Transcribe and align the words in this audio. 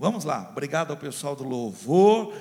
Vamos 0.00 0.24
lá. 0.24 0.48
Obrigado 0.52 0.92
ao 0.92 0.96
pessoal 0.96 1.34
do 1.34 1.42
louvor. 1.42 2.32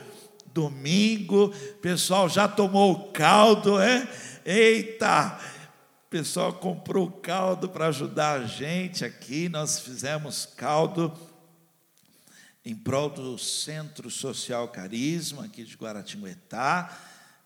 Domingo, 0.53 1.49
pessoal 1.81 2.29
já 2.29 2.47
tomou 2.47 2.91
o 2.91 3.11
caldo, 3.11 3.79
é? 3.81 4.07
Eita! 4.45 5.39
Pessoal 6.07 6.53
comprou 6.53 7.09
caldo 7.11 7.67
para 7.67 7.87
ajudar 7.87 8.41
a 8.41 8.45
gente 8.45 9.03
aqui. 9.03 9.49
Nós 9.49 9.79
fizemos 9.79 10.45
caldo 10.45 11.11
em 12.63 12.75
prol 12.75 13.09
do 13.09 13.39
Centro 13.39 14.11
Social 14.11 14.67
Carisma 14.67 15.45
aqui 15.45 15.63
de 15.63 15.75
Guaratinguetá. 15.75 16.95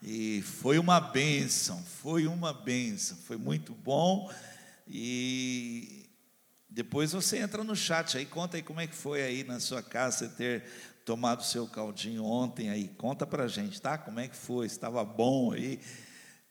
E 0.04 0.42
foi 0.42 0.78
uma 0.78 1.00
bênção, 1.00 1.82
foi 2.02 2.28
uma 2.28 2.54
bênção, 2.54 3.18
foi 3.26 3.38
muito 3.38 3.74
bom. 3.74 4.30
E 4.88 6.01
depois 6.74 7.12
você 7.12 7.40
entra 7.40 7.66
no 7.66 7.76
chat 7.76 8.18
aí, 8.18 8.26
conta 8.26 8.56
aí 8.56 8.64
como 8.64 8.80
é 8.80 8.88
que 8.88 8.96
foi 8.96 9.22
aí 9.22 9.44
na 9.44 9.60
sua 9.60 9.84
casa 9.84 10.20
você 10.20 10.28
ter 10.30 10.64
tomado 11.04 11.44
seu 11.44 11.68
caldinho 11.68 12.24
ontem 12.24 12.70
aí. 12.70 12.88
Conta 12.88 13.28
pra 13.28 13.46
gente, 13.46 13.82
tá? 13.82 13.98
Como 13.98 14.22
é 14.22 14.30
que 14.30 14.38
foi? 14.38 14.68
Estava 14.68 15.04
bom 15.04 15.52
aí. 15.52 15.82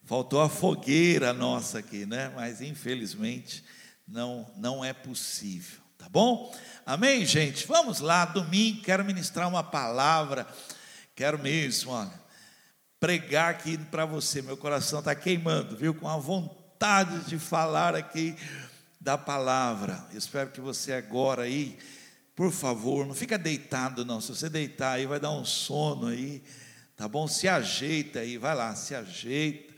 Faltou 0.05 0.43
a 0.43 0.51
fogueira 0.51 1.33
nossa 1.33 1.79
aqui, 1.79 2.05
né? 2.05 2.31
Mas 2.37 2.61
infelizmente 2.61 3.65
não 4.07 4.47
não 4.59 4.85
é 4.85 4.93
possível, 4.93 5.81
tá 5.97 6.07
bom? 6.07 6.55
Amém, 6.85 7.25
gente. 7.25 7.67
Vamos 7.67 8.01
lá, 8.01 8.27
domingo 8.27 8.83
quero 8.83 9.03
ministrar 9.03 9.49
uma 9.49 9.63
palavra. 9.63 10.47
Quero 11.15 11.39
mesmo, 11.39 11.93
olha, 11.93 12.13
pregar 12.99 13.53
aqui 13.53 13.79
para 13.79 14.05
você. 14.05 14.43
Meu 14.43 14.59
coração 14.59 14.99
está 14.99 15.15
queimando, 15.15 15.79
viu? 15.79 15.95
Com 15.95 16.09
a 16.11 16.19
vontade 16.19 17.21
de 17.25 17.39
falar 17.39 17.95
aqui 17.95 18.37
da 19.01 19.17
palavra. 19.17 20.07
espero 20.13 20.51
que 20.51 20.61
você 20.61 20.93
agora 20.93 21.43
aí, 21.43 21.79
por 22.37 22.53
favor, 22.53 23.07
não 23.07 23.15
fica 23.15 23.39
deitado 23.39 24.05
não. 24.05 24.21
Se 24.21 24.29
você 24.29 24.51
deitar 24.51 24.93
aí 24.93 25.07
vai 25.07 25.19
dar 25.19 25.33
um 25.33 25.45
sono 25.45 26.09
aí, 26.09 26.43
tá 26.97 27.09
bom? 27.09 27.27
Se 27.27 27.49
ajeita 27.49 28.21
aí, 28.21 28.37
vai 28.37 28.55
lá, 28.55 28.75
se 28.75 28.95
ajeita. 28.95 29.71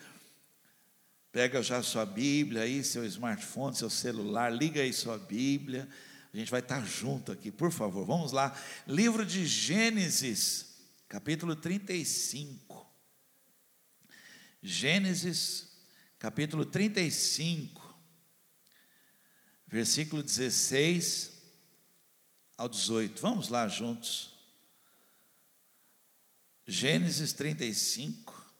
Pega 1.30 1.62
já 1.62 1.82
sua 1.82 2.04
Bíblia 2.04 2.62
aí, 2.62 2.84
seu 2.84 3.04
smartphone, 3.06 3.74
seu 3.74 3.88
celular, 3.88 4.52
liga 4.52 4.82
aí 4.82 4.92
sua 4.92 5.16
Bíblia. 5.16 5.88
A 6.34 6.36
gente 6.36 6.50
vai 6.50 6.60
estar 6.60 6.84
junto 6.84 7.30
aqui, 7.30 7.50
por 7.50 7.70
favor. 7.70 8.04
Vamos 8.04 8.32
lá. 8.32 8.54
Livro 8.86 9.24
de 9.24 9.46
Gênesis, 9.46 10.74
capítulo 11.08 11.54
35. 11.54 12.86
Gênesis, 14.62 15.68
capítulo 16.18 16.64
35, 16.64 17.81
versículo 19.72 20.22
16 20.22 21.32
ao 22.58 22.68
18. 22.68 23.22
Vamos 23.22 23.48
lá 23.48 23.66
juntos. 23.66 24.30
Gênesis 26.66 27.32
35, 27.32 28.52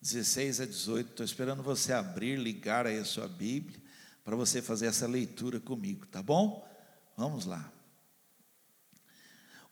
16 0.00 0.60
a 0.60 0.66
18. 0.66 1.10
Estou 1.10 1.26
esperando 1.26 1.60
você 1.60 1.92
abrir, 1.92 2.38
ligar 2.38 2.86
aí 2.86 2.98
a 2.98 3.04
sua 3.04 3.26
Bíblia, 3.26 3.80
para 4.24 4.36
você 4.36 4.62
fazer 4.62 4.86
essa 4.86 5.08
leitura 5.08 5.58
comigo, 5.58 6.06
tá 6.06 6.22
bom? 6.22 6.66
Vamos 7.16 7.44
lá. 7.44 7.72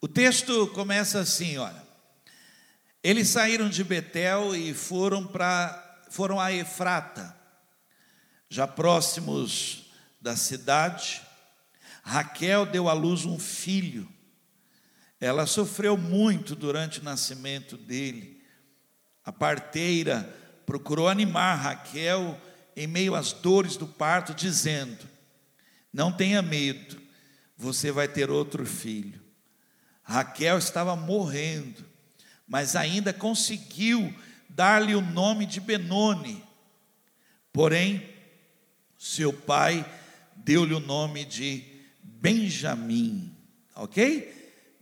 O 0.01 0.09
texto 0.09 0.67
começa 0.69 1.21
assim, 1.21 1.57
olha. 1.59 1.87
Eles 3.05 3.29
saíram 3.29 3.69
de 3.69 3.85
Betel 3.85 4.57
e 4.57 4.75
foram 4.75 5.25
para 5.25 5.85
foram 6.11 6.41
a 6.41 6.53
Efrata, 6.53 7.37
já 8.49 8.67
próximos 8.67 9.86
da 10.27 10.37
cidade. 10.37 11.23
Raquel 12.03 12.67
deu 12.67 12.89
à 12.89 12.93
luz 12.93 13.25
um 13.25 13.39
filho. 13.39 14.09
Ela 15.21 15.47
sofreu 15.47 15.97
muito 15.97 16.55
durante 16.55 17.01
o 17.01 17.05
nascimento 17.05 17.77
dele 17.77 18.37
a 19.27 19.33
parteira 19.33 20.33
procurou 20.65 21.09
animar 21.09 21.57
Raquel 21.57 22.41
em 22.77 22.87
meio 22.87 23.17
às 23.17 23.33
dores 23.33 23.77
do 23.77 23.85
parto, 23.85 24.33
dizendo: 24.33 25.05
Não 25.93 26.13
tenha 26.13 26.41
medo, 26.41 26.97
você 27.57 27.91
vai 27.91 28.07
ter 28.07 28.31
outro 28.31 28.65
filho. 28.65 29.21
Raquel 30.01 30.57
estava 30.59 30.95
morrendo, 30.95 31.85
mas 32.47 32.77
ainda 32.77 33.13
conseguiu 33.13 34.15
dar-lhe 34.49 34.95
o 34.95 35.01
nome 35.01 35.45
de 35.45 35.59
Benoni. 35.59 36.45
Porém, 37.53 38.09
seu 38.97 39.33
pai 39.33 39.85
deu-lhe 40.47 40.75
o 40.75 40.79
nome 40.79 41.25
de 41.25 41.65
Benjamim. 42.01 43.35
Ok? 43.75 44.33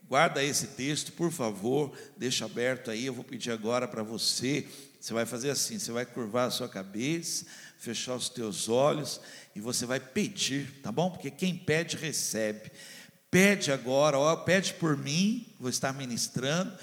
Guarda 0.07 0.45
esse 0.45 0.67
texto, 0.69 1.11
por 1.13 1.33
favor, 1.33 1.91
deixa 2.19 2.45
aberto 2.45 2.91
aí. 2.91 3.07
Eu 3.07 3.15
vou 3.15 3.25
pedir 3.25 3.51
agora 3.51 3.89
para 3.89 4.03
você. 4.03 4.67
Você 5.01 5.15
vai 5.15 5.25
fazer 5.25 5.49
assim: 5.49 5.79
você 5.79 5.91
vai 5.91 6.05
curvar 6.05 6.49
a 6.49 6.51
sua 6.51 6.69
cabeça, 6.69 7.47
fechar 7.79 8.15
os 8.15 8.29
teus 8.29 8.69
olhos 8.69 9.23
e 9.57 9.61
você 9.61 9.87
vai 9.87 9.99
pedir, 9.99 10.71
tá 10.83 10.93
bom? 10.93 11.11
Porque 11.11 11.31
quem 11.31 11.57
pede, 11.57 11.97
recebe. 11.97 12.71
Pede 13.31 13.73
agora, 13.73 14.19
ó, 14.19 14.37
pede 14.37 14.75
por 14.75 14.99
mim, 14.99 15.47
vou 15.59 15.71
estar 15.71 15.95
ministrando. 15.95 16.77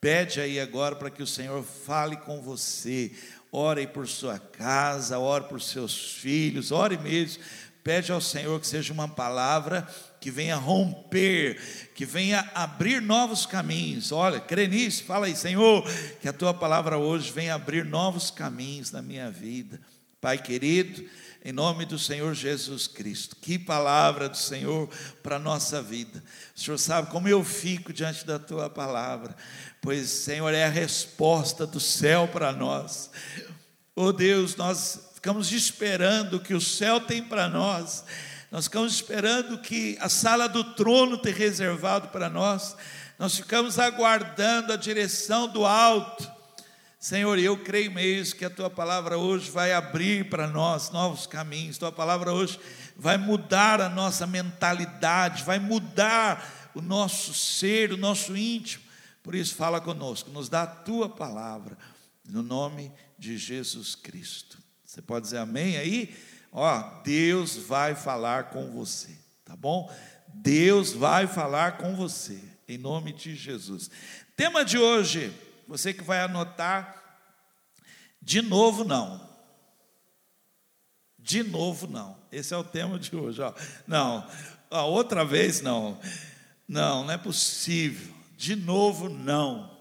Pede 0.00 0.40
aí 0.40 0.58
agora 0.58 0.96
para 0.96 1.08
que 1.08 1.22
o 1.22 1.26
Senhor 1.26 1.62
fale 1.62 2.16
com 2.16 2.42
você. 2.42 3.12
Ore 3.56 3.86
por 3.86 4.08
sua 4.08 4.36
casa, 4.36 5.16
ore 5.20 5.44
por 5.44 5.62
seus 5.62 6.14
filhos, 6.14 6.72
ore 6.72 6.98
mesmo. 6.98 7.40
Pede 7.84 8.10
ao 8.10 8.20
Senhor 8.20 8.58
que 8.58 8.66
seja 8.66 8.94
uma 8.94 9.06
palavra 9.06 9.86
que 10.18 10.30
venha 10.30 10.56
romper, 10.56 11.60
que 11.94 12.06
venha 12.06 12.50
abrir 12.54 13.02
novos 13.02 13.44
caminhos. 13.44 14.10
Olha, 14.10 14.40
crê 14.40 14.66
nisso, 14.66 15.04
fala 15.04 15.26
aí, 15.26 15.36
Senhor, 15.36 15.84
que 16.18 16.26
a 16.26 16.32
tua 16.32 16.54
palavra 16.54 16.96
hoje 16.96 17.30
venha 17.30 17.54
abrir 17.54 17.84
novos 17.84 18.30
caminhos 18.30 18.90
na 18.90 19.02
minha 19.02 19.30
vida. 19.30 19.78
Pai 20.18 20.38
querido, 20.38 21.04
em 21.44 21.52
nome 21.52 21.84
do 21.84 21.98
Senhor 21.98 22.32
Jesus 22.32 22.86
Cristo. 22.86 23.36
Que 23.36 23.58
palavra 23.58 24.30
do 24.30 24.38
Senhor 24.38 24.88
para 25.22 25.36
a 25.36 25.38
nossa 25.38 25.82
vida. 25.82 26.24
O 26.56 26.58
Senhor 26.58 26.78
sabe 26.78 27.10
como 27.10 27.28
eu 27.28 27.44
fico 27.44 27.92
diante 27.92 28.24
da 28.24 28.38
tua 28.38 28.70
palavra, 28.70 29.36
pois, 29.82 30.08
Senhor, 30.08 30.54
é 30.54 30.64
a 30.64 30.70
resposta 30.70 31.66
do 31.66 31.78
céu 31.78 32.26
para 32.28 32.50
nós. 32.50 33.10
Oh 33.94 34.10
Deus, 34.10 34.56
nós 34.56 35.13
ficamos 35.24 35.52
esperando 35.52 36.34
o 36.34 36.40
que 36.40 36.52
o 36.52 36.60
céu 36.60 37.00
tem 37.00 37.22
para 37.22 37.48
nós 37.48 38.04
nós 38.54 38.66
ficamos 38.66 38.94
esperando 38.94 39.58
que 39.58 39.98
a 40.00 40.08
sala 40.08 40.48
do 40.48 40.62
trono 40.74 41.18
te 41.18 41.32
reservado 41.32 42.06
para 42.10 42.30
nós. 42.30 42.76
Nós 43.18 43.36
ficamos 43.36 43.80
aguardando 43.80 44.72
a 44.72 44.76
direção 44.76 45.48
do 45.48 45.66
alto. 45.66 46.30
Senhor, 47.00 47.36
eu 47.36 47.56
creio 47.64 47.90
mesmo 47.90 48.38
que 48.38 48.44
a 48.44 48.50
tua 48.50 48.70
palavra 48.70 49.18
hoje 49.18 49.50
vai 49.50 49.72
abrir 49.72 50.30
para 50.30 50.46
nós 50.46 50.90
novos 50.90 51.26
caminhos. 51.26 51.78
Tua 51.78 51.90
palavra 51.90 52.32
hoje 52.32 52.60
vai 52.96 53.16
mudar 53.16 53.80
a 53.80 53.88
nossa 53.88 54.24
mentalidade, 54.24 55.42
vai 55.42 55.58
mudar 55.58 56.70
o 56.76 56.80
nosso 56.80 57.34
ser, 57.34 57.92
o 57.92 57.96
nosso 57.96 58.36
íntimo. 58.36 58.84
Por 59.20 59.34
isso, 59.34 59.56
fala 59.56 59.80
conosco, 59.80 60.30
nos 60.30 60.48
dá 60.48 60.62
a 60.62 60.68
tua 60.68 61.08
palavra, 61.08 61.76
no 62.24 62.40
nome 62.40 62.92
de 63.18 63.36
Jesus 63.36 63.96
Cristo. 63.96 64.63
Você 64.94 65.02
pode 65.02 65.24
dizer 65.24 65.38
amém 65.38 65.76
aí? 65.76 66.16
Ó, 66.52 67.02
Deus 67.02 67.56
vai 67.56 67.96
falar 67.96 68.50
com 68.50 68.70
você, 68.70 69.10
tá 69.44 69.56
bom? 69.56 69.92
Deus 70.28 70.92
vai 70.92 71.26
falar 71.26 71.78
com 71.78 71.96
você, 71.96 72.40
em 72.68 72.78
nome 72.78 73.12
de 73.12 73.34
Jesus. 73.34 73.90
Tema 74.36 74.64
de 74.64 74.78
hoje, 74.78 75.34
você 75.66 75.92
que 75.92 76.04
vai 76.04 76.20
anotar, 76.20 77.26
de 78.22 78.40
novo 78.40 78.84
não. 78.84 79.28
De 81.18 81.42
novo 81.42 81.88
não. 81.88 82.16
Esse 82.30 82.54
é 82.54 82.56
o 82.56 82.62
tema 82.62 82.96
de 82.96 83.16
hoje, 83.16 83.42
ó. 83.42 83.52
Não, 83.88 84.24
outra 84.70 85.24
vez 85.24 85.60
não. 85.60 85.98
Não, 86.68 87.02
não 87.02 87.10
é 87.10 87.18
possível. 87.18 88.14
De 88.36 88.54
novo 88.54 89.08
não. 89.08 89.76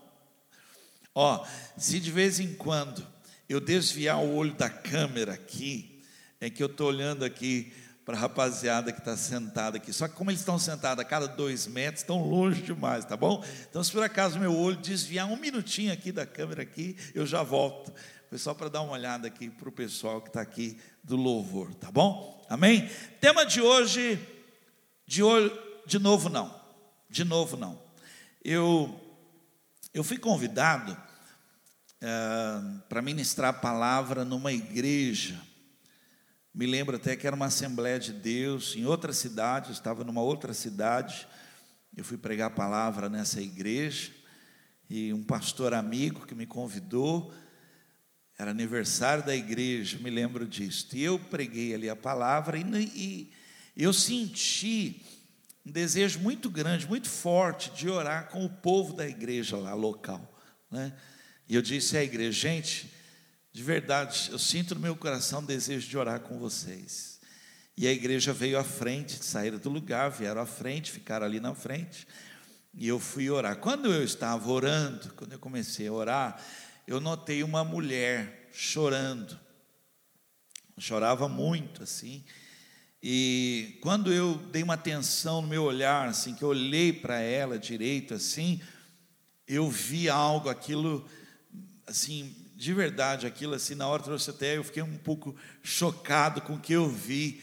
Ó, 1.14 1.46
se 1.78 2.00
de 2.00 2.10
vez 2.10 2.40
em 2.40 2.56
quando 2.56 3.13
eu 3.48 3.60
desviar 3.60 4.20
o 4.20 4.34
olho 4.36 4.54
da 4.54 4.70
câmera 4.70 5.34
aqui, 5.34 6.02
é 6.40 6.50
que 6.50 6.62
eu 6.62 6.68
estou 6.68 6.88
olhando 6.88 7.24
aqui 7.24 7.74
para 8.06 8.18
a 8.18 8.20
rapaziada 8.20 8.92
que 8.92 9.00
está 9.00 9.16
sentada 9.16 9.78
aqui. 9.78 9.94
Só 9.94 10.08
que 10.08 10.16
como 10.16 10.30
eles 10.30 10.42
estão 10.42 10.60
sentados 10.60 11.02
a 11.04 11.08
cada 11.08 11.28
dois 11.28 11.68
metros, 11.68 12.02
estão 12.02 12.22
longe 12.22 12.62
demais, 12.62 13.06
tá 13.06 13.16
bom? 13.16 13.44
Então, 13.70 13.84
se 13.84 13.92
por 13.92 14.04
acaso 14.04 14.40
meu 14.40 14.56
olho 14.58 14.78
desviar 14.78 15.28
um 15.28 15.38
minutinho 15.38 15.94
aqui 15.94 16.12
da 16.12 16.26
câmera 16.26 16.64
aqui, 16.64 16.98
eu 17.14 17.26
já 17.26 17.44
volto. 17.44 17.94
Foi 18.30 18.38
só 18.38 18.54
para 18.54 18.68
dar 18.68 18.82
uma 18.82 18.94
olhada 18.94 19.28
aqui 19.28 19.50
para 19.50 19.70
o 19.70 19.72
pessoal 19.72 20.22
que 20.22 20.30
está 20.30 20.42
aqui 20.42 20.78
do 21.04 21.16
louvor, 21.16 21.74
tá 21.76 21.92
bom? 21.92 22.44
Amém? 22.50 22.90
Tema 23.22 23.46
de 23.46 23.62
hoje, 23.62 24.20
de 25.06 25.24
hoje, 25.24 25.54
de 25.86 26.00
novo 26.00 26.30
não, 26.30 26.54
de 27.10 27.24
novo 27.24 27.56
não. 27.56 27.82
Eu, 28.44 29.00
eu 29.94 30.04
fui 30.04 30.18
convidado 30.18 30.98
uh, 32.04 32.80
para 32.88 33.02
ministrar 33.02 33.50
a 33.50 33.54
palavra 33.54 34.24
numa 34.24 34.54
igreja 34.54 35.42
me 36.54 36.68
lembro 36.68 36.98
até 36.98 37.16
que 37.16 37.26
era 37.26 37.36
uma 37.36 37.48
Assembleia 37.48 38.00
de 38.00 38.14
Deus 38.14 38.76
em 38.76 38.86
outra 38.86 39.12
cidade, 39.12 39.70
eu 39.70 39.74
estava 39.74 40.04
numa 40.04 40.22
outra 40.22 40.54
cidade, 40.54 41.28
eu 41.98 42.04
fui 42.04 42.16
pregar 42.16 42.48
a 42.48 42.54
palavra 42.54 43.10
nessa 43.10 43.42
igreja 43.42 44.12
e 44.88 45.12
um 45.12 45.24
pastor 45.24 45.74
amigo 45.74 46.28
que 46.28 46.36
me 46.36 46.46
convidou, 46.46 47.34
era 48.38 48.52
aniversário 48.52 49.26
da 49.26 49.36
igreja, 49.36 49.98
me 49.98 50.12
lembro 50.12 50.48
disso. 50.48 50.90
E 50.94 51.04
eu 51.04 51.18
preguei 51.18 51.74
ali 51.74 51.90
a 51.90 51.96
palavra 51.96 52.56
e, 52.56 52.64
e 52.96 53.32
eu 53.76 53.92
senti 53.92 55.04
um 55.66 55.72
desejo 55.72 56.20
muito 56.20 56.52
grande, 56.52 56.88
muito 56.88 57.10
forte 57.10 57.72
de 57.72 57.90
orar 57.90 58.30
com 58.30 58.46
o 58.46 58.50
povo 58.50 58.94
da 58.94 59.08
igreja 59.08 59.58
lá 59.58 59.74
local, 59.74 60.40
né? 60.70 60.94
E 61.54 61.56
eu 61.56 61.62
disse 61.62 61.96
à 61.96 62.04
igreja, 62.04 62.32
gente, 62.32 62.92
de 63.52 63.62
verdade, 63.62 64.30
eu 64.32 64.40
sinto 64.40 64.74
no 64.74 64.82
meu 64.82 64.96
coração 64.96 65.46
desejo 65.46 65.88
de 65.88 65.96
orar 65.96 66.20
com 66.22 66.40
vocês. 66.40 67.20
E 67.78 67.86
a 67.86 67.92
igreja 67.92 68.34
veio 68.34 68.58
à 68.58 68.64
frente, 68.64 69.24
saíram 69.24 69.60
do 69.60 69.70
lugar, 69.70 70.10
vieram 70.10 70.42
à 70.42 70.48
frente, 70.48 70.92
ficaram 70.92 71.28
ali 71.28 71.40
na 71.40 71.54
frente. 71.54 72.08
E 72.74 72.88
eu 72.88 73.00
fui 73.00 73.30
orar. 73.30 73.58
Quando 73.58 73.94
eu 73.94 74.04
estava 74.04 74.52
orando, 74.52 75.14
quando 75.14 75.34
eu 75.34 75.38
comecei 75.38 75.86
a 75.88 75.94
orar, 75.94 76.44
eu 76.88 77.00
notei 77.00 77.44
uma 77.44 77.64
mulher 77.64 78.50
chorando. 78.52 79.40
Chorava 80.80 81.30
muito 81.30 81.84
assim. 81.84 82.26
E 83.00 83.78
quando 83.80 84.12
eu 84.12 84.38
dei 84.52 84.64
uma 84.64 84.74
atenção 84.74 85.40
no 85.40 85.48
meu 85.48 85.66
olhar, 85.66 86.08
assim, 86.08 86.34
que 86.34 86.42
eu 86.42 86.50
olhei 86.50 86.92
para 86.92 87.20
ela 87.20 87.60
direito 87.60 88.16
assim, 88.16 88.60
eu 89.48 89.70
vi 89.70 90.10
algo, 90.10 90.50
aquilo 90.50 91.08
assim, 91.86 92.36
de 92.56 92.74
verdade, 92.74 93.28
aquilo 93.28 93.54
assim, 93.54 93.76
na 93.76 93.88
hora 93.88 94.04
trouxe 94.04 94.30
até, 94.30 94.58
eu 94.58 94.64
fiquei 94.64 94.84
um 94.84 94.98
pouco 94.98 95.36
chocado 95.62 96.42
com 96.42 96.56
o 96.56 96.60
que 96.60 96.74
eu 96.74 96.90
vi. 96.90 97.42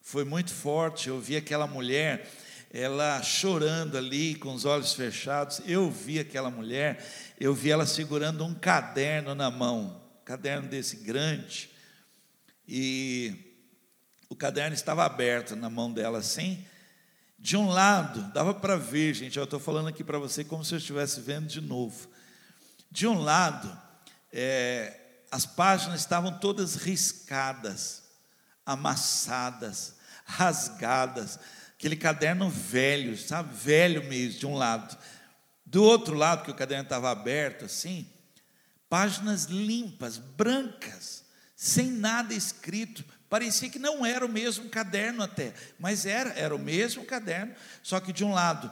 Foi 0.00 0.24
muito 0.24 0.52
forte, 0.52 1.08
eu 1.08 1.20
vi 1.20 1.36
aquela 1.36 1.66
mulher, 1.66 2.30
ela 2.70 3.22
chorando 3.22 3.96
ali, 3.96 4.34
com 4.36 4.54
os 4.54 4.64
olhos 4.64 4.92
fechados. 4.92 5.60
Eu 5.66 5.90
vi 5.90 6.18
aquela 6.18 6.50
mulher, 6.50 7.04
eu 7.40 7.54
vi 7.54 7.70
ela 7.70 7.86
segurando 7.86 8.44
um 8.44 8.54
caderno 8.54 9.34
na 9.34 9.50
mão, 9.50 10.00
um 10.20 10.24
caderno 10.24 10.68
desse 10.68 10.96
grande. 10.96 11.70
E 12.68 13.34
o 14.28 14.36
caderno 14.36 14.74
estava 14.74 15.04
aberto 15.04 15.56
na 15.56 15.70
mão 15.70 15.92
dela 15.92 16.18
assim. 16.18 16.64
De 17.38 17.56
um 17.56 17.68
lado, 17.68 18.32
dava 18.32 18.54
para 18.54 18.76
ver, 18.76 19.14
gente, 19.14 19.36
eu 19.38 19.44
estou 19.44 19.60
falando 19.60 19.88
aqui 19.88 20.02
para 20.02 20.18
você 20.18 20.44
como 20.44 20.64
se 20.64 20.74
eu 20.74 20.78
estivesse 20.78 21.20
vendo 21.20 21.46
de 21.46 21.60
novo. 21.60 22.08
De 22.90 23.06
um 23.06 23.20
lado, 23.20 23.76
é, 24.32 25.00
as 25.30 25.44
páginas 25.44 26.00
estavam 26.00 26.38
todas 26.38 26.76
riscadas, 26.76 28.04
amassadas, 28.64 29.94
rasgadas, 30.24 31.38
aquele 31.74 31.96
caderno 31.96 32.48
velho, 32.48 33.16
sabe, 33.16 33.54
velho 33.54 34.04
mesmo, 34.04 34.38
de 34.38 34.46
um 34.46 34.54
lado. 34.54 34.96
Do 35.64 35.82
outro 35.82 36.14
lado, 36.14 36.44
que 36.44 36.50
o 36.50 36.54
caderno 36.54 36.84
estava 36.84 37.10
aberto 37.10 37.64
assim, 37.64 38.08
páginas 38.88 39.44
limpas, 39.44 40.16
brancas, 40.16 41.24
sem 41.54 41.90
nada 41.90 42.34
escrito. 42.34 43.04
Parecia 43.28 43.68
que 43.68 43.78
não 43.78 44.06
era 44.06 44.24
o 44.24 44.28
mesmo 44.28 44.68
caderno 44.68 45.22
até, 45.22 45.52
mas 45.78 46.06
era, 46.06 46.30
era 46.30 46.54
o 46.54 46.58
mesmo 46.58 47.04
caderno, 47.04 47.54
só 47.82 48.00
que 48.00 48.12
de 48.12 48.24
um 48.24 48.32
lado 48.32 48.70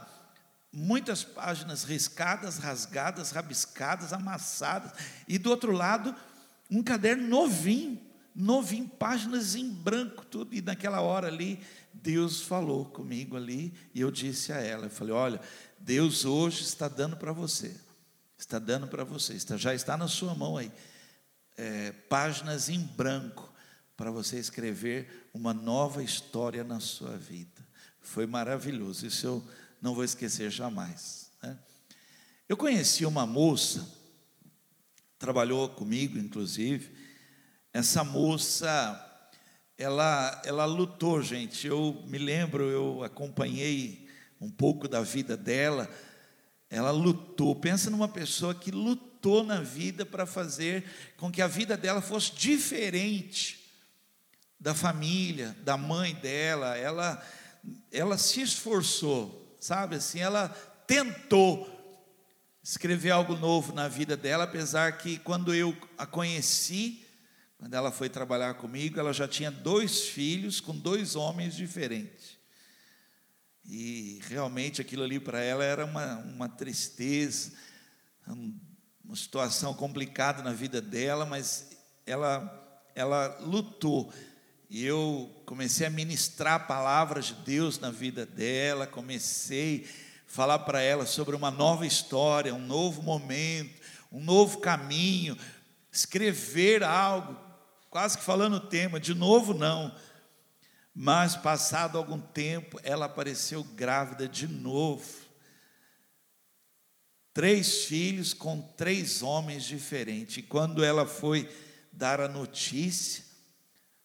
muitas 0.74 1.22
páginas 1.22 1.84
riscadas, 1.84 2.58
rasgadas, 2.58 3.30
rabiscadas, 3.30 4.12
amassadas, 4.12 4.92
e 5.28 5.38
do 5.38 5.50
outro 5.50 5.72
lado, 5.72 6.14
um 6.70 6.82
caderno 6.82 7.28
novinho, 7.28 8.00
novinho, 8.34 8.88
páginas 8.88 9.54
em 9.54 9.70
branco, 9.70 10.26
tudo. 10.26 10.54
E 10.54 10.60
naquela 10.60 11.00
hora 11.00 11.28
ali, 11.28 11.60
Deus 11.92 12.42
falou 12.42 12.84
comigo 12.86 13.36
ali, 13.36 13.72
e 13.94 14.00
eu 14.00 14.10
disse 14.10 14.52
a 14.52 14.56
ela, 14.56 14.86
eu 14.86 14.90
falei, 14.90 15.14
olha, 15.14 15.40
Deus 15.78 16.24
hoje 16.24 16.62
está 16.62 16.88
dando 16.88 17.16
para 17.16 17.32
você, 17.32 17.76
está 18.36 18.58
dando 18.58 18.88
para 18.88 19.04
você, 19.04 19.34
está, 19.34 19.56
já 19.56 19.74
está 19.74 19.96
na 19.96 20.08
sua 20.08 20.34
mão 20.34 20.56
aí, 20.56 20.72
é, 21.56 21.92
páginas 22.08 22.68
em 22.68 22.80
branco, 22.80 23.52
para 23.96 24.10
você 24.10 24.38
escrever 24.40 25.28
uma 25.32 25.54
nova 25.54 26.02
história 26.02 26.64
na 26.64 26.80
sua 26.80 27.16
vida. 27.16 27.64
Foi 28.00 28.26
maravilhoso, 28.26 29.06
isso 29.06 29.26
eu 29.26 29.44
não 29.84 29.94
vou 29.94 30.02
esquecer 30.02 30.50
jamais. 30.50 31.31
Né? 31.42 31.58
Eu 32.48 32.56
conheci 32.56 33.04
uma 33.04 33.26
moça, 33.26 33.86
trabalhou 35.19 35.69
comigo, 35.69 36.16
inclusive. 36.16 36.90
Essa 37.70 38.02
moça, 38.02 39.28
ela, 39.76 40.40
ela 40.46 40.64
lutou, 40.64 41.20
gente. 41.20 41.66
Eu 41.66 42.02
me 42.06 42.16
lembro, 42.16 42.64
eu 42.64 43.04
acompanhei 43.04 44.08
um 44.40 44.50
pouco 44.50 44.88
da 44.88 45.02
vida 45.02 45.36
dela. 45.36 45.86
Ela 46.70 46.90
lutou. 46.90 47.54
Pensa 47.54 47.90
numa 47.90 48.08
pessoa 48.08 48.54
que 48.54 48.70
lutou 48.70 49.44
na 49.44 49.60
vida 49.60 50.06
para 50.06 50.25
fazer 50.25 50.82
com 51.19 51.31
que 51.31 51.42
a 51.42 51.46
vida 51.46 51.76
dela 51.76 52.00
fosse 52.00 52.32
diferente 52.32 53.70
da 54.58 54.75
família, 54.75 55.54
da 55.62 55.76
mãe 55.76 56.14
dela. 56.14 56.75
Ela, 56.75 57.22
ela 57.92 58.16
se 58.16 58.40
esforçou 58.40 59.44
sabe 59.64 59.96
assim, 59.96 60.20
ela 60.20 60.50
tentou 60.87 61.66
escrever 62.62 63.12
algo 63.12 63.34
novo 63.34 63.72
na 63.72 63.88
vida 63.88 64.14
dela, 64.14 64.44
apesar 64.44 64.99
que 64.99 65.19
quando 65.19 65.55
eu 65.55 65.75
a 65.96 66.05
conheci, 66.05 67.02
quando 67.56 67.72
ela 67.72 67.90
foi 67.90 68.11
trabalhar 68.11 68.52
comigo, 68.56 69.00
ela 69.00 69.11
já 69.11 69.26
tinha 69.26 69.50
dois 69.50 70.02
filhos 70.02 70.61
com 70.61 70.76
dois 70.76 71.16
homens 71.16 71.55
diferentes. 71.55 72.37
E 73.64 74.20
realmente 74.28 74.82
aquilo 74.82 75.02
ali 75.02 75.19
para 75.19 75.40
ela 75.40 75.64
era 75.64 75.87
uma, 75.87 76.19
uma 76.19 76.49
tristeza, 76.50 77.50
uma 79.02 79.17
situação 79.17 79.72
complicada 79.72 80.43
na 80.43 80.52
vida 80.52 80.82
dela, 80.82 81.25
mas 81.25 81.70
ela, 82.05 82.87
ela 82.94 83.38
lutou. 83.40 84.12
E 84.74 84.84
eu 84.84 85.30
comecei 85.46 85.86
a 85.86 85.90
ministrar 85.90 86.66
palavras 86.66 87.26
de 87.26 87.34
Deus 87.34 87.78
na 87.78 87.92
vida 87.92 88.26
dela, 88.26 88.88
comecei 88.88 89.86
a 89.86 89.88
falar 90.26 90.58
para 90.58 90.82
ela 90.82 91.06
sobre 91.06 91.36
uma 91.36 91.48
nova 91.48 91.86
história, 91.86 92.52
um 92.52 92.66
novo 92.66 93.00
momento, 93.00 93.80
um 94.10 94.18
novo 94.18 94.58
caminho, 94.58 95.38
escrever 95.92 96.82
algo, 96.82 97.38
quase 97.88 98.18
que 98.18 98.24
falando 98.24 98.54
o 98.54 98.66
tema, 98.66 98.98
de 98.98 99.14
novo 99.14 99.54
não. 99.54 99.94
Mas 100.92 101.36
passado 101.36 101.96
algum 101.96 102.20
tempo, 102.20 102.80
ela 102.82 103.06
apareceu 103.06 103.62
grávida 103.62 104.26
de 104.26 104.48
novo. 104.48 105.06
Três 107.32 107.84
filhos 107.84 108.34
com 108.34 108.60
três 108.76 109.22
homens 109.22 109.62
diferentes. 109.62 110.38
E 110.38 110.43
quando 110.43 110.82
ela 110.82 111.06
foi 111.06 111.48
dar 111.93 112.20
a 112.20 112.26
notícia, 112.26 113.23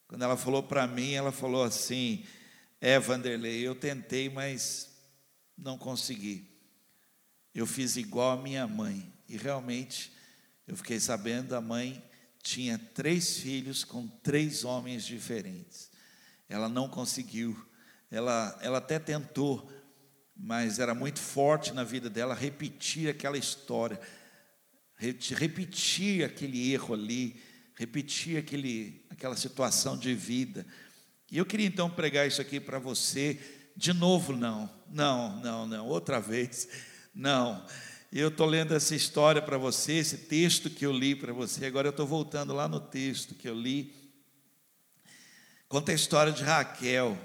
quando 0.10 0.24
ela 0.24 0.36
falou 0.36 0.64
para 0.64 0.88
mim, 0.88 1.14
ela 1.14 1.32
falou 1.32 1.64
assim: 1.64 2.26
É, 2.82 2.98
Vanderlei, 2.98 3.62
eu 3.62 3.76
tentei, 3.76 4.28
mas 4.28 4.90
não 5.56 5.78
consegui. 5.78 6.50
Eu 7.54 7.68
fiz 7.68 7.96
igual 7.96 8.32
a 8.40 8.42
minha 8.42 8.66
mãe. 8.66 9.14
E 9.28 9.38
realmente, 9.38 10.12
eu 10.68 10.76
fiquei 10.76 11.00
sabendo, 11.00 11.56
a 11.56 11.62
mãe 11.62 12.04
tinha 12.42 12.80
três 12.80 13.38
filhos 13.38 13.84
com 13.84 14.08
três 14.08 14.66
homens 14.66 15.06
diferentes. 15.06 15.92
Ela 16.50 16.68
não 16.68 16.90
conseguiu. 16.90 17.56
Ela, 18.10 18.58
ela 18.64 18.80
até 18.80 18.98
tentou, 18.98 19.72
mas 20.36 20.80
era 20.80 20.96
muito 20.96 21.20
forte 21.20 21.72
na 21.72 21.84
vida 21.84 22.10
dela 22.10 22.34
repetir 22.34 23.08
aquela 23.12 23.38
história, 23.38 24.02
repetir 24.98 26.24
aquele 26.24 26.72
erro 26.74 26.96
ali, 26.96 27.40
repetir 27.80 28.38
aquele, 28.38 29.06
aquela 29.10 29.38
situação 29.38 29.98
de 29.98 30.14
vida. 30.14 30.68
E 31.32 31.38
eu 31.38 31.46
queria 31.46 31.66
então 31.66 31.90
pregar 31.90 32.28
isso 32.28 32.42
aqui 32.42 32.60
para 32.60 32.78
você, 32.78 33.40
de 33.74 33.94
novo, 33.94 34.36
não, 34.36 34.70
não, 34.90 35.40
não, 35.40 35.66
não, 35.66 35.88
outra 35.88 36.20
vez, 36.20 36.68
não. 37.16 37.66
Eu 38.12 38.28
estou 38.28 38.46
lendo 38.46 38.76
essa 38.76 38.94
história 38.94 39.42
para 39.42 39.58
você, 39.58 39.94
esse 39.94 40.18
texto 40.18 40.70
que 40.70 40.86
eu 40.86 40.92
li 40.92 41.16
para 41.16 41.32
você, 41.32 41.66
agora 41.66 41.88
eu 41.88 41.92
estou 41.92 42.06
voltando 42.06 42.54
lá 42.54 42.68
no 42.68 42.82
texto 42.82 43.34
que 43.34 43.48
eu 43.48 43.56
li. 43.56 43.96
Conta 45.70 45.94
a 45.94 45.96
história 45.96 46.34
de 46.34 46.44
Raquel. 46.44 47.18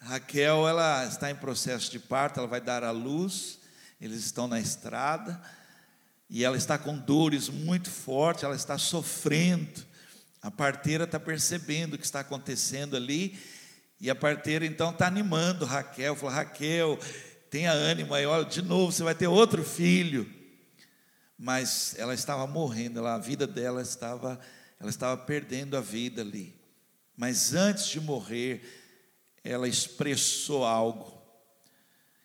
Raquel, 0.00 0.66
ela 0.66 1.06
está 1.06 1.30
em 1.30 1.36
processo 1.36 1.92
de 1.92 2.00
parto, 2.00 2.40
ela 2.40 2.48
vai 2.48 2.60
dar 2.60 2.82
à 2.82 2.90
luz, 2.90 3.60
eles 4.00 4.24
estão 4.24 4.48
na 4.48 4.58
estrada, 4.58 5.40
e 6.34 6.44
ela 6.44 6.56
está 6.56 6.78
com 6.78 6.96
dores 6.96 7.50
muito 7.50 7.90
fortes, 7.90 8.42
ela 8.42 8.56
está 8.56 8.78
sofrendo. 8.78 9.84
A 10.40 10.50
parteira 10.50 11.04
está 11.04 11.20
percebendo 11.20 11.92
o 11.92 11.98
que 11.98 12.06
está 12.06 12.20
acontecendo 12.20 12.96
ali, 12.96 13.38
e 14.00 14.08
a 14.08 14.14
parteira 14.14 14.64
então 14.64 14.92
está 14.92 15.06
animando 15.06 15.66
Raquel, 15.66 16.16
fala: 16.16 16.32
Raquel, 16.32 16.98
tenha 17.50 17.70
ânimo 17.70 18.14
aí, 18.14 18.24
olha, 18.24 18.46
de 18.46 18.62
novo 18.62 18.90
você 18.90 19.02
vai 19.02 19.14
ter 19.14 19.26
outro 19.26 19.62
filho. 19.62 20.26
Mas 21.36 21.94
ela 21.98 22.14
estava 22.14 22.46
morrendo, 22.46 23.00
ela, 23.00 23.16
a 23.16 23.18
vida 23.18 23.46
dela 23.46 23.82
estava, 23.82 24.40
ela 24.80 24.88
estava 24.88 25.18
perdendo 25.18 25.76
a 25.76 25.82
vida 25.82 26.22
ali. 26.22 26.58
Mas 27.14 27.52
antes 27.52 27.88
de 27.88 28.00
morrer, 28.00 28.62
ela 29.44 29.68
expressou 29.68 30.64
algo. 30.64 31.22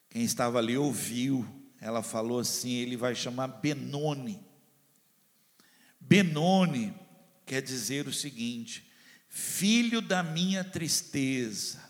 Quem 0.10 0.24
estava 0.24 0.60
ali 0.60 0.78
ouviu. 0.78 1.57
Ela 1.79 2.01
falou 2.01 2.39
assim: 2.39 2.72
ele 2.72 2.98
vai 2.98 3.15
chamar 3.15 3.48
Benoni. 3.48 4.39
Benoni 6.00 6.93
quer 7.46 7.62
dizer 7.62 8.07
o 8.07 8.13
seguinte: 8.13 8.89
filho 9.29 10.01
da 10.01 10.24
minha 10.24 10.63
tristeza. 10.63 11.86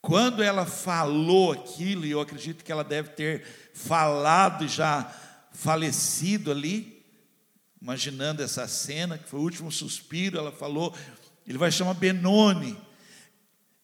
Quando 0.00 0.42
ela 0.42 0.64
falou 0.64 1.52
aquilo, 1.52 2.06
e 2.06 2.10
eu 2.10 2.20
acredito 2.20 2.64
que 2.64 2.70
ela 2.70 2.84
deve 2.84 3.10
ter 3.10 3.44
falado 3.74 4.68
já 4.68 5.04
falecido 5.52 6.52
ali, 6.52 7.04
imaginando 7.82 8.42
essa 8.42 8.66
cena, 8.68 9.18
que 9.18 9.28
foi 9.28 9.40
o 9.40 9.42
último 9.42 9.72
suspiro, 9.72 10.38
ela 10.38 10.52
falou, 10.52 10.94
ele 11.46 11.58
vai 11.58 11.72
chamar 11.72 11.94
Benoni. 11.94 12.78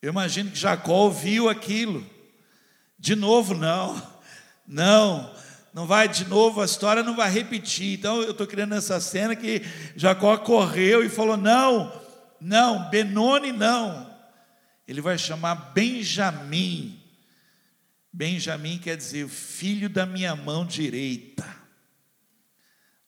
Eu 0.01 0.11
imagino 0.11 0.51
que 0.51 0.59
Jacó 0.59 1.07
ouviu 1.07 1.49
aquilo. 1.49 2.09
De 3.05 3.15
novo, 3.15 3.53
não, 3.53 4.03
não, 4.67 5.31
não 5.75 5.87
vai 5.87 6.09
de 6.09 6.25
novo, 6.25 6.63
a 6.63 6.65
história 6.65 7.03
não 7.03 7.15
vai 7.15 7.31
repetir. 7.31 7.99
Então 7.99 8.23
eu 8.23 8.31
estou 8.31 8.47
criando 8.47 8.75
essa 8.75 8.99
cena 8.99 9.37
que 9.37 9.61
Jacó 9.95 10.39
correu 10.39 11.05
e 11.05 11.11
falou: 11.11 11.37
não, 11.37 11.93
não, 12.41 12.89
Benoni 12.89 13.53
não. 13.53 14.11
Ele 14.89 15.03
vai 15.03 15.19
chamar 15.19 15.55
Benjamim. 15.75 16.99
Benjamim 18.11 18.79
quer 18.79 18.97
dizer 18.97 19.29
filho 19.29 19.91
da 19.91 20.07
minha 20.07 20.35
mão 20.35 20.65
direita. 20.65 21.45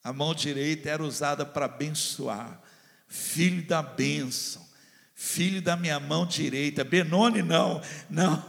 A 0.04 0.12
mão 0.12 0.34
direita 0.34 0.90
era 0.90 1.02
usada 1.02 1.46
para 1.46 1.64
abençoar, 1.64 2.60
filho 3.08 3.62
da 3.62 3.80
bênção, 3.80 4.62
filho 5.14 5.62
da 5.62 5.74
minha 5.74 5.98
mão 5.98 6.26
direita. 6.26 6.84
Benoni 6.84 7.40
não, 7.40 7.80
não, 8.10 8.44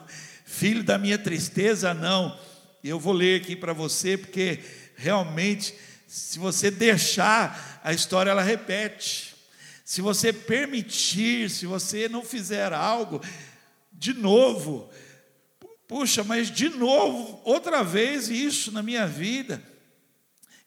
filho 0.47 0.83
da 0.83 0.97
minha 0.97 1.17
tristeza 1.19 1.93
não 1.93 2.47
eu 2.89 2.99
vou 2.99 3.13
ler 3.13 3.41
aqui 3.41 3.55
para 3.55 3.73
você, 3.73 4.17
porque 4.17 4.59
realmente, 4.95 5.73
se 6.07 6.39
você 6.39 6.71
deixar, 6.71 7.81
a 7.83 7.93
história 7.93 8.31
ela 8.31 8.41
repete. 8.41 9.35
Se 9.83 10.01
você 10.01 10.33
permitir, 10.33 11.49
se 11.49 11.65
você 11.65 12.09
não 12.09 12.23
fizer 12.23 12.73
algo, 12.73 13.21
de 13.91 14.13
novo, 14.13 14.89
puxa, 15.87 16.23
mas 16.23 16.51
de 16.51 16.69
novo, 16.69 17.41
outra 17.43 17.83
vez 17.83 18.29
isso 18.29 18.71
na 18.71 18.83
minha 18.83 19.07
vida. 19.07 19.61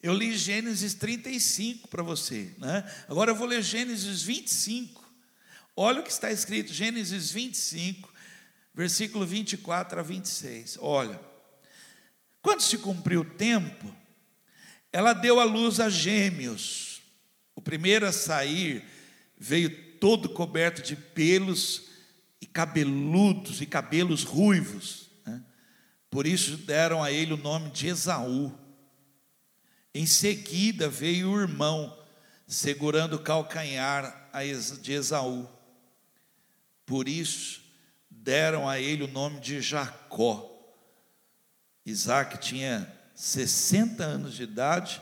Eu 0.02 0.14
li 0.14 0.34
Gênesis 0.34 0.94
35 0.94 1.88
para 1.88 2.02
você, 2.02 2.54
né? 2.56 2.90
Agora 3.06 3.30
eu 3.30 3.34
vou 3.34 3.46
ler 3.46 3.62
Gênesis 3.62 4.22
25. 4.22 5.00
Olha 5.76 6.00
o 6.00 6.02
que 6.02 6.10
está 6.10 6.32
escrito, 6.32 6.72
Gênesis 6.72 7.30
25, 7.30 8.09
versículo 8.74 9.26
24 9.26 10.00
a 10.00 10.02
26. 10.02 10.78
Olha. 10.80 11.20
Quando 12.42 12.62
se 12.62 12.78
cumpriu 12.78 13.20
o 13.20 13.24
tempo, 13.24 13.94
ela 14.92 15.12
deu 15.12 15.38
à 15.38 15.44
luz 15.44 15.78
a 15.78 15.90
gêmeos. 15.90 17.02
O 17.54 17.60
primeiro 17.60 18.06
a 18.06 18.12
sair 18.12 18.84
veio 19.38 19.98
todo 19.98 20.28
coberto 20.30 20.82
de 20.82 20.96
pelos 20.96 21.88
e 22.40 22.46
cabeludos 22.46 23.60
e 23.60 23.66
cabelos 23.66 24.24
ruivos. 24.24 25.10
Né? 25.26 25.42
Por 26.08 26.26
isso 26.26 26.56
deram 26.56 27.02
a 27.02 27.12
ele 27.12 27.34
o 27.34 27.36
nome 27.36 27.70
de 27.70 27.88
Esaú. 27.88 28.52
Em 29.94 30.06
seguida 30.06 30.88
veio 30.88 31.30
o 31.30 31.40
irmão, 31.40 31.96
segurando 32.46 33.16
o 33.16 33.22
calcanhar 33.22 34.30
de 34.80 34.92
Esaú. 34.92 35.48
Por 36.86 37.06
isso 37.06 37.59
deram 38.22 38.68
a 38.68 38.78
ele 38.78 39.04
o 39.04 39.08
nome 39.08 39.40
de 39.40 39.60
Jacó. 39.60 40.46
Isaac 41.84 42.38
tinha 42.38 42.90
60 43.14 44.04
anos 44.04 44.34
de 44.34 44.42
idade 44.42 45.00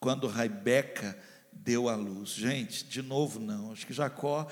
quando 0.00 0.26
Rebeca 0.26 1.16
deu 1.52 1.88
a 1.88 1.94
luz. 1.94 2.30
Gente, 2.30 2.84
de 2.84 3.02
novo 3.02 3.38
não. 3.38 3.72
Acho 3.72 3.86
que 3.86 3.92
Jacó, 3.92 4.50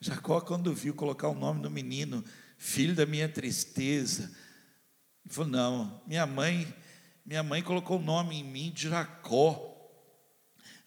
Jacó 0.00 0.40
quando 0.40 0.74
viu 0.74 0.94
colocar 0.94 1.28
o 1.28 1.34
nome 1.34 1.60
do 1.60 1.70
menino, 1.70 2.24
filho 2.56 2.94
da 2.94 3.04
minha 3.04 3.28
tristeza, 3.28 4.30
falou: 5.26 5.50
"Não, 5.50 6.02
minha 6.06 6.26
mãe, 6.26 6.66
minha 7.24 7.42
mãe 7.42 7.62
colocou 7.62 7.98
o 7.98 8.02
nome 8.02 8.40
em 8.40 8.44
mim 8.44 8.70
de 8.70 8.88
Jacó. 8.88 9.66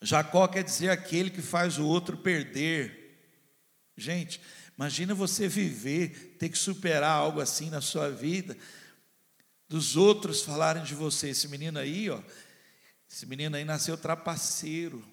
Jacó 0.01 0.47
quer 0.47 0.63
dizer 0.63 0.89
aquele 0.89 1.29
que 1.29 1.41
faz 1.41 1.77
o 1.77 1.85
outro 1.85 2.17
perder. 2.17 3.03
Gente, 3.95 4.41
imagina 4.77 5.13
você 5.13 5.47
viver, 5.47 6.35
ter 6.39 6.49
que 6.49 6.57
superar 6.57 7.11
algo 7.11 7.39
assim 7.39 7.69
na 7.69 7.81
sua 7.81 8.09
vida 8.09 8.57
dos 9.73 9.95
outros 9.97 10.43
falarem 10.43 10.83
de 10.83 10.93
você. 10.93 11.29
Esse 11.29 11.47
menino 11.47 11.79
aí, 11.79 12.07
ó, 12.07 12.21
esse 13.09 13.25
menino 13.25 13.55
aí 13.55 13.65
nasceu 13.65 13.97
trapaceiro. 13.97 15.03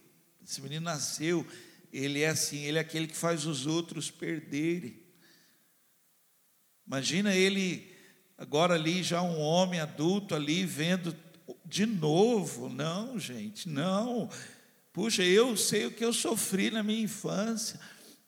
Esse 0.46 0.60
menino 0.60 0.84
nasceu, 0.84 1.46
ele 1.90 2.20
é 2.20 2.28
assim, 2.28 2.58
ele 2.64 2.76
é 2.76 2.80
aquele 2.82 3.06
que 3.06 3.16
faz 3.16 3.46
os 3.46 3.66
outros 3.66 4.10
perderem. 4.10 5.00
Imagina 6.86 7.34
ele 7.34 7.90
agora 8.36 8.74
ali 8.74 9.02
já 9.02 9.22
um 9.22 9.38
homem 9.38 9.80
adulto 9.80 10.34
ali 10.34 10.66
vendo 10.66 11.16
de 11.64 11.86
novo. 11.86 12.68
Não, 12.68 13.18
gente, 13.18 13.66
não. 13.66 14.28
Puxa, 14.92 15.22
eu 15.22 15.56
sei 15.56 15.86
o 15.86 15.90
que 15.90 16.04
eu 16.04 16.12
sofri 16.12 16.70
na 16.70 16.82
minha 16.82 17.02
infância. 17.02 17.80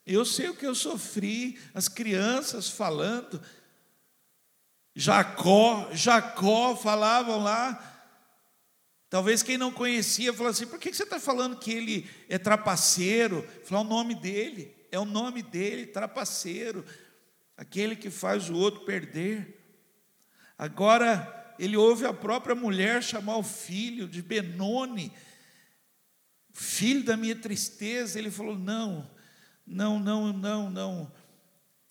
Eu 0.06 0.24
sei 0.24 0.48
o 0.48 0.56
que 0.56 0.66
eu 0.66 0.74
sofri, 0.74 1.58
as 1.72 1.88
crianças 1.88 2.68
falando. 2.68 3.40
Jacó, 4.94 5.88
Jacó 5.92 6.76
falavam 6.76 7.42
lá. 7.42 7.88
Talvez 9.08 9.42
quem 9.42 9.56
não 9.56 9.70
conhecia 9.70 10.32
falou 10.32 10.50
assim: 10.50 10.66
por 10.66 10.78
que 10.78 10.92
você 10.92 11.04
está 11.04 11.20
falando 11.20 11.58
que 11.58 11.70
ele 11.70 12.10
é 12.28 12.38
trapaceiro? 12.38 13.46
Falar 13.64 13.82
o 13.82 13.84
nome 13.84 14.14
dele, 14.14 14.74
é 14.90 14.98
o 14.98 15.04
nome 15.04 15.42
dele, 15.42 15.86
trapaceiro, 15.86 16.84
aquele 17.56 17.94
que 17.94 18.10
faz 18.10 18.50
o 18.50 18.54
outro 18.54 18.84
perder. 18.84 19.60
Agora 20.58 21.54
ele 21.58 21.76
ouve 21.76 22.06
a 22.06 22.12
própria 22.12 22.54
mulher 22.54 23.02
chamar 23.02 23.36
o 23.36 23.42
filho 23.42 24.08
de 24.08 24.20
Benoni, 24.20 25.12
filho 26.52 27.04
da 27.04 27.16
minha 27.16 27.36
tristeza. 27.36 28.18
Ele 28.18 28.30
falou: 28.30 28.58
não, 28.58 29.08
não, 29.72 29.98
não, 29.98 30.32
não, 30.32 30.70
não. 30.70 31.12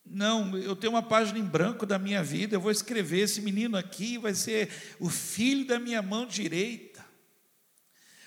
Não, 0.05 0.57
eu 0.57 0.75
tenho 0.75 0.93
uma 0.93 1.03
página 1.03 1.39
em 1.39 1.43
branco 1.43 1.85
da 1.85 1.97
minha 1.97 2.23
vida, 2.23 2.55
eu 2.55 2.61
vou 2.61 2.71
escrever: 2.71 3.21
esse 3.21 3.41
menino 3.41 3.77
aqui 3.77 4.17
vai 4.17 4.33
ser 4.33 4.69
o 4.99 5.09
filho 5.09 5.65
da 5.65 5.79
minha 5.79 6.01
mão 6.01 6.25
direita. 6.25 7.05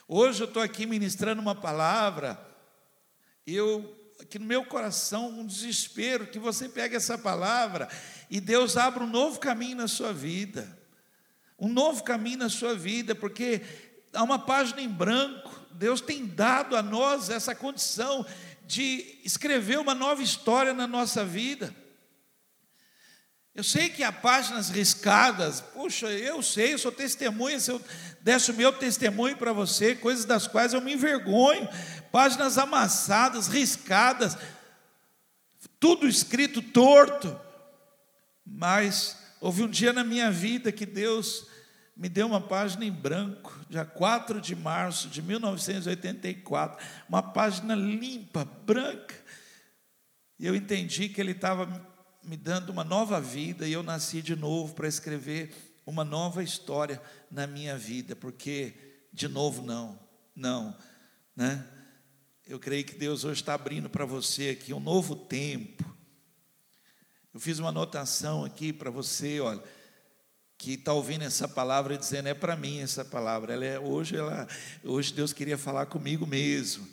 Hoje 0.09 0.43
eu 0.43 0.47
estou 0.47 0.63
aqui 0.63 0.87
ministrando 0.87 1.41
uma 1.41 1.55
palavra, 1.55 2.39
eu, 3.47 4.13
aqui 4.21 4.39
no 4.39 4.47
meu 4.47 4.65
coração, 4.65 5.29
um 5.31 5.47
desespero, 5.47 6.27
que 6.27 6.39
você 6.39 6.69
pegue 6.69 6.97
essa 6.97 7.17
palavra 7.17 7.89
e 8.31 8.41
Deus 8.41 8.77
abra 8.77 9.03
um 9.03 9.11
novo 9.11 9.39
caminho 9.39 9.77
na 9.77 9.89
sua 9.89 10.13
vida, 10.13 10.79
um 11.59 11.69
novo 11.69 12.03
caminho 12.03 12.39
na 12.39 12.49
sua 12.49 12.75
vida, 12.75 13.15
porque 13.15 13.63
há 14.13 14.23
uma 14.23 14.39
página 14.39 14.81
em 14.81 14.89
branco, 14.89 15.54
Deus 15.75 16.01
tem 16.01 16.25
dado 16.25 16.77
a 16.77 16.83
nós 16.83 17.29
essa 17.29 17.55
condição 17.55 18.25
de 18.67 19.19
escrever 19.25 19.79
uma 19.79 19.95
nova 19.95 20.23
história 20.23 20.73
na 20.73 20.87
nossa 20.87 21.25
vida. 21.25 21.75
Eu 23.55 23.63
sei 23.63 23.89
que 23.89 24.03
há 24.03 24.11
páginas 24.11 24.69
riscadas, 24.69 25.61
puxa, 25.61 26.07
eu 26.07 26.43
sei, 26.43 26.75
eu 26.75 26.79
sou 26.79 26.91
testemunha, 26.91 27.61
se 27.61 27.71
eu 27.71 27.81
desse 28.21 28.51
o 28.51 28.55
meu 28.55 28.73
testemunho 28.73 29.37
para 29.37 29.53
você, 29.53 29.95
coisas 29.95 30.25
das 30.25 30.47
quais 30.47 30.73
eu 30.73 30.81
me 30.81 30.95
envergonho, 30.95 31.69
páginas 32.11 32.57
amassadas, 32.57 33.47
riscadas, 33.49 34.37
tudo 35.79 36.09
escrito 36.09 36.63
torto, 36.63 37.39
mas 38.45 39.17
houve 39.41 39.63
um 39.63 39.69
dia 39.69 39.93
na 39.93 40.03
minha 40.03 40.31
vida 40.31 40.73
que 40.73 40.87
Deus 40.87 41.47
me 41.97 42.09
deu 42.09 42.27
uma 42.27 42.41
página 42.41 42.85
em 42.85 42.91
branco, 42.91 43.57
dia 43.71 43.85
4 43.85 44.41
de 44.41 44.57
março 44.57 45.09
de 45.09 45.23
1984, 45.23 46.85
uma 47.09 47.23
página 47.23 47.75
limpa, 47.75 48.45
branca. 48.45 49.15
E 50.39 50.47
eu 50.47 50.57
entendi 50.57 51.09
que 51.09 51.21
Ele 51.21 51.31
estava 51.31 51.67
me 52.25 52.37
dando 52.37 52.71
uma 52.71 52.83
nova 52.83 53.21
vida 53.21 53.69
e 53.69 53.73
eu 53.73 53.83
nasci 53.83 54.21
de 54.21 54.35
novo 54.35 54.75
para 54.75 54.89
escrever 54.89 55.55
uma 55.87 56.03
nova 56.05 56.43
história 56.43 57.01
na 57.31 57.47
minha 57.47 57.79
vida, 57.79 58.17
porque, 58.17 58.75
de 59.13 59.29
novo, 59.29 59.63
não, 59.63 59.99
não, 60.35 60.77
né? 61.37 61.65
Eu 62.47 62.59
creio 62.59 62.85
que 62.85 62.95
Deus 62.95 63.25
hoje 63.25 63.41
está 63.41 63.55
abrindo 63.55 63.89
para 63.89 64.05
você 64.05 64.51
aqui 64.51 64.75
um 64.75 64.81
novo 64.81 65.15
tempo. 65.15 65.85
Eu 67.33 67.41
fiz 67.41 67.59
uma 67.59 67.69
anotação 67.71 68.45
aqui 68.45 68.73
para 68.73 68.91
você, 68.91 69.41
olha 69.41 69.63
que 70.57 70.75
está 70.75 70.93
ouvindo 70.93 71.23
essa 71.23 71.49
palavra 71.49 71.99
dizendo 71.99 72.29
é 72.29 72.35
para 72.35 72.57
mim 72.57 72.81
essa 72.81 73.05
palavra. 73.05 73.55
Ela 73.55 73.65
é, 73.65 73.79
hoje, 73.79 74.17
ela, 74.17 74.47
hoje 74.83 75.13
Deus 75.13 75.33
queria 75.33 75.59
falar 75.59 75.87
comigo 75.87 76.27
mesmo, 76.27 76.89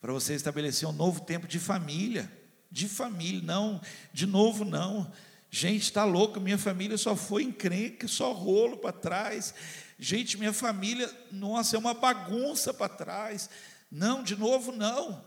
para 0.00 0.12
você 0.12 0.34
estabelecer 0.34 0.88
um 0.88 0.92
novo 0.92 1.20
tempo 1.20 1.46
de 1.46 1.58
família, 1.58 2.30
de 2.70 2.88
família, 2.88 3.42
não, 3.42 3.80
de 4.12 4.26
novo 4.26 4.64
não, 4.64 5.10
Gente, 5.52 5.82
está 5.82 6.04
louco, 6.04 6.40
minha 6.40 6.56
família 6.56 6.96
só 6.96 7.16
foi 7.16 7.42
encrenca, 7.42 8.06
só 8.06 8.32
rolo 8.32 8.76
para 8.76 8.92
trás. 8.92 9.52
Gente, 9.98 10.38
minha 10.38 10.52
família, 10.52 11.10
nossa, 11.32 11.74
é 11.74 11.78
uma 11.78 11.92
bagunça 11.92 12.72
para 12.72 12.88
trás. 12.88 13.50
Não, 13.90 14.22
de 14.22 14.36
novo, 14.36 14.70
não. 14.70 15.26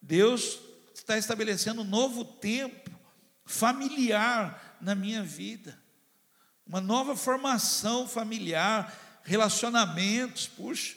Deus 0.00 0.60
está 0.94 1.18
estabelecendo 1.18 1.82
um 1.82 1.84
novo 1.84 2.24
tempo 2.24 2.88
familiar 3.44 4.78
na 4.80 4.94
minha 4.94 5.24
vida, 5.24 5.76
uma 6.68 6.80
nova 6.82 7.16
formação 7.16 8.06
familiar, 8.06 8.94
relacionamentos. 9.24 10.46
Puxa, 10.46 10.94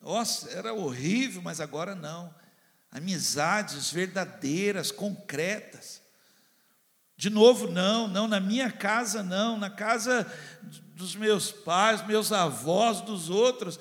nossa, 0.00 0.48
era 0.50 0.72
horrível, 0.72 1.42
mas 1.42 1.60
agora 1.60 1.94
não. 1.94 2.32
Amizades 2.90 3.90
verdadeiras, 3.90 4.92
concretas. 4.92 6.00
De 7.16 7.28
novo, 7.28 7.70
não, 7.70 8.08
não, 8.08 8.26
na 8.26 8.40
minha 8.40 8.70
casa 8.72 9.22
não, 9.22 9.58
na 9.58 9.68
casa 9.68 10.26
dos 10.94 11.14
meus 11.14 11.50
pais, 11.50 12.06
meus 12.06 12.32
avós, 12.32 13.00
dos 13.00 13.28
outros, 13.28 13.78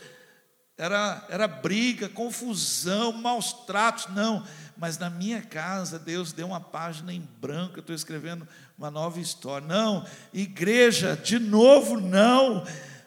era, 0.77 1.25
era 1.29 1.47
briga, 1.47 2.09
confusão, 2.09 3.11
maus 3.13 3.53
tratos, 3.65 4.07
não, 4.07 4.45
mas 4.79 4.97
na 4.97 5.09
minha 5.09 5.41
casa 5.41 5.99
Deus 5.99 6.31
deu 6.31 6.47
uma 6.47 6.61
página 6.61 7.13
em 7.13 7.27
branco, 7.41 7.77
eu 7.77 7.81
estou 7.81 7.95
escrevendo 7.95 8.47
uma 8.77 8.89
nova 8.89 9.19
história. 9.19 9.67
Não, 9.67 10.05
igreja, 10.33 11.19
de 11.21 11.37
novo, 11.37 11.99
não, 11.99 12.65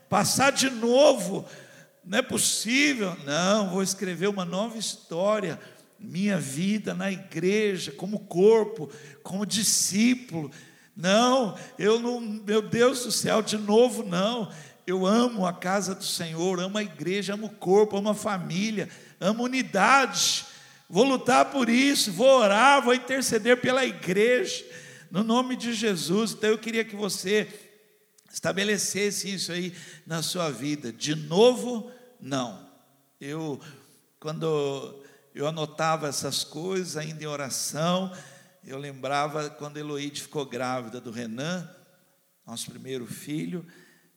passar 0.08 0.52
de 0.52 0.68
novo, 0.68 1.46
não 2.04 2.18
é 2.18 2.22
possível, 2.22 3.16
não, 3.24 3.70
vou 3.70 3.82
escrever 3.82 4.28
uma 4.28 4.44
nova 4.44 4.76
história 4.76 5.58
minha 5.98 6.36
vida 6.36 6.92
na 6.94 7.10
igreja, 7.10 7.92
como 7.92 8.18
corpo, 8.18 8.90
como 9.22 9.46
discípulo. 9.46 10.50
Não, 10.96 11.56
eu 11.78 12.00
não, 12.00 12.20
meu 12.20 12.60
Deus 12.60 13.04
do 13.04 13.12
céu, 13.12 13.40
de 13.40 13.56
novo 13.56 14.02
não. 14.02 14.50
Eu 14.84 15.06
amo 15.06 15.46
a 15.46 15.52
casa 15.52 15.94
do 15.94 16.04
Senhor, 16.04 16.58
amo 16.58 16.76
a 16.76 16.82
igreja, 16.82 17.34
amo 17.34 17.46
o 17.46 17.50
corpo, 17.50 17.96
amo 17.96 18.10
a 18.10 18.14
família, 18.14 18.88
amo 19.20 19.44
unidade. 19.44 20.44
Vou 20.92 21.04
lutar 21.04 21.50
por 21.50 21.70
isso, 21.70 22.12
vou 22.12 22.40
orar, 22.40 22.84
vou 22.84 22.92
interceder 22.92 23.58
pela 23.62 23.82
igreja, 23.82 24.62
no 25.10 25.24
nome 25.24 25.56
de 25.56 25.72
Jesus. 25.72 26.32
Então 26.32 26.50
eu 26.50 26.58
queria 26.58 26.84
que 26.84 26.94
você 26.94 27.48
estabelecesse 28.30 29.32
isso 29.32 29.52
aí 29.52 29.74
na 30.06 30.22
sua 30.22 30.50
vida. 30.50 30.92
De 30.92 31.14
novo, 31.14 31.90
não. 32.20 32.70
Eu, 33.18 33.58
quando 34.20 35.02
eu 35.34 35.46
anotava 35.46 36.08
essas 36.08 36.44
coisas 36.44 36.98
ainda 36.98 37.24
em 37.24 37.26
oração. 37.26 38.14
Eu 38.62 38.76
lembrava 38.76 39.48
quando 39.48 39.78
Eloíde 39.78 40.20
ficou 40.20 40.44
grávida 40.44 41.00
do 41.00 41.10
Renan, 41.10 41.74
nosso 42.46 42.70
primeiro 42.70 43.06
filho, 43.06 43.66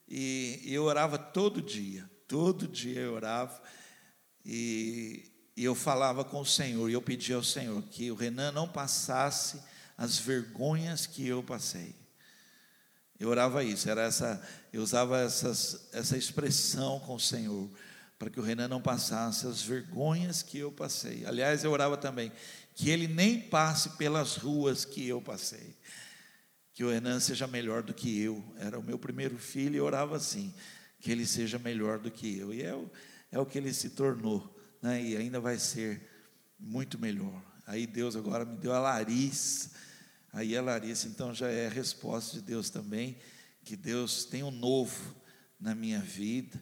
e, 0.10 0.62
eu 0.65 0.84
orava 0.84 1.17
todo 1.17 1.62
dia, 1.62 2.10
todo 2.27 2.67
dia 2.67 3.00
eu 3.00 3.13
orava, 3.13 3.63
e, 4.46 5.32
e 5.55 5.63
eu 5.63 5.74
falava 5.74 6.24
com 6.24 6.41
o 6.41 6.45
Senhor, 6.45 6.89
e 6.89 6.93
eu 6.93 7.01
pedia 7.01 7.35
ao 7.35 7.43
Senhor 7.43 7.81
que 7.83 8.12
o 8.12 8.15
Renan 8.15 8.51
não 8.51 8.67
passasse 8.67 9.62
as 9.97 10.17
vergonhas 10.17 11.05
que 11.05 11.25
eu 11.25 11.41
passei. 11.41 11.95
Eu 13.17 13.29
orava 13.29 13.63
isso, 13.63 13.89
era 13.89 14.01
essa, 14.01 14.45
eu 14.74 14.81
usava 14.81 15.21
essas, 15.21 15.88
essa 15.93 16.17
expressão 16.17 17.00
com 17.00 17.15
o 17.15 17.19
Senhor 17.19 17.69
para 18.17 18.29
que 18.29 18.39
o 18.39 18.43
Renan 18.43 18.67
não 18.67 18.81
passasse 18.81 19.45
as 19.47 19.62
vergonhas 19.62 20.41
que 20.41 20.57
eu 20.57 20.71
passei. 20.71 21.25
Aliás, 21.25 21.63
eu 21.63 21.71
orava 21.71 21.97
também 21.97 22.31
que 22.74 22.89
ele 22.89 23.07
nem 23.07 23.39
passe 23.39 23.91
pelas 23.91 24.35
ruas 24.35 24.83
que 24.83 25.07
eu 25.07 25.21
passei. 25.21 25.75
Que 26.74 26.83
o 26.83 26.89
Renan 26.89 27.19
seja 27.19 27.47
melhor 27.47 27.83
do 27.83 27.93
que 27.93 28.21
eu. 28.21 28.43
Era 28.57 28.77
o 28.77 28.83
meu 28.83 29.00
primeiro 29.00 29.38
filho 29.38 29.75
e 29.75 29.77
eu 29.77 29.85
orava 29.85 30.17
assim: 30.17 30.53
que 31.00 31.12
ele 31.12 31.25
seja 31.25 31.57
melhor 31.57 32.00
do 32.00 32.12
que 32.12 32.38
eu. 32.38 32.53
E 32.53 32.63
é 32.63 32.74
o, 32.74 32.89
é 33.31 33.39
o 33.39 33.45
que 33.45 33.57
ele 33.57 33.74
se 33.74 33.91
tornou, 33.91 34.54
né? 34.81 35.01
e 35.01 35.18
ainda 35.18 35.40
vai 35.40 35.57
ser 35.57 36.01
muito 36.59 37.00
melhor. 37.00 37.42
Aí 37.66 37.88
Deus 37.88 38.16
agora 38.16 38.46
me 38.46 38.57
deu 38.57 38.74
a 38.74 38.79
Larissa. 38.79 39.72
Aí 40.31 40.55
a 40.55 40.61
Larissa, 40.61 41.07
então, 41.07 41.33
já 41.33 41.50
é 41.50 41.68
a 41.68 41.70
resposta 41.70 42.38
de 42.38 42.44
Deus 42.44 42.70
também, 42.70 43.18
que 43.64 43.75
Deus 43.75 44.25
tem 44.25 44.44
um 44.44 44.51
novo 44.51 45.16
na 45.59 45.74
minha 45.74 46.00
vida 46.00 46.61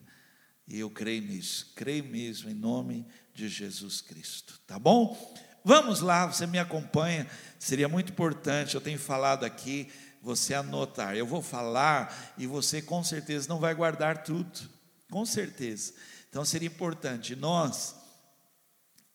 e 0.66 0.78
eu 0.78 0.90
creio 0.90 1.22
nisso, 1.22 1.72
creio 1.74 2.04
mesmo 2.04 2.48
em 2.48 2.54
nome 2.54 3.06
de 3.34 3.48
Jesus 3.48 4.00
Cristo, 4.00 4.58
tá 4.66 4.78
bom? 4.78 5.34
Vamos 5.62 6.00
lá, 6.00 6.26
você 6.26 6.46
me 6.46 6.58
acompanha, 6.58 7.26
seria 7.58 7.88
muito 7.88 8.12
importante, 8.12 8.74
eu 8.74 8.80
tenho 8.80 8.98
falado 8.98 9.44
aqui, 9.44 9.90
você 10.22 10.54
anotar. 10.54 11.14
Eu 11.14 11.26
vou 11.26 11.42
falar 11.42 12.34
e 12.38 12.46
você 12.46 12.80
com 12.80 13.04
certeza 13.04 13.48
não 13.48 13.60
vai 13.60 13.74
guardar 13.74 14.22
tudo, 14.24 14.70
com 15.10 15.24
certeza. 15.26 15.92
Então 16.30 16.44
seria 16.44 16.68
importante, 16.68 17.36
nós, 17.36 17.94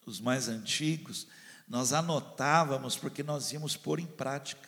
os 0.10 0.20
mais 0.20 0.48
antigos, 0.48 1.28
nós 1.68 1.94
anotávamos 1.94 2.98
porque 2.98 3.24
nós 3.24 3.52
íamos 3.52 3.78
pôr 3.78 4.00
em 4.00 4.06
prática. 4.06 4.68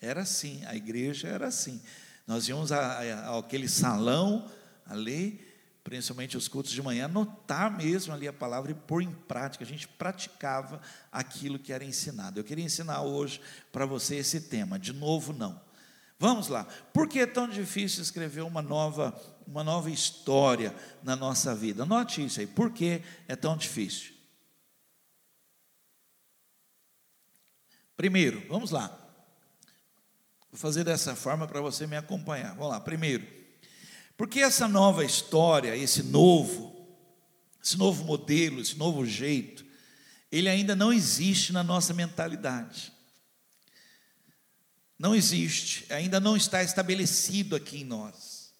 Era 0.00 0.22
assim, 0.22 0.64
a 0.64 0.74
igreja 0.74 1.28
era 1.28 1.48
assim. 1.48 1.82
Nós 2.26 2.48
íamos 2.48 2.72
àquele 2.72 3.68
salão 3.68 4.50
ali 4.86 5.44
principalmente 5.86 6.36
os 6.36 6.48
cultos 6.48 6.72
de 6.72 6.82
manhã, 6.82 7.04
anotar 7.04 7.70
mesmo 7.70 8.12
ali 8.12 8.26
a 8.26 8.32
palavra 8.32 8.72
e 8.72 8.74
pôr 8.74 9.02
em 9.02 9.12
prática. 9.12 9.62
A 9.62 9.66
gente 9.66 9.86
praticava 9.86 10.80
aquilo 11.12 11.60
que 11.60 11.72
era 11.72 11.84
ensinado. 11.84 12.40
Eu 12.40 12.44
queria 12.44 12.64
ensinar 12.64 13.02
hoje 13.02 13.40
para 13.70 13.86
você 13.86 14.16
esse 14.16 14.40
tema. 14.40 14.80
De 14.80 14.92
novo, 14.92 15.32
não. 15.32 15.60
Vamos 16.18 16.48
lá. 16.48 16.66
Por 16.92 17.08
que 17.08 17.20
é 17.20 17.26
tão 17.26 17.48
difícil 17.48 18.02
escrever 18.02 18.40
uma 18.40 18.60
nova, 18.60 19.16
uma 19.46 19.62
nova 19.62 19.88
história 19.88 20.74
na 21.04 21.14
nossa 21.14 21.54
vida? 21.54 21.84
Anote 21.84 22.24
isso 22.24 22.40
aí. 22.40 22.48
Por 22.48 22.72
que 22.72 23.00
é 23.28 23.36
tão 23.36 23.56
difícil? 23.56 24.15
Primeiro, 27.96 28.44
vamos 28.48 28.70
lá. 28.70 28.88
Vou 30.50 30.58
fazer 30.58 30.84
dessa 30.84 31.16
forma 31.16 31.46
para 31.46 31.60
você 31.60 31.86
me 31.86 31.96
acompanhar. 31.96 32.54
Vamos 32.54 32.70
lá. 32.70 32.80
Primeiro, 32.80 33.26
porque 34.16 34.40
essa 34.40 34.66
nova 34.66 35.04
história, 35.04 35.76
esse 35.76 36.02
novo, 36.02 36.74
esse 37.62 37.76
novo 37.76 38.04
modelo, 38.04 38.60
esse 38.60 38.76
novo 38.76 39.04
jeito, 39.04 39.64
ele 40.30 40.48
ainda 40.48 40.74
não 40.74 40.92
existe 40.92 41.52
na 41.52 41.62
nossa 41.62 41.92
mentalidade. 41.92 42.92
Não 44.98 45.14
existe, 45.14 45.84
ainda 45.92 46.18
não 46.18 46.36
está 46.36 46.62
estabelecido 46.62 47.54
aqui 47.54 47.82
em 47.82 47.84
nós. 47.84 48.54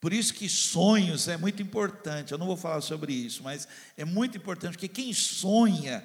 Por 0.00 0.12
isso 0.12 0.34
que 0.34 0.48
sonhos 0.48 1.28
é 1.28 1.36
muito 1.36 1.62
importante. 1.62 2.32
Eu 2.32 2.38
não 2.38 2.46
vou 2.46 2.56
falar 2.56 2.80
sobre 2.80 3.12
isso, 3.12 3.42
mas 3.42 3.66
é 3.96 4.04
muito 4.04 4.36
importante 4.36 4.72
porque 4.72 4.88
quem 4.88 5.12
sonha 5.12 6.04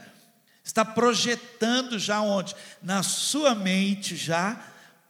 está 0.68 0.84
projetando 0.84 1.98
já 1.98 2.22
onde? 2.22 2.56
Na 2.82 3.02
sua 3.02 3.56
mente 3.56 4.16
já 4.16 4.62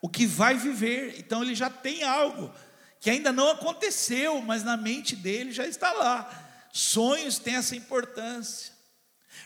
o 0.02 0.08
que 0.08 0.26
vai 0.26 0.56
viver. 0.56 1.16
Então 1.18 1.44
ele 1.44 1.56
já 1.56 1.70
tem 1.70 2.04
algo 2.04 2.54
que 3.00 3.10
ainda 3.10 3.32
não 3.32 3.50
aconteceu, 3.50 4.42
mas 4.42 4.64
na 4.64 4.78
mente 4.78 5.16
dele 5.16 5.52
já 5.52 5.66
está 5.66 5.92
lá. 5.92 6.30
Sonhos 6.72 7.40
têm 7.40 7.56
essa 7.56 7.76
importância. 7.76 8.72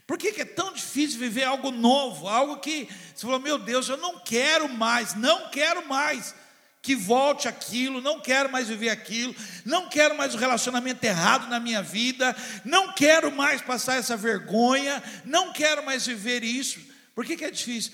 Por 0.06 0.18
que, 0.18 0.42
é 0.42 0.46
tão 0.46 0.74
difícil 0.74 1.20
viver 1.20 1.44
algo 1.44 1.72
novo, 1.72 2.28
algo 2.28 2.60
que 2.60 2.88
você 3.14 3.22
falou, 3.22 3.40
meu 3.40 3.58
Deus, 3.58 3.88
eu 3.88 3.98
não 3.98 4.20
quero 4.20 4.68
mais, 4.70 5.14
não 5.16 5.50
quero 5.50 5.88
mais 5.88 6.36
que 6.82 6.96
volte 6.96 7.48
aquilo, 7.48 8.02
não 8.02 8.20
quero 8.20 8.52
mais 8.52 8.68
viver 8.68 8.90
aquilo, 8.90 9.36
não 9.64 9.88
quero 9.88 10.18
mais 10.18 10.34
o 10.34 10.38
relacionamento 10.38 11.04
errado 11.04 11.48
na 11.48 11.60
minha 11.60 11.82
vida, 11.82 12.36
não 12.66 12.94
quero 12.94 13.32
mais 13.32 13.62
passar 13.62 13.98
essa 13.98 14.18
vergonha, 14.18 15.02
não 15.24 15.54
quero 15.54 15.86
mais 15.86 16.06
viver 16.06 16.44
isso. 16.44 16.80
Por 17.14 17.24
que, 17.24 17.38
que 17.38 17.46
é 17.46 17.52
difícil? 17.52 17.92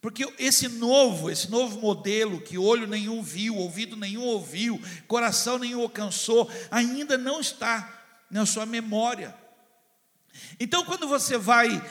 Porque 0.00 0.26
esse 0.38 0.68
novo, 0.68 1.30
esse 1.30 1.50
novo 1.50 1.80
modelo 1.80 2.40
que 2.40 2.58
olho 2.58 2.86
nenhum 2.86 3.22
viu, 3.22 3.56
ouvido 3.56 3.96
nenhum 3.96 4.22
ouviu, 4.22 4.82
coração 5.06 5.58
nenhum 5.58 5.80
alcançou, 5.80 6.50
ainda 6.70 7.16
não 7.16 7.40
está 7.40 8.02
na 8.28 8.44
sua 8.44 8.66
memória. 8.66 9.34
Então, 10.58 10.84
quando 10.84 11.06
você 11.06 11.38
vai 11.38 11.82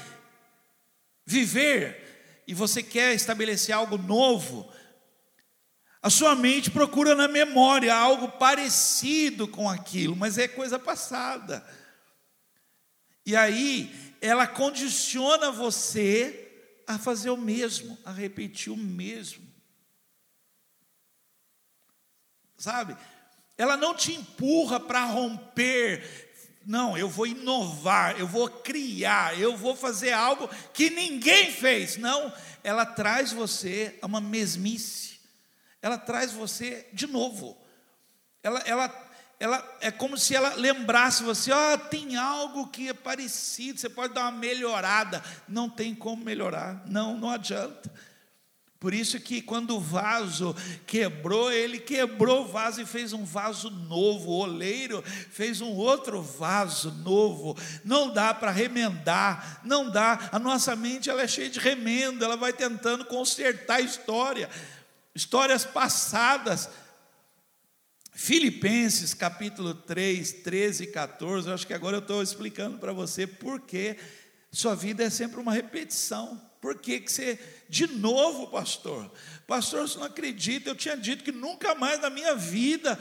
viver 1.25 2.43
e 2.45 2.53
você 2.53 2.84
quer 2.84 3.15
estabelecer 3.15 3.73
algo 3.73 3.97
novo, 3.97 4.69
a 6.04 6.10
sua 6.10 6.36
mente 6.36 6.70
procura 6.70 7.16
na 7.16 7.30
memória 7.30 7.96
algo 7.96 8.34
parecido 8.34 9.48
com 9.48 9.70
aquilo, 9.70 10.18
mas 10.18 10.38
é 10.38 10.50
coisa 10.50 10.78
passada. 10.78 11.66
E 13.26 13.38
aí, 13.38 14.13
ela 14.20 14.46
condiciona 14.46 15.50
você 15.50 16.52
a 16.86 17.00
fazer 17.00 17.30
o 17.30 17.38
mesmo, 17.38 17.98
a 18.04 18.12
repetir 18.12 18.74
o 18.74 18.76
mesmo. 18.76 19.48
Sabe? 22.58 22.98
Ela 23.58 23.78
não 23.78 23.96
te 23.96 24.12
empurra 24.13 24.82
para 24.82 25.06
romper, 25.06 26.04
não, 26.66 26.98
eu 26.98 27.08
vou 27.08 27.28
inovar, 27.28 28.20
eu 28.20 28.28
vou 28.28 28.50
criar, 28.50 29.39
eu 29.39 29.56
vou 29.56 29.74
fazer 29.74 30.12
algo 30.12 30.50
que 30.74 30.89
ninguém 30.89 31.50
fez. 31.52 31.96
Não, 31.96 32.34
ela 32.62 32.86
traz 32.86 33.32
você 33.32 33.98
a 34.02 34.06
uma 34.06 34.20
mesmice, 34.20 35.12
ela 35.84 35.98
traz 35.98 36.32
você 36.32 36.88
de 36.93 37.06
novo. 37.06 37.58
Ela, 38.41 38.60
ela, 38.60 39.12
ela 39.38 39.78
é 39.82 39.91
como 39.91 40.17
se 40.17 40.34
ela 40.34 40.56
lembrasse 40.56 41.24
você: 41.24 41.52
ó, 41.52 41.74
oh, 41.74 41.78
tem 41.78 42.15
algo 42.15 42.67
que 42.69 42.88
é 42.88 42.93
parecido, 42.93 43.80
você 43.80 43.89
pode 43.89 44.13
dar 44.13 44.22
uma 44.22 44.32
melhorada. 44.39 45.22
Não 45.46 45.69
tem 45.69 45.93
como 45.93 46.24
melhorar, 46.24 46.82
não, 46.88 47.17
não 47.17 47.30
adianta. 47.30 47.91
Por 48.84 48.93
isso 48.93 49.17
que 49.17 49.41
quando 49.41 49.78
o 49.78 49.80
vaso 49.80 50.54
quebrou, 50.86 51.50
ele 51.50 51.80
quebrou 51.80 52.43
o 52.43 52.48
vaso 52.50 52.82
e 52.82 52.86
fez 52.86 53.13
um 53.13 53.24
vaso 53.24 53.69
novo. 53.69 54.30
O 54.30 54.39
oleiro 54.39 55.02
fez 55.02 55.62
um 55.62 55.72
outro 55.72 56.22
vaso 56.22 56.91
novo. 56.91 57.58
Não 57.86 58.12
dá 58.12 58.34
para 58.34 58.52
remendar, 58.52 59.62
não 59.63 59.89
dá. 59.89 60.28
A 60.34 60.38
nossa 60.38 60.76
mente 60.76 61.10
ela 61.10 61.22
é 61.22 61.28
cheia 61.30 61.50
de 61.50 61.60
remendo, 61.60 62.26
ela 62.26 62.36
vai 62.36 62.52
tentando 62.52 63.06
consertar 63.06 63.76
a 63.76 63.82
história, 63.82 64.50
histórias 65.15 65.65
passadas. 65.65 66.69
Filipenses 68.12 69.13
capítulo 69.13 69.73
3, 69.73 70.34
13 70.43 70.84
e 70.84 70.88
14, 70.88 71.47
eu 71.47 71.54
acho 71.54 71.65
que 71.65 71.73
agora 71.73 71.97
eu 71.97 72.02
estou 72.02 72.21
explicando 72.21 72.78
para 72.78 72.93
você 72.93 73.26
por 73.26 73.60
que 73.62 73.97
sua 74.52 74.76
vida 74.76 75.04
é 75.04 75.10
sempre 75.10 75.39
uma 75.39 75.52
repetição. 75.52 76.39
Por 76.62 76.78
que, 76.78 77.02
que 77.02 77.12
você, 77.12 77.39
de 77.67 77.88
novo, 77.88 78.47
pastor? 78.47 79.12
Pastor, 79.47 79.89
você 79.89 79.97
não 79.97 80.06
acredita, 80.06 80.69
eu 80.69 80.76
tinha 80.76 80.95
dito 80.95 81.23
que 81.23 81.32
nunca 81.32 81.76
mais 81.76 81.99
na 81.99 82.10
minha 82.10 82.36
vida. 82.36 82.97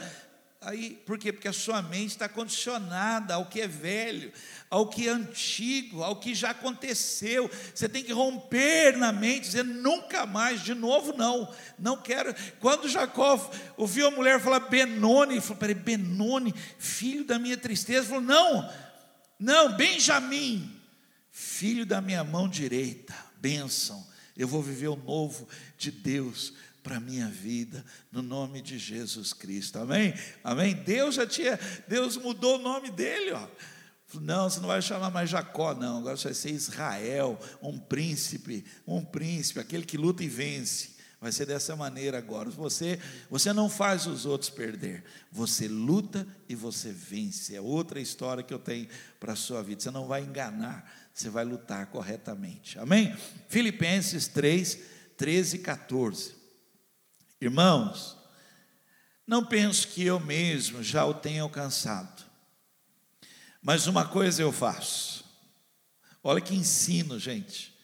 Aí, 0.65 1.01
por 1.05 1.17
quê? 1.17 1.31
Porque 1.31 1.47
a 1.47 1.53
sua 1.53 1.81
mente 1.81 2.11
está 2.11 2.29
condicionada 2.29 3.33
ao 3.33 3.45
que 3.45 3.61
é 3.61 3.67
velho, 3.67 4.31
ao 4.69 4.87
que 4.87 5.07
é 5.07 5.11
antigo, 5.11 6.03
ao 6.03 6.15
que 6.15 6.33
já 6.33 6.51
aconteceu. 6.51 7.49
Você 7.73 7.89
tem 7.89 8.03
que 8.03 8.11
romper 8.11 8.97
na 8.97 9.11
mente, 9.11 9.47
dizer 9.47 9.63
nunca 9.63 10.25
mais, 10.25 10.63
de 10.63 10.73
novo 10.73 11.13
não, 11.17 11.53
não 11.77 11.97
quero. 11.97 12.33
Quando 12.59 12.89
Jacó 12.89 13.51
ouviu 13.77 14.07
a 14.07 14.11
mulher 14.11 14.39
falar 14.39 14.61
Benoni, 14.61 15.33
ele 15.33 15.41
falou: 15.41 15.57
peraí, 15.57 15.75
Benoni, 15.75 16.53
filho 16.77 17.23
da 17.25 17.37
minha 17.37 17.57
tristeza, 17.57 17.99
ele 17.99 18.07
falou: 18.07 18.23
não, 18.23 18.73
não, 19.39 19.75
Benjamim, 19.75 20.71
filho 21.31 21.85
da 21.85 22.01
minha 22.01 22.23
mão 22.23 22.47
direita 22.47 23.13
bênção. 23.43 24.07
Eu 24.37 24.47
vou 24.47 24.63
viver 24.63 24.87
o 24.87 24.95
novo 24.95 25.45
de 25.77 25.91
Deus 25.91 26.53
para 26.83 26.97
a 26.97 26.99
minha 26.99 27.27
vida, 27.27 27.83
no 28.11 28.21
nome 28.21 28.61
de 28.61 28.77
Jesus 28.77 29.33
Cristo. 29.33 29.79
Amém? 29.79 30.13
Amém? 30.43 30.75
Deus 30.75 31.15
já 31.15 31.25
tinha, 31.25 31.59
Deus 31.87 32.17
mudou 32.17 32.59
o 32.59 32.61
nome 32.61 32.91
dele, 32.91 33.31
ó. 33.31 33.47
Não, 34.21 34.47
você 34.47 34.59
não 34.59 34.67
vai 34.67 34.81
chamar 34.81 35.09
mais 35.09 35.29
Jacó, 35.29 35.73
não. 35.73 35.99
Agora 35.99 36.15
você 36.15 36.25
vai 36.25 36.33
ser 36.35 36.51
Israel, 36.51 37.39
um 37.61 37.79
príncipe, 37.79 38.63
um 38.85 39.03
príncipe, 39.03 39.59
aquele 39.59 39.85
que 39.85 39.97
luta 39.97 40.23
e 40.23 40.27
vence. 40.27 40.93
Vai 41.19 41.31
ser 41.31 41.47
dessa 41.47 41.75
maneira 41.75 42.17
agora. 42.17 42.49
Você, 42.51 42.99
você 43.29 43.53
não 43.53 43.69
faz 43.69 44.05
os 44.05 44.25
outros 44.25 44.51
perder. 44.51 45.03
Você 45.31 45.67
luta 45.67 46.27
e 46.47 46.53
você 46.53 46.91
vence. 46.91 47.55
É 47.55 47.61
outra 47.61 47.99
história 47.99 48.43
que 48.43 48.53
eu 48.53 48.59
tenho 48.59 48.87
para 49.19 49.33
a 49.33 49.35
sua 49.35 49.63
vida. 49.63 49.81
Você 49.81 49.89
não 49.89 50.05
vai 50.05 50.21
enganar 50.21 50.85
você 51.13 51.29
vai 51.29 51.45
lutar 51.45 51.85
corretamente. 51.87 52.79
Amém? 52.79 53.15
Filipenses 53.47 54.27
3, 54.27 54.79
13 55.15 55.57
e 55.57 55.59
14. 55.59 56.42
Irmãos, 57.43 58.15
não 59.27 59.45
penso 59.45 59.89
que 59.89 60.01
eu 60.01 60.17
mesmo 60.17 60.81
já 60.81 61.03
o 61.03 61.13
tenha 61.13 61.41
alcançado, 61.41 62.23
mas 63.61 63.85
uma 63.85 64.07
coisa 64.07 64.41
eu 64.41 64.49
faço. 64.49 65.25
Olha 66.23 66.39
que 66.39 66.55
ensino, 66.55 67.19
gente. 67.19 67.77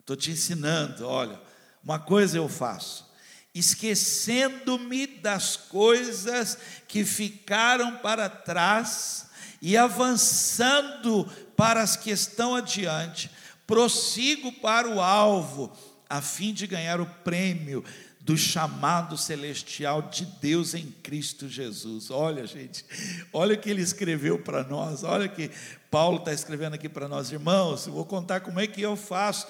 Estou 0.00 0.16
te 0.16 0.30
ensinando, 0.30 1.06
olha. 1.06 1.38
Uma 1.82 1.98
coisa 1.98 2.38
eu 2.38 2.48
faço, 2.48 3.06
esquecendo-me 3.54 5.06
das 5.06 5.54
coisas 5.54 6.56
que 6.88 7.04
ficaram 7.04 7.98
para 7.98 8.26
trás 8.30 9.26
e 9.60 9.76
avançando 9.76 11.26
para 11.54 11.82
as 11.82 11.94
que 11.94 12.10
estão 12.10 12.54
adiante, 12.54 13.30
prossigo 13.66 14.50
para 14.50 14.88
o 14.88 14.98
alvo, 14.98 15.70
a 16.08 16.22
fim 16.22 16.54
de 16.54 16.66
ganhar 16.66 17.02
o 17.02 17.06
prêmio 17.06 17.84
do 18.24 18.38
chamado 18.38 19.18
celestial 19.18 20.00
de 20.00 20.24
Deus 20.24 20.72
em 20.72 20.86
Cristo 21.02 21.46
Jesus. 21.46 22.10
Olha, 22.10 22.46
gente, 22.46 22.82
olha 23.30 23.54
o 23.54 23.58
que 23.58 23.68
ele 23.68 23.82
escreveu 23.82 24.38
para 24.38 24.64
nós, 24.64 25.04
olha 25.04 25.28
que 25.28 25.50
Paulo 25.90 26.16
está 26.16 26.32
escrevendo 26.32 26.72
aqui 26.72 26.88
para 26.88 27.06
nós, 27.06 27.30
irmãos. 27.30 27.86
Eu 27.86 27.92
vou 27.92 28.06
contar 28.06 28.40
como 28.40 28.58
é 28.58 28.66
que 28.66 28.80
eu 28.80 28.96
faço, 28.96 29.46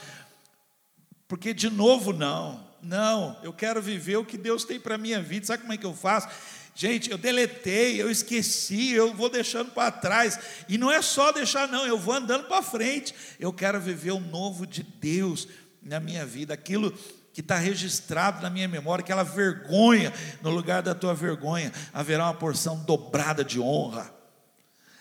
porque 1.28 1.54
de 1.54 1.70
novo, 1.70 2.12
não, 2.12 2.68
não, 2.82 3.38
eu 3.44 3.52
quero 3.52 3.80
viver 3.80 4.16
o 4.16 4.24
que 4.24 4.36
Deus 4.36 4.64
tem 4.64 4.80
para 4.80 4.96
a 4.96 4.98
minha 4.98 5.22
vida, 5.22 5.46
sabe 5.46 5.62
como 5.62 5.72
é 5.72 5.76
que 5.76 5.86
eu 5.86 5.94
faço? 5.94 6.28
Gente, 6.74 7.12
eu 7.12 7.16
deletei, 7.16 8.02
eu 8.02 8.10
esqueci, 8.10 8.90
eu 8.90 9.14
vou 9.14 9.30
deixando 9.30 9.70
para 9.70 9.92
trás. 9.92 10.36
E 10.68 10.76
não 10.76 10.90
é 10.90 11.00
só 11.00 11.30
deixar, 11.30 11.68
não, 11.68 11.86
eu 11.86 11.96
vou 11.96 12.12
andando 12.12 12.48
para 12.48 12.60
frente. 12.60 13.14
Eu 13.38 13.52
quero 13.52 13.80
viver 13.80 14.10
o 14.10 14.18
novo 14.18 14.66
de 14.66 14.82
Deus 14.82 15.46
na 15.80 16.00
minha 16.00 16.26
vida, 16.26 16.52
aquilo 16.52 16.92
que 17.34 17.40
está 17.40 17.56
registrado 17.56 18.40
na 18.40 18.48
minha 18.48 18.68
memória, 18.68 19.02
aquela 19.02 19.24
vergonha, 19.24 20.12
no 20.40 20.50
lugar 20.50 20.82
da 20.82 20.94
tua 20.94 21.12
vergonha, 21.12 21.72
haverá 21.92 22.26
uma 22.26 22.34
porção 22.34 22.84
dobrada 22.84 23.44
de 23.44 23.58
honra. 23.58 24.14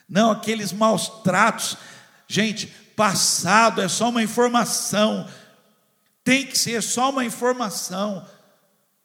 Não 0.10 0.32
aqueles 0.32 0.74
maus 0.74 1.08
tratos, 1.22 1.78
gente, 2.28 2.66
passado 2.96 3.84
é 3.84 3.88
só 3.88 4.10
uma 4.10 4.24
informação, 4.24 5.30
tem 6.24 6.48
que 6.48 6.58
ser 6.58 6.82
só 6.82 7.12
uma 7.12 7.24
informação. 7.24 8.28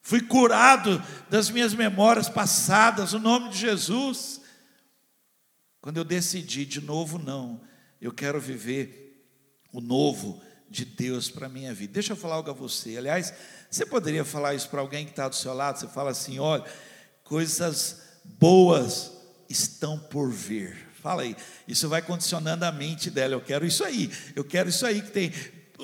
Fui 0.01 0.23
curado 0.23 1.03
das 1.29 1.51
minhas 1.51 1.75
memórias 1.75 2.31
passadas, 2.31 3.13
no 3.13 3.19
nome 3.19 3.51
de 3.51 3.59
Jesus. 3.59 4.41
Quando 5.83 5.99
eu 5.99 6.05
decidi 6.05 6.65
de 6.65 6.81
novo, 6.81 7.19
não, 7.19 7.61
eu 8.01 8.11
quero 8.11 8.41
viver 8.41 9.23
o 9.71 9.83
novo 9.83 10.43
de 10.71 10.85
Deus 10.85 11.31
para 11.31 11.47
a 11.47 11.49
minha 11.49 11.73
vida. 11.73 11.95
Deixa 11.95 12.13
eu 12.13 12.17
falar 12.17 12.37
algo 12.37 12.51
a 12.51 12.55
você. 12.55 12.97
Aliás, 12.97 13.33
você 13.71 13.87
poderia 13.87 14.25
falar 14.25 14.55
isso 14.55 14.69
para 14.69 14.81
alguém 14.81 15.05
que 15.05 15.13
está 15.13 15.29
do 15.29 15.37
seu 15.37 15.55
lado? 15.55 15.79
Você 15.79 15.89
fala 15.89 16.11
assim: 16.11 16.39
olha, 16.39 16.65
coisas 17.25 18.03
boas 18.25 19.13
estão 19.49 19.99
por 19.99 20.31
vir. 20.31 20.89
Fala 21.03 21.23
aí, 21.23 21.37
isso 21.67 21.89
vai 21.89 22.03
condicionando 22.03 22.65
a 22.65 22.73
mente 22.73 23.11
dela. 23.11 23.35
Eu 23.35 23.41
quero 23.41 23.65
isso 23.65 23.85
aí, 23.85 24.11
eu 24.35 24.45
quero 24.45 24.69
isso 24.69 24.85
aí 24.85 25.01
que 25.01 25.11
tem. 25.11 25.33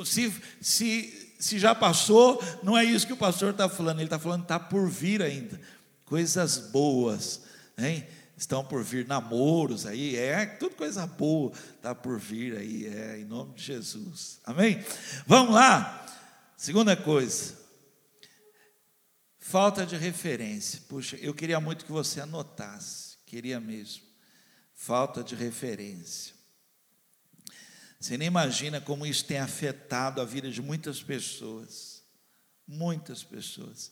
Se, 0.05 0.33
se 0.61 1.25
se 1.45 1.59
já 1.59 1.75
passou, 1.75 2.43
não 2.63 2.77
é 2.77 2.83
isso 2.83 3.07
que 3.07 3.13
o 3.13 3.17
pastor 3.19 3.51
está 3.51 3.69
falando, 3.69 3.99
ele 3.99 4.07
está 4.07 4.19
falando 4.19 4.45
está 4.45 4.59
por 4.59 4.89
vir 4.89 5.21
ainda. 5.21 5.61
Coisas 6.07 6.57
boas, 6.57 7.43
hein? 7.77 8.07
Estão 8.45 8.65
por 8.65 8.85
vir 8.85 9.07
namoros 9.07 9.87
aí, 9.87 10.17
é 10.17 10.45
tudo 10.45 10.77
coisa 10.77 11.07
boa 11.07 11.53
está 11.77 11.95
por 11.95 12.19
vir 12.19 12.57
aí, 12.57 12.87
é 12.87 13.19
em 13.19 13.25
nome 13.25 13.55
de 13.55 13.63
Jesus, 13.63 14.39
amém? 14.45 14.85
Vamos 15.27 15.55
lá, 15.55 16.07
segunda 16.57 16.95
coisa, 16.97 17.59
falta 19.39 19.87
de 19.87 19.97
referência. 19.97 20.83
Puxa, 20.89 21.17
eu 21.17 21.35
queria 21.35 21.59
muito 21.59 21.87
que 21.87 21.93
você 21.93 22.21
anotasse, 22.21 23.17
queria 23.27 23.59
mesmo, 23.59 24.03
falta 24.75 25.25
de 25.25 25.35
referência. 25.35 26.35
Você 27.99 28.19
nem 28.19 28.29
imagina 28.29 28.83
como 28.83 29.07
isso 29.07 29.25
tem 29.25 29.39
afetado 29.39 30.21
a 30.21 30.27
vida 30.27 30.51
de 30.51 30.61
muitas 30.61 31.03
pessoas. 31.03 32.03
Muitas 32.67 33.23
pessoas. 33.25 33.91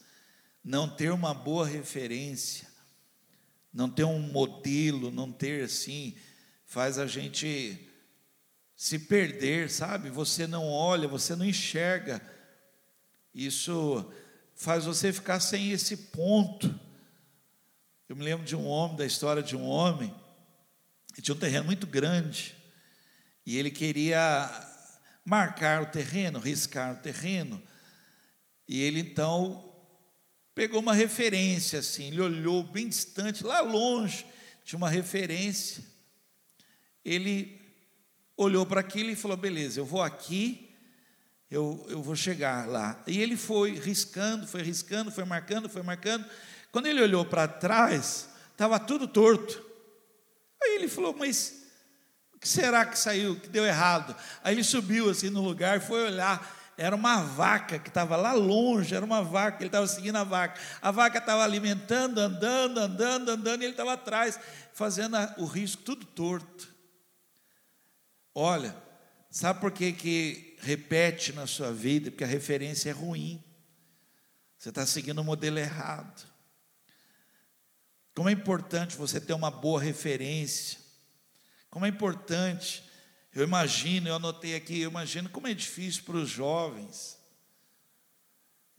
Não 0.62 0.86
ter 0.86 1.10
uma 1.10 1.32
boa 1.32 1.66
referência, 1.66 2.68
não 3.72 3.88
ter 3.88 4.04
um 4.04 4.18
modelo, 4.18 5.11
não 5.11 5.32
ter 5.32 5.64
assim, 5.64 6.14
faz 6.66 6.98
a 6.98 7.06
gente 7.06 7.88
se 8.76 8.98
perder, 8.98 9.70
sabe? 9.70 10.11
Você 10.11 10.46
não 10.46 10.68
olha, 10.68 11.08
você 11.08 11.35
não 11.35 11.44
enxerga. 11.44 12.20
Isso 13.35 14.12
faz 14.54 14.85
você 14.85 15.12
ficar 15.12 15.40
sem 15.40 15.70
esse 15.70 15.96
ponto. 15.96 16.78
Eu 18.08 18.16
me 18.16 18.24
lembro 18.24 18.44
de 18.44 18.54
um 18.54 18.66
homem, 18.66 18.96
da 18.96 19.06
história 19.06 19.42
de 19.42 19.56
um 19.56 19.64
homem, 19.64 20.14
que 21.14 21.22
tinha 21.22 21.35
um 21.35 21.38
terreno 21.38 21.64
muito 21.64 21.87
grande. 21.87 22.54
E 23.46 23.56
ele 23.56 23.70
queria 23.70 24.50
marcar 25.24 25.82
o 25.82 25.87
terreno, 25.87 26.38
riscar 26.38 26.94
o 26.94 27.02
terreno. 27.02 27.62
E 28.68 28.82
ele 28.82 29.00
então 29.00 29.71
pegou 30.54 30.80
uma 30.80 30.94
referência 30.94 31.78
assim, 31.78 32.08
ele 32.08 32.20
olhou 32.20 32.62
bem 32.62 32.88
distante, 32.88 33.44
lá 33.44 33.60
longe, 33.60 34.26
tinha 34.64 34.76
uma 34.76 34.90
referência. 34.90 35.82
Ele 37.04 37.60
olhou 38.36 38.64
para 38.64 38.80
aquilo 38.80 39.10
e 39.10 39.16
falou: 39.16 39.36
beleza, 39.36 39.80
eu 39.80 39.84
vou 39.84 40.02
aqui, 40.02 40.70
eu, 41.50 41.84
eu 41.88 42.02
vou 42.02 42.14
chegar 42.14 42.68
lá. 42.68 43.02
E 43.06 43.20
ele 43.20 43.36
foi 43.36 43.72
riscando, 43.72 44.46
foi 44.46 44.62
riscando, 44.62 45.10
foi 45.10 45.24
marcando, 45.24 45.68
foi 45.68 45.82
marcando. 45.82 46.24
Quando 46.70 46.86
ele 46.86 47.02
olhou 47.02 47.24
para 47.24 47.48
trás, 47.48 48.28
estava 48.52 48.78
tudo 48.78 49.08
torto. 49.08 49.64
Aí 50.62 50.76
ele 50.76 50.88
falou: 50.88 51.14
mas 51.18 51.62
que 52.40 52.48
será 52.48 52.84
que 52.84 52.98
saiu, 52.98 53.38
que 53.38 53.48
deu 53.48 53.64
errado? 53.64 54.16
Aí 54.42 54.54
ele 54.54 54.64
subiu 54.64 55.08
assim 55.08 55.30
no 55.30 55.40
lugar 55.40 55.80
foi 55.80 56.02
olhar. 56.04 56.60
Era 56.83 56.97
uma 56.97 57.23
vaca 57.23 57.79
que 57.79 57.88
estava 57.88 58.16
lá 58.16 58.33
longe, 58.33 58.92
era 58.92 59.05
uma 59.05 59.23
vaca, 59.23 59.59
ele 59.59 59.68
estava 59.68 59.87
seguindo 59.87 60.16
a 60.16 60.25
vaca. 60.25 60.61
A 60.81 60.90
vaca 60.90 61.18
estava 61.18 61.45
alimentando, 61.45 62.18
andando, 62.18 62.81
andando, 62.81 63.29
andando, 63.29 63.62
e 63.62 63.66
ele 63.66 63.73
estava 63.73 63.92
atrás, 63.92 64.37
fazendo 64.73 65.16
o 65.38 65.45
risco 65.45 65.81
tudo 65.85 66.05
torto. 66.05 66.75
Olha, 68.35 68.77
sabe 69.31 69.61
por 69.61 69.71
que, 69.71 69.92
que 69.92 70.57
repete 70.59 71.33
na 71.33 71.47
sua 71.47 71.73
vida? 71.73 72.11
Porque 72.11 72.25
a 72.25 72.27
referência 72.27 72.90
é 72.90 72.92
ruim. 72.92 73.40
Você 74.59 74.71
está 74.71 74.85
seguindo 74.85 75.21
o 75.21 75.25
modelo 75.25 75.61
errado. 75.61 76.27
Como 78.12 78.29
é 78.29 78.33
importante 78.33 78.97
você 78.97 79.21
ter 79.21 79.35
uma 79.35 79.53
boa 79.53 79.81
referência. 79.81 80.81
Como 81.71 81.87
é 81.87 81.88
importante, 81.88 82.83
eu 83.35 83.45
imagino, 83.45 84.09
eu 84.09 84.16
anotei 84.16 84.55
aqui, 84.55 84.81
eu 84.81 84.90
imagino 84.90 85.29
como 85.29 85.47
é 85.47 85.55
difícil 85.55 86.03
para 86.05 86.16
os 86.16 86.29
jovens. 86.29 87.18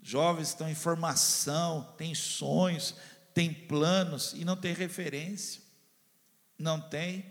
Jovens 0.01 0.49
estão 0.49 0.69
em 0.69 0.75
formação, 0.75 1.93
têm 1.97 2.13
sonhos, 2.13 2.95
têm 3.33 3.53
planos 3.53 4.33
e 4.33 4.43
não 4.45 4.55
tem 4.55 4.73
referência. 4.73 5.61
Não 6.57 6.79
tem. 6.79 7.25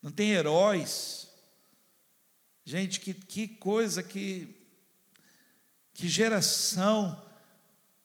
Não 0.00 0.10
tem 0.10 0.30
heróis. 0.30 1.28
Gente, 2.64 3.00
que, 3.00 3.12
que 3.12 3.48
coisa, 3.48 4.02
que, 4.02 4.48
que 5.92 6.08
geração. 6.08 7.22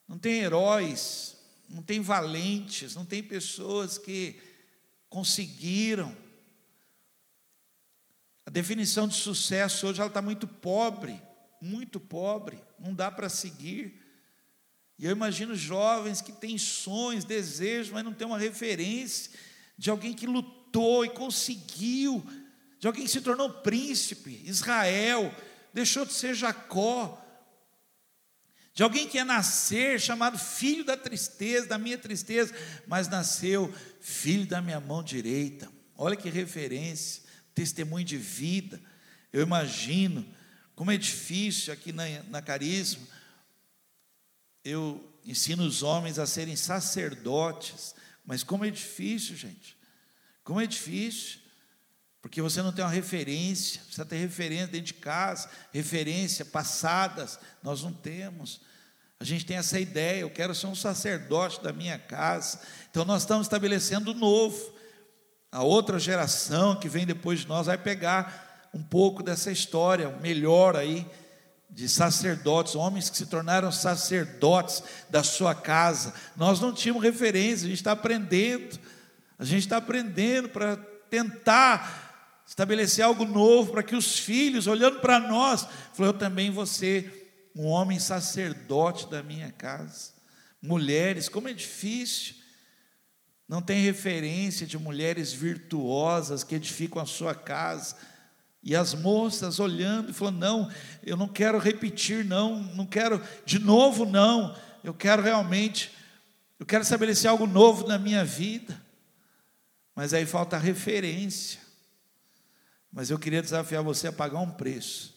Não 0.08 0.18
tem 0.18 0.40
heróis 0.40 1.38
não 1.70 1.84
tem 1.84 2.00
valentes, 2.00 2.96
não 2.96 3.06
tem 3.06 3.22
pessoas 3.22 3.98
que 3.98 4.40
conseguiram. 5.10 6.16
A 8.48 8.50
definição 8.50 9.10
de 9.10 9.16
sucesso 9.16 9.86
hoje 9.86 10.00
ela 10.00 10.08
está 10.08 10.22
muito 10.22 10.48
pobre, 10.48 11.22
muito 11.62 12.00
pobre, 12.00 12.58
não 12.80 12.94
dá 12.94 13.12
para 13.12 13.28
seguir. 13.28 14.02
E 14.98 15.04
eu 15.04 15.12
imagino 15.12 15.54
jovens 15.54 16.22
que 16.22 16.32
têm 16.32 16.58
sonhos, 16.58 17.26
desejos, 17.26 17.92
mas 17.92 18.06
não 18.06 18.14
tem 18.14 18.26
uma 18.26 18.38
referência 18.38 19.34
de 19.78 19.90
alguém 19.90 20.14
que 20.14 20.26
lutou 20.26 21.04
e 21.04 21.10
conseguiu, 21.10 22.26
de 22.80 22.88
alguém 22.88 23.04
que 23.04 23.12
se 23.12 23.20
tornou 23.20 23.50
príncipe, 23.50 24.42
Israel, 24.46 25.36
deixou 25.74 26.06
de 26.06 26.14
ser 26.14 26.34
Jacó, 26.34 27.22
de 28.74 28.82
alguém 28.82 29.10
que 29.10 29.18
ia 29.18 29.26
nascer 29.26 30.00
chamado 30.00 30.40
filho 30.40 30.86
da 30.86 30.96
tristeza, 30.96 31.68
da 31.68 31.78
minha 31.78 31.98
tristeza, 31.98 32.56
mas 32.88 33.10
nasceu 33.10 33.74
filho 34.00 34.48
da 34.48 34.62
minha 34.62 34.80
mão 34.80 35.04
direita. 35.04 35.70
Olha 35.98 36.16
que 36.16 36.30
referência, 36.30 37.27
testemunho 37.58 38.06
de 38.06 38.18
vida. 38.18 38.80
Eu 39.34 39.42
imagino 39.42 40.24
como 40.76 40.92
é 40.92 40.98
difícil 40.98 41.74
aqui 41.74 41.92
na, 41.92 42.04
na 42.30 42.40
Carisma. 42.40 43.02
Eu 44.64 45.12
ensino 45.26 45.64
os 45.64 45.82
homens 45.82 46.20
a 46.20 46.28
serem 46.28 46.56
sacerdotes, 46.56 47.96
mas 48.24 48.44
como 48.44 48.64
é 48.64 48.70
difícil, 48.70 49.36
gente. 49.36 49.76
Como 50.44 50.62
é 50.62 50.68
difícil. 50.68 51.40
Porque 52.22 52.44
você 52.44 52.62
não 52.62 52.72
tem 52.72 52.86
uma 52.86 52.92
referência, 52.92 53.82
precisa 53.82 54.06
ter 54.06 54.18
referência 54.18 54.68
dentro 54.68 54.88
de 54.88 54.94
casa, 54.94 55.50
referência 55.74 56.46
passadas, 56.46 57.40
nós 57.64 57.82
não 57.82 57.92
temos. 57.92 58.62
A 59.20 59.24
gente 59.24 59.46
tem 59.46 59.58
essa 59.58 59.80
ideia, 59.80 60.22
eu 60.22 60.30
quero 60.30 60.54
ser 60.54 60.68
um 60.68 60.76
sacerdote 60.76 61.64
da 61.64 61.74
minha 61.74 61.98
casa. 61.98 62.62
Então 62.92 63.04
nós 63.04 63.24
estamos 63.24 63.48
estabelecendo 63.48 64.12
o 64.12 64.14
novo. 64.14 64.77
A 65.58 65.64
outra 65.64 65.98
geração 65.98 66.76
que 66.76 66.88
vem 66.88 67.04
depois 67.04 67.40
de 67.40 67.48
nós 67.48 67.66
vai 67.66 67.80
pegar 67.80 68.70
um 68.72 68.84
pouco 68.84 69.24
dessa 69.24 69.52
história, 69.52 70.08
melhor 70.22 70.76
aí, 70.76 71.04
de 71.68 71.90
sacerdotes, 71.90 72.76
homens 72.76 73.10
que 73.10 73.18
se 73.18 73.26
tornaram 73.26 73.72
sacerdotes 73.72 74.84
da 75.10 75.24
sua 75.24 75.56
casa. 75.56 76.14
Nós 76.36 76.60
não 76.60 76.72
tínhamos 76.72 77.02
referência, 77.02 77.66
a 77.66 77.70
gente 77.70 77.80
está 77.80 77.94
aprendendo, 77.94 78.78
a 79.40 79.44
gente 79.44 79.62
está 79.62 79.78
aprendendo 79.78 80.48
para 80.48 80.78
tentar 81.10 82.44
estabelecer 82.46 83.04
algo 83.04 83.26
novo, 83.26 83.72
para 83.72 83.82
que 83.82 83.96
os 83.96 84.20
filhos, 84.20 84.68
olhando 84.68 85.00
para 85.00 85.20
nós, 85.20 85.68
falou, 85.92 86.14
eu 86.14 86.20
também 86.20 86.52
vou 86.52 86.68
ser 86.68 87.50
um 87.56 87.66
homem 87.66 87.98
sacerdote 87.98 89.10
da 89.10 89.24
minha 89.24 89.52
casa. 89.52 90.12
Mulheres, 90.62 91.28
como 91.28 91.48
é 91.48 91.54
difícil. 91.54 92.36
Não 93.48 93.62
tem 93.62 93.82
referência 93.82 94.68
de 94.68 94.78
mulheres 94.78 95.32
virtuosas 95.32 96.44
que 96.44 96.56
edificam 96.56 97.02
a 97.02 97.06
sua 97.06 97.34
casa. 97.34 97.96
E 98.62 98.76
as 98.76 98.94
moças 98.94 99.60
olhando 99.60 100.10
e 100.10 100.14
falando: 100.14 100.40
não, 100.40 100.72
eu 101.02 101.16
não 101.16 101.28
quero 101.28 101.58
repetir, 101.58 102.26
não, 102.26 102.62
não 102.74 102.86
quero 102.86 103.22
de 103.46 103.60
novo, 103.60 104.06
não. 104.06 104.54
Eu 104.84 104.94
quero 104.94 105.22
realmente, 105.22 105.94
eu 106.60 106.66
quero 106.66 106.84
estabelecer 106.84 107.30
algo 107.30 107.48
novo 107.48 107.88
na 107.88 107.98
minha 107.98 108.26
vida. 108.26 108.82
Mas 109.96 110.14
aí 110.14 110.26
falta 110.26 110.58
referência. 110.58 111.62
Mas 112.92 113.10
eu 113.10 113.18
queria 113.18 113.42
desafiar 113.42 113.84
você 113.84 114.08
a 114.08 114.12
pagar 114.12 114.40
um 114.40 114.52
preço, 114.52 115.16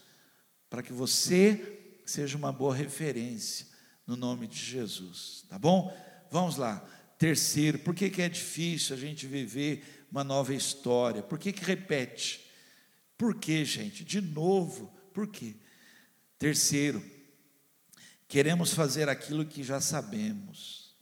para 0.68 0.82
que 0.82 0.92
você 0.92 1.78
seja 2.04 2.36
uma 2.36 2.52
boa 2.52 2.74
referência 2.74 3.66
no 4.06 4.16
nome 4.16 4.46
de 4.46 4.58
Jesus, 4.58 5.44
tá 5.48 5.58
bom? 5.58 5.96
Vamos 6.30 6.56
lá. 6.56 6.84
Terceiro, 7.20 7.78
por 7.80 7.94
que, 7.94 8.09
que 8.09 8.22
é 8.22 8.30
difícil 8.30 8.96
a 8.96 8.98
gente 8.98 9.26
viver 9.26 10.06
uma 10.11 10.24
nova 10.24 10.54
história? 10.54 11.22
Por 11.22 11.38
que, 11.38 11.52
que 11.52 11.62
repete? 11.62 12.50
Por 13.18 13.35
que, 13.35 13.62
gente? 13.62 14.02
De 14.02 14.22
novo, 14.22 14.87
por 15.12 15.26
quê? 15.26 15.54
Terceiro, 16.38 17.04
queremos 18.26 18.72
fazer 18.72 19.11
aquilo 19.11 19.44
que 19.44 19.62
já 19.62 19.83
sabemos. 19.83 20.96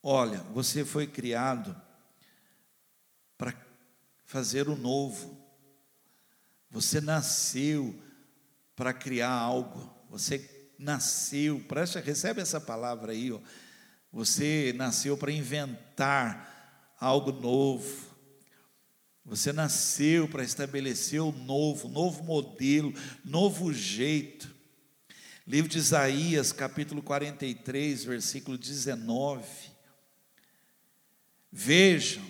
Olha, 0.00 0.38
você 0.54 0.84
foi 0.84 1.08
criado 1.08 1.74
para 3.36 3.52
fazer 4.24 4.68
o 4.68 4.76
novo. 4.76 5.44
Você 6.70 7.00
nasceu 7.00 8.00
para 8.76 8.92
criar 8.92 9.32
algo. 9.32 9.92
Você 10.08 10.70
nasceu, 10.78 11.58
presta, 11.66 11.98
recebe 11.98 12.40
essa 12.40 12.60
palavra 12.60 13.10
aí, 13.10 13.32
ó. 13.32 13.40
Você 14.12 14.72
nasceu 14.76 15.16
para 15.16 15.32
inventar 15.32 16.94
algo 17.00 17.32
novo. 17.32 18.12
Você 19.24 19.52
nasceu 19.52 20.28
para 20.28 20.44
estabelecer 20.44 21.20
o 21.20 21.32
novo, 21.32 21.88
novo 21.88 22.22
modelo, 22.22 22.92
novo 23.24 23.72
jeito. 23.72 24.54
Livro 25.46 25.70
de 25.70 25.78
Isaías, 25.78 26.52
capítulo 26.52 27.02
43, 27.02 28.04
versículo 28.04 28.58
19. 28.58 29.44
Vejam, 31.50 32.24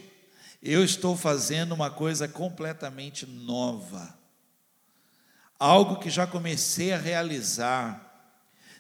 eu 0.63 0.85
estou 0.85 1.17
fazendo 1.17 1.73
uma 1.73 1.91
coisa 1.91 2.29
completamente 2.29 3.27
nova 3.27 4.23
algo 5.63 6.01
que 6.01 6.11
já 6.11 6.27
comecei 6.27 6.93
a 6.93 6.99
realizar. 6.99 8.35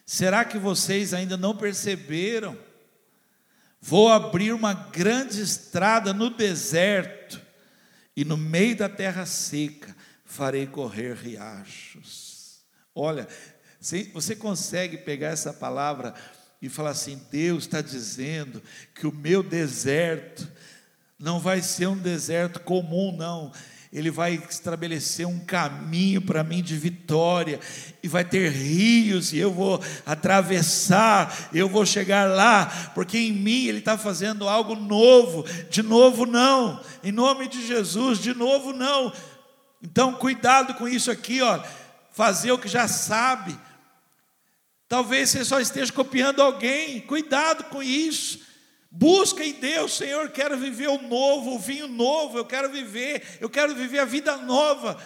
Será 0.05 0.45
que 0.45 0.59
vocês 0.59 1.15
ainda 1.15 1.37
não 1.37 1.57
perceberam? 1.57 2.59
Vou 3.85 4.09
abrir 4.09 4.53
uma 4.53 4.73
grande 4.73 5.43
estrada 5.43 6.15
no 6.15 6.31
deserto, 6.31 7.43
e 8.17 8.25
no 8.25 8.37
meio 8.37 8.77
da 8.77 8.89
terra 8.89 9.27
seca 9.27 9.95
farei 10.25 10.69
correr 10.69 11.17
riachos. 11.17 12.61
Olha, 12.95 13.27
você 14.15 14.37
consegue 14.37 14.99
pegar 14.99 15.31
essa 15.31 15.53
palavra 15.53 16.15
e 16.61 16.69
falar 16.69 16.91
assim: 16.91 17.21
Deus 17.29 17.65
está 17.65 17.81
dizendo 17.81 18.63
que 18.95 19.05
o 19.05 19.13
meu 19.13 19.43
deserto 19.43 20.49
não 21.19 21.41
vai 21.41 21.61
ser 21.61 21.89
um 21.89 21.99
deserto 21.99 22.61
comum, 22.61 23.17
não. 23.17 23.53
Ele 23.93 24.11
vai 24.11 24.43
estabelecer 24.49 25.27
um 25.27 25.39
caminho 25.39 26.23
para 26.23 26.43
mim 26.43 26.63
de 26.63 26.77
vitória, 26.79 27.61
e 28.03 28.09
vai 28.09 28.25
ter 28.25 28.51
rios, 28.51 29.33
e 29.35 29.39
eu 29.39 29.53
vou 29.53 29.83
atravessar, 30.07 31.51
eu 31.53 31.69
vou 31.69 31.85
chegar 31.85 32.29
lá, 32.29 32.91
porque 32.95 33.19
em 33.19 33.33
mim 33.33 33.67
Ele 33.67 33.81
está 33.81 33.99
fazendo 33.99 34.49
algo 34.49 34.75
novo, 34.75 35.45
de 35.69 35.83
novo 35.83 36.25
não, 36.25 36.81
em 37.05 37.13
nome 37.13 37.49
de 37.49 37.67
Jesus, 37.67 38.19
de 38.19 38.33
novo 38.33 38.73
não. 38.73 39.13
Então, 39.83 40.15
cuidado 40.15 40.75
com 40.75 40.89
isso 40.89 41.11
aqui, 41.11 41.43
ó, 41.43 41.63
fazer 42.13 42.53
o 42.53 42.59
que 42.59 42.69
já 42.69 42.89
sabe. 42.89 43.59
Talvez 44.89 45.31
você 45.31 45.45
só 45.45 45.61
esteja 45.61 45.93
copiando 45.93 46.41
alguém, 46.41 47.01
cuidado 47.01 47.65
com 47.65 47.83
isso. 47.83 48.52
Busca 48.95 49.43
em 49.43 49.55
Deus, 49.55 49.97
Senhor, 49.97 50.29
quero 50.33 50.59
viver 50.59 50.89
o 50.89 51.01
novo, 51.01 51.55
o 51.55 51.59
vinho 51.59 51.89
novo, 51.89 52.37
eu 52.37 52.45
quero 52.45 52.71
viver, 52.71 53.39
eu 53.41 53.49
quero 53.49 53.75
viver 53.75 54.01
a 54.01 54.05
vida 54.05 54.37
nova. 54.37 55.03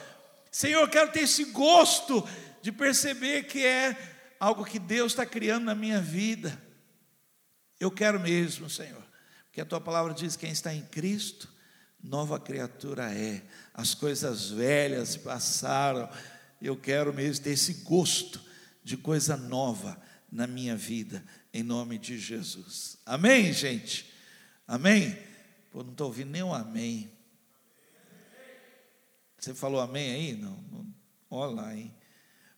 Senhor, 0.51 0.90
quero 0.90 1.12
ter 1.12 1.20
esse 1.20 1.44
gosto 1.44 2.29
de 2.61 2.72
perceber 2.72 3.44
que 3.44 3.64
é 3.64 3.96
algo 4.40 4.64
que 4.64 4.81
Deus 4.81 5.12
está 5.12 5.25
criando 5.25 5.66
na 5.66 5.75
minha 5.75 6.01
vida. 6.01 6.61
Eu 7.79 7.88
quero 7.88 8.18
mesmo, 8.18 8.68
Senhor, 8.68 9.05
porque 9.44 9.61
a 9.61 9.64
tua 9.64 9.81
palavra 9.81 10.12
diz: 10.12 10.35
quem 10.35 10.51
está 10.51 10.75
em 10.75 10.83
Cristo, 10.83 11.49
nova 12.03 12.40
criatura 12.40 13.12
é. 13.14 13.40
As 13.72 13.94
coisas 13.94 14.51
velhas 14.51 15.16
passaram. 15.16 16.11
Eu 16.61 16.77
quero 16.77 17.14
mesmo 17.14 17.44
ter 17.44 17.51
esse 17.51 17.85
gosto 17.85 18.40
de 18.83 18.96
coisa 18.96 19.37
nova 19.37 19.96
na 20.33 20.46
minha 20.49 20.75
vida, 20.75 21.25
em 21.56 21.62
nome 21.62 21.98
de 21.98 22.18
Jesus. 22.18 22.98
Amém, 23.06 23.50
gente? 23.50 24.12
Amém? 24.68 25.18
Pô, 25.72 25.82
não 25.82 25.92
estou 25.92 26.08
ouvindo 26.08 26.30
nenhum 26.30 26.52
amém. 26.52 27.10
Você 29.38 29.54
falou 29.54 29.80
amém 29.80 30.10
aí? 30.10 30.36
Não, 30.36 30.56
não. 30.70 30.94
Olha 31.30 31.54
lá, 31.54 31.74
hein? 31.74 31.94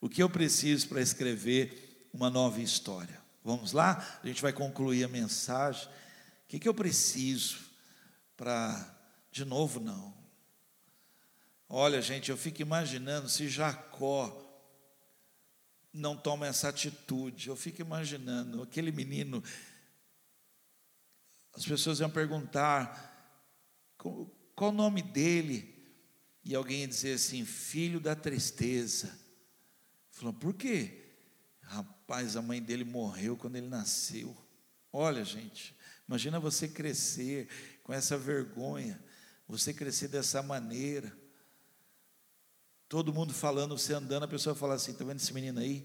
O 0.00 0.08
que 0.08 0.20
eu 0.20 0.28
preciso 0.28 0.88
para 0.88 1.00
escrever 1.00 2.08
uma 2.12 2.28
nova 2.28 2.61
história? 2.61 3.20
Vamos 3.44 3.72
lá? 3.72 4.20
A 4.20 4.26
gente 4.26 4.42
vai 4.42 4.52
concluir 4.52 5.04
a 5.04 5.08
mensagem. 5.08 5.87
O 5.87 6.48
que, 6.48 6.58
que 6.58 6.68
eu 6.68 6.74
preciso 6.74 7.58
para. 8.37 8.96
De 9.30 9.44
novo, 9.44 9.78
não. 9.78 10.12
Olha, 11.68 12.02
gente, 12.02 12.30
eu 12.30 12.37
fico 12.37 12.62
imaginando 12.62 13.28
se 13.28 13.48
Jacó 13.48 14.47
não 15.92 16.16
toma 16.16 16.46
essa 16.46 16.68
atitude. 16.68 17.48
Eu 17.48 17.57
fico 17.57 17.81
imaginando 17.81 18.62
aquele 18.62 18.92
menino. 18.92 19.42
As 21.53 21.64
pessoas 21.64 22.01
iam 22.01 22.11
perguntar 22.11 23.16
qual, 23.96 24.31
o 24.57 24.72
nome 24.72 25.03
dele. 25.03 25.74
E 26.44 26.55
alguém 26.55 26.81
ia 26.81 26.88
dizer 26.88 27.14
assim: 27.14 27.44
filho 27.44 28.01
da 28.01 28.14
tristeza. 28.14 29.18
Falou, 30.11 30.33
por 30.33 30.55
quê? 30.55 31.05
Rapaz, 31.61 32.37
a 32.37 32.42
mãe 32.42 32.62
dele 32.62 32.85
morreu 32.85 33.37
quando 33.37 33.57
ele 33.57 33.68
nasceu. 33.68 34.37
Olha, 34.92 35.24
gente, 35.24 35.77
imagina 36.09 36.40
você 36.40 36.66
crescer 36.66 37.48
com 37.83 37.92
essa 37.92 38.16
vergonha, 38.16 38.98
você 39.46 39.72
crescer 39.72 40.09
dessa 40.09 40.42
maneira. 40.42 41.16
Todo 42.88 43.12
mundo 43.12 43.35
falando, 43.35 43.77
você 43.77 43.92
andando, 43.92 44.22
a 44.22 44.29
pessoa 44.29 44.55
fala 44.55 44.74
assim: 44.74 44.92
está 44.92 45.05
vendo 45.05 45.18
esse 45.20 45.33
menino 45.35 45.61
aí? 45.61 45.85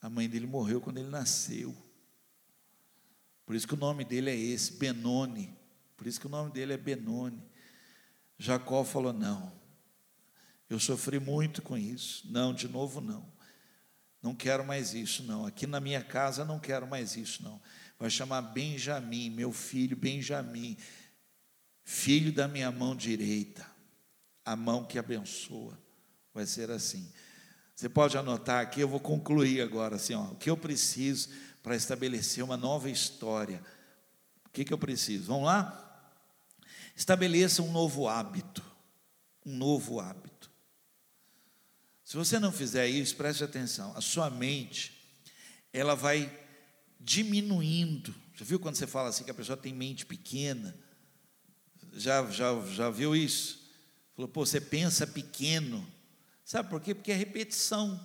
A 0.00 0.08
mãe 0.08 0.28
dele 0.28 0.46
morreu 0.46 0.80
quando 0.80 0.98
ele 0.98 1.08
nasceu. 1.08 1.74
Por 3.44 3.56
isso 3.56 3.66
que 3.66 3.74
o 3.74 3.78
nome 3.78 4.04
dele 4.04 4.30
é 4.30 4.36
esse, 4.36 4.74
Benoni. 4.74 5.52
Por 5.96 6.06
isso 6.06 6.20
que 6.20 6.26
o 6.26 6.30
nome 6.30 6.52
dele 6.52 6.72
é 6.72 6.76
Benoni. 6.76 7.42
Jacó 8.38 8.84
falou: 8.84 9.12
não, 9.12 9.52
eu 10.70 10.78
sofri 10.78 11.18
muito 11.18 11.60
com 11.60 11.76
isso. 11.76 12.26
Não, 12.30 12.54
de 12.54 12.68
novo 12.68 13.00
não. 13.00 13.30
Não 14.22 14.34
quero 14.34 14.64
mais 14.64 14.94
isso, 14.94 15.24
não. 15.24 15.44
Aqui 15.44 15.66
na 15.66 15.80
minha 15.80 16.02
casa 16.02 16.44
não 16.44 16.60
quero 16.60 16.86
mais 16.86 17.16
isso, 17.16 17.42
não. 17.42 17.60
Vai 17.98 18.08
chamar 18.08 18.40
Benjamim, 18.42 19.30
meu 19.30 19.52
filho 19.52 19.96
Benjamim, 19.96 20.76
filho 21.82 22.32
da 22.32 22.46
minha 22.46 22.70
mão 22.70 22.94
direita, 22.94 23.66
a 24.44 24.54
mão 24.54 24.84
que 24.84 24.98
abençoa. 24.98 25.76
Vai 26.34 26.46
ser 26.46 26.70
assim. 26.70 27.10
Você 27.74 27.88
pode 27.88 28.16
anotar 28.16 28.62
aqui, 28.62 28.80
eu 28.80 28.88
vou 28.88 29.00
concluir 29.00 29.60
agora 29.60 29.96
assim, 29.96 30.14
ó, 30.14 30.24
o 30.24 30.36
que 30.36 30.50
eu 30.50 30.56
preciso 30.56 31.30
para 31.62 31.76
estabelecer 31.76 32.42
uma 32.44 32.56
nova 32.56 32.90
história. 32.90 33.62
O 34.44 34.50
que, 34.50 34.64
que 34.64 34.72
eu 34.72 34.78
preciso? 34.78 35.26
Vamos 35.26 35.44
lá? 35.44 35.78
Estabeleça 36.94 37.62
um 37.62 37.72
novo 37.72 38.08
hábito. 38.08 38.62
Um 39.44 39.56
novo 39.56 40.00
hábito. 40.00 40.50
Se 42.04 42.16
você 42.16 42.38
não 42.38 42.52
fizer 42.52 42.86
isso, 42.88 43.16
preste 43.16 43.42
atenção, 43.42 43.96
a 43.96 44.00
sua 44.00 44.28
mente, 44.28 44.92
ela 45.72 45.94
vai 45.94 46.30
diminuindo. 47.00 48.14
Já 48.34 48.44
viu 48.44 48.60
quando 48.60 48.76
você 48.76 48.86
fala 48.86 49.08
assim 49.08 49.24
que 49.24 49.30
a 49.30 49.34
pessoa 49.34 49.56
tem 49.56 49.72
mente 49.72 50.04
pequena? 50.04 50.76
Já, 51.94 52.24
já, 52.30 52.60
já 52.66 52.90
viu 52.90 53.16
isso? 53.16 53.66
Falou, 54.14 54.28
pô, 54.28 54.44
você 54.44 54.60
pensa 54.60 55.06
pequeno. 55.06 55.86
Sabe 56.44 56.68
por 56.68 56.80
quê? 56.80 56.94
Porque 56.94 57.12
é 57.12 57.14
repetição. 57.14 58.00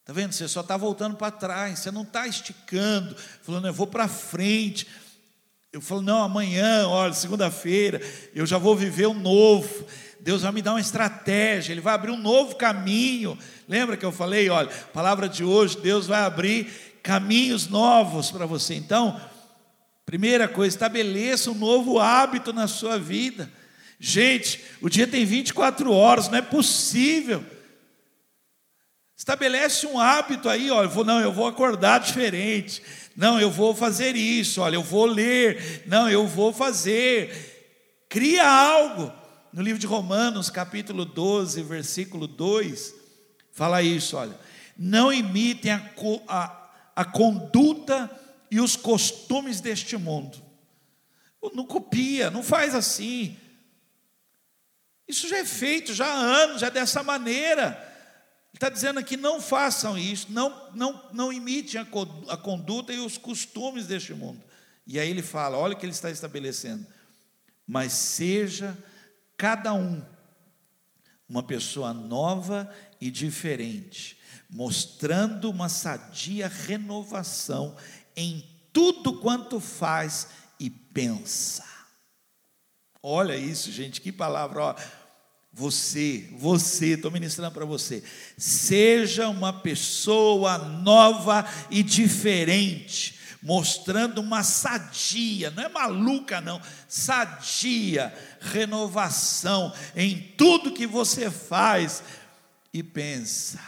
Está 0.00 0.12
vendo? 0.12 0.32
Você 0.32 0.48
só 0.48 0.60
está 0.60 0.76
voltando 0.76 1.16
para 1.16 1.30
trás, 1.30 1.78
você 1.78 1.90
não 1.90 2.02
está 2.02 2.26
esticando, 2.26 3.16
falando, 3.42 3.68
eu 3.68 3.72
vou 3.72 3.86
para 3.86 4.08
frente. 4.08 4.86
Eu 5.72 5.80
falo, 5.80 6.02
não, 6.02 6.22
amanhã, 6.22 6.86
olha, 6.88 7.14
segunda-feira, 7.14 8.00
eu 8.34 8.44
já 8.44 8.58
vou 8.58 8.76
viver 8.76 9.06
um 9.06 9.14
novo. 9.14 9.86
Deus 10.20 10.42
vai 10.42 10.52
me 10.52 10.60
dar 10.60 10.72
uma 10.72 10.80
estratégia, 10.80 11.72
Ele 11.72 11.80
vai 11.80 11.94
abrir 11.94 12.10
um 12.10 12.16
novo 12.16 12.56
caminho. 12.56 13.38
Lembra 13.68 13.96
que 13.96 14.04
eu 14.04 14.12
falei, 14.12 14.50
olha, 14.50 14.68
palavra 14.92 15.28
de 15.28 15.42
hoje, 15.42 15.78
Deus 15.78 16.06
vai 16.06 16.20
abrir 16.22 16.66
caminhos 17.02 17.68
novos 17.68 18.30
para 18.30 18.44
você. 18.44 18.74
Então, 18.74 19.20
primeira 20.04 20.46
coisa, 20.46 20.74
estabeleça 20.74 21.50
um 21.50 21.54
novo 21.54 21.98
hábito 21.98 22.52
na 22.52 22.68
sua 22.68 22.98
vida. 22.98 23.50
Gente, 24.04 24.60
o 24.80 24.88
dia 24.88 25.06
tem 25.06 25.24
24 25.24 25.92
horas, 25.92 26.28
não 26.28 26.36
é 26.36 26.42
possível. 26.42 27.46
Estabelece 29.16 29.86
um 29.86 29.96
hábito 29.96 30.48
aí, 30.48 30.66
eu 30.66 30.90
vou, 30.90 31.04
não, 31.04 31.20
eu 31.20 31.32
vou 31.32 31.46
acordar 31.46 32.00
diferente. 32.00 32.82
Não, 33.16 33.40
eu 33.40 33.48
vou 33.48 33.76
fazer 33.76 34.16
isso, 34.16 34.60
olha, 34.60 34.74
eu 34.74 34.82
vou 34.82 35.06
ler. 35.06 35.84
Não, 35.86 36.10
eu 36.10 36.26
vou 36.26 36.52
fazer. 36.52 38.04
Cria 38.08 38.44
algo 38.44 39.12
no 39.52 39.62
livro 39.62 39.78
de 39.78 39.86
Romanos, 39.86 40.50
capítulo 40.50 41.04
12, 41.04 41.62
versículo 41.62 42.26
2, 42.26 42.92
fala 43.52 43.84
isso, 43.84 44.16
olha. 44.16 44.36
Não 44.76 45.12
imitem 45.12 45.70
a, 45.70 45.80
a, 46.26 46.70
a 46.96 47.04
conduta 47.04 48.10
e 48.50 48.58
os 48.58 48.74
costumes 48.74 49.60
deste 49.60 49.96
mundo. 49.96 50.42
Não 51.54 51.64
copia, 51.64 52.32
não 52.32 52.42
faz 52.42 52.74
assim. 52.74 53.36
Isso 55.08 55.28
já 55.28 55.38
é 55.38 55.44
feito 55.44 55.92
já 55.94 56.06
há 56.06 56.14
anos, 56.14 56.60
já 56.60 56.68
é 56.68 56.70
dessa 56.70 57.02
maneira. 57.02 57.88
Ele 58.52 58.56
está 58.56 58.68
dizendo 58.68 58.98
aqui: 58.98 59.16
não 59.16 59.40
façam 59.40 59.98
isso, 59.98 60.26
não, 60.30 60.70
não, 60.74 61.10
não 61.12 61.32
imitem 61.32 61.80
a, 61.80 61.86
a 62.32 62.36
conduta 62.36 62.92
e 62.92 62.98
os 62.98 63.18
costumes 63.18 63.86
deste 63.86 64.14
mundo. 64.14 64.42
E 64.86 64.98
aí 64.98 65.10
ele 65.10 65.22
fala: 65.22 65.56
olha 65.56 65.74
o 65.74 65.78
que 65.78 65.84
ele 65.84 65.92
está 65.92 66.10
estabelecendo. 66.10 66.86
Mas 67.66 67.92
seja 67.92 68.76
cada 69.36 69.72
um 69.72 70.02
uma 71.28 71.42
pessoa 71.42 71.94
nova 71.94 72.70
e 73.00 73.10
diferente, 73.10 74.18
mostrando 74.50 75.48
uma 75.48 75.68
sadia 75.68 76.46
renovação 76.46 77.74
em 78.14 78.44
tudo 78.72 79.18
quanto 79.18 79.58
faz 79.58 80.28
e 80.60 80.68
pensa. 80.68 81.71
Olha 83.02 83.36
isso, 83.36 83.72
gente, 83.72 84.00
que 84.00 84.12
palavra, 84.12 84.62
ó. 84.62 84.74
Você, 85.54 86.30
você, 86.38 86.94
estou 86.94 87.10
ministrando 87.10 87.52
para 87.52 87.66
você. 87.66 88.02
Seja 88.38 89.28
uma 89.28 89.52
pessoa 89.52 90.56
nova 90.56 91.44
e 91.70 91.82
diferente 91.82 93.20
mostrando 93.42 94.20
uma 94.20 94.44
sadia, 94.44 95.50
não 95.50 95.64
é 95.64 95.68
maluca, 95.68 96.40
não, 96.40 96.62
sadia 96.86 98.14
renovação 98.40 99.74
em 99.96 100.16
tudo 100.38 100.72
que 100.72 100.86
você 100.86 101.28
faz 101.28 102.04
e 102.72 102.82
pensa. 102.82 103.60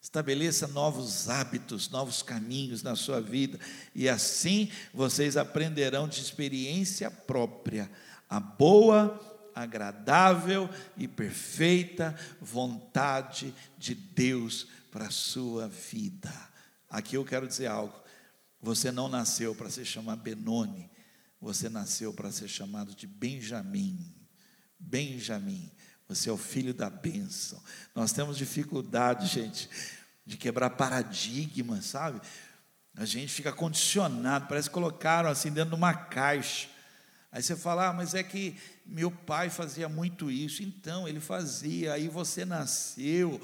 Estabeleça 0.00 0.68
novos 0.68 1.28
hábitos, 1.28 1.90
novos 1.90 2.22
caminhos 2.22 2.82
na 2.82 2.96
sua 2.96 3.20
vida, 3.20 3.58
e 3.94 4.08
assim 4.08 4.70
vocês 4.94 5.36
aprenderão 5.36 6.08
de 6.08 6.20
experiência 6.20 7.10
própria 7.10 7.90
a 8.30 8.38
boa, 8.38 9.20
agradável 9.52 10.70
e 10.96 11.08
perfeita 11.08 12.16
vontade 12.40 13.52
de 13.76 13.92
Deus 13.92 14.68
para 14.92 15.06
a 15.06 15.10
sua 15.10 15.66
vida. 15.66 16.32
Aqui 16.88 17.16
eu 17.16 17.24
quero 17.24 17.48
dizer 17.48 17.66
algo. 17.66 18.00
Você 18.62 18.92
não 18.92 19.08
nasceu 19.08 19.54
para 19.54 19.68
ser 19.68 19.84
chamado 19.84 20.22
Benoni, 20.22 20.88
você 21.40 21.68
nasceu 21.68 22.12
para 22.12 22.30
ser 22.30 22.46
chamado 22.46 22.94
de 22.94 23.06
Benjamim. 23.06 24.14
Benjamim, 24.78 25.70
você 26.08 26.30
é 26.30 26.32
o 26.32 26.36
filho 26.36 26.72
da 26.72 26.88
bênção. 26.88 27.60
Nós 27.94 28.12
temos 28.12 28.36
dificuldade, 28.36 29.26
gente, 29.26 29.68
de 30.24 30.36
quebrar 30.36 30.70
paradigmas, 30.70 31.86
sabe? 31.86 32.20
A 32.94 33.04
gente 33.04 33.32
fica 33.32 33.52
condicionado, 33.52 34.46
parece 34.46 34.68
que 34.68 34.74
colocaram 34.74 35.30
assim 35.30 35.50
dentro 35.50 35.70
de 35.70 35.76
uma 35.76 35.94
caixa. 35.94 36.68
Aí 37.32 37.42
você 37.42 37.54
fala, 37.54 37.88
ah, 37.88 37.92
mas 37.92 38.14
é 38.14 38.22
que 38.22 38.56
meu 38.84 39.10
pai 39.10 39.50
fazia 39.50 39.88
muito 39.88 40.30
isso. 40.30 40.62
Então, 40.62 41.06
ele 41.06 41.20
fazia, 41.20 41.92
aí 41.92 42.08
você 42.08 42.44
nasceu 42.44 43.40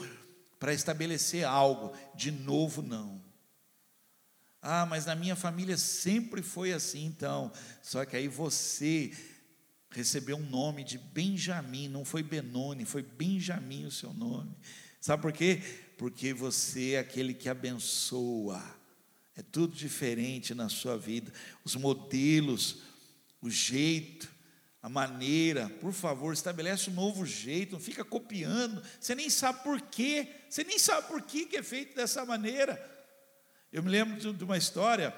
para 0.59 0.75
estabelecer 0.75 1.45
algo. 1.45 1.97
De 2.15 2.31
novo, 2.31 2.83
não. 2.83 3.23
Ah, 4.61 4.85
mas 4.85 5.07
na 5.07 5.15
minha 5.15 5.37
família 5.37 5.77
sempre 5.77 6.43
foi 6.43 6.73
assim, 6.73 7.05
então. 7.07 7.53
Só 7.81 8.05
que 8.05 8.17
aí 8.17 8.27
você 8.27 9.13
recebeu 9.91 10.37
um 10.37 10.51
nome 10.51 10.83
de 10.83 10.99
Benjamim, 10.99 11.89
não 11.89 12.05
foi 12.05 12.23
Benoni, 12.23 12.85
foi 12.85 13.03
Benjamim 13.03 13.87
o 13.87 13.91
seu 13.91 14.13
nome. 14.13 14.55
Sabe 15.01 15.23
por 15.23 15.33
quê? 15.33 15.63
Porque 15.97 16.35
você 16.35 16.95
é 16.95 16.99
aquele 16.99 17.33
que 17.33 17.49
abençoa. 17.49 18.61
É 19.37 19.43
tudo 19.43 19.75
diferente 19.77 20.53
na 20.53 20.69
sua 20.69 20.99
vida. 20.99 21.33
Os 21.65 21.77
modelos, 21.77 22.79
o 23.41 23.51
jeito, 23.51 24.29
a 24.83 24.89
maneira, 24.89 25.69
por 25.81 25.93
favor, 25.93 26.33
estabelece 26.33 26.91
um 26.91 26.95
novo 26.95 27.27
jeito, 27.27 27.73
não 27.73 27.81
fica 27.81 28.05
copiando, 28.05 28.83
você 29.01 29.15
nem 29.17 29.29
sabe 29.29 29.65
por 29.65 29.81
quê, 29.81 30.29
você 30.49 30.63
nem 30.63 30.79
sabe 30.79 31.09
por 31.09 31.23
que 31.23 31.57
é 31.57 31.63
feito 31.63 31.97
dessa 31.97 32.25
maneira. 32.25 32.81
Eu 33.73 33.83
me 33.83 33.91
lembro 33.91 34.33
de 34.33 34.45
uma 34.45 34.57
história, 34.57 35.13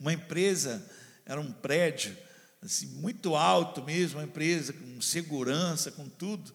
uma 0.00 0.12
empresa, 0.12 0.84
era 1.24 1.40
um 1.40 1.52
prédio, 1.52 2.16
assim, 2.60 2.86
muito 2.86 3.36
alto 3.36 3.84
mesmo, 3.84 4.18
uma 4.18 4.24
empresa 4.24 4.72
com 4.72 5.00
segurança, 5.00 5.92
com 5.92 6.08
tudo, 6.08 6.52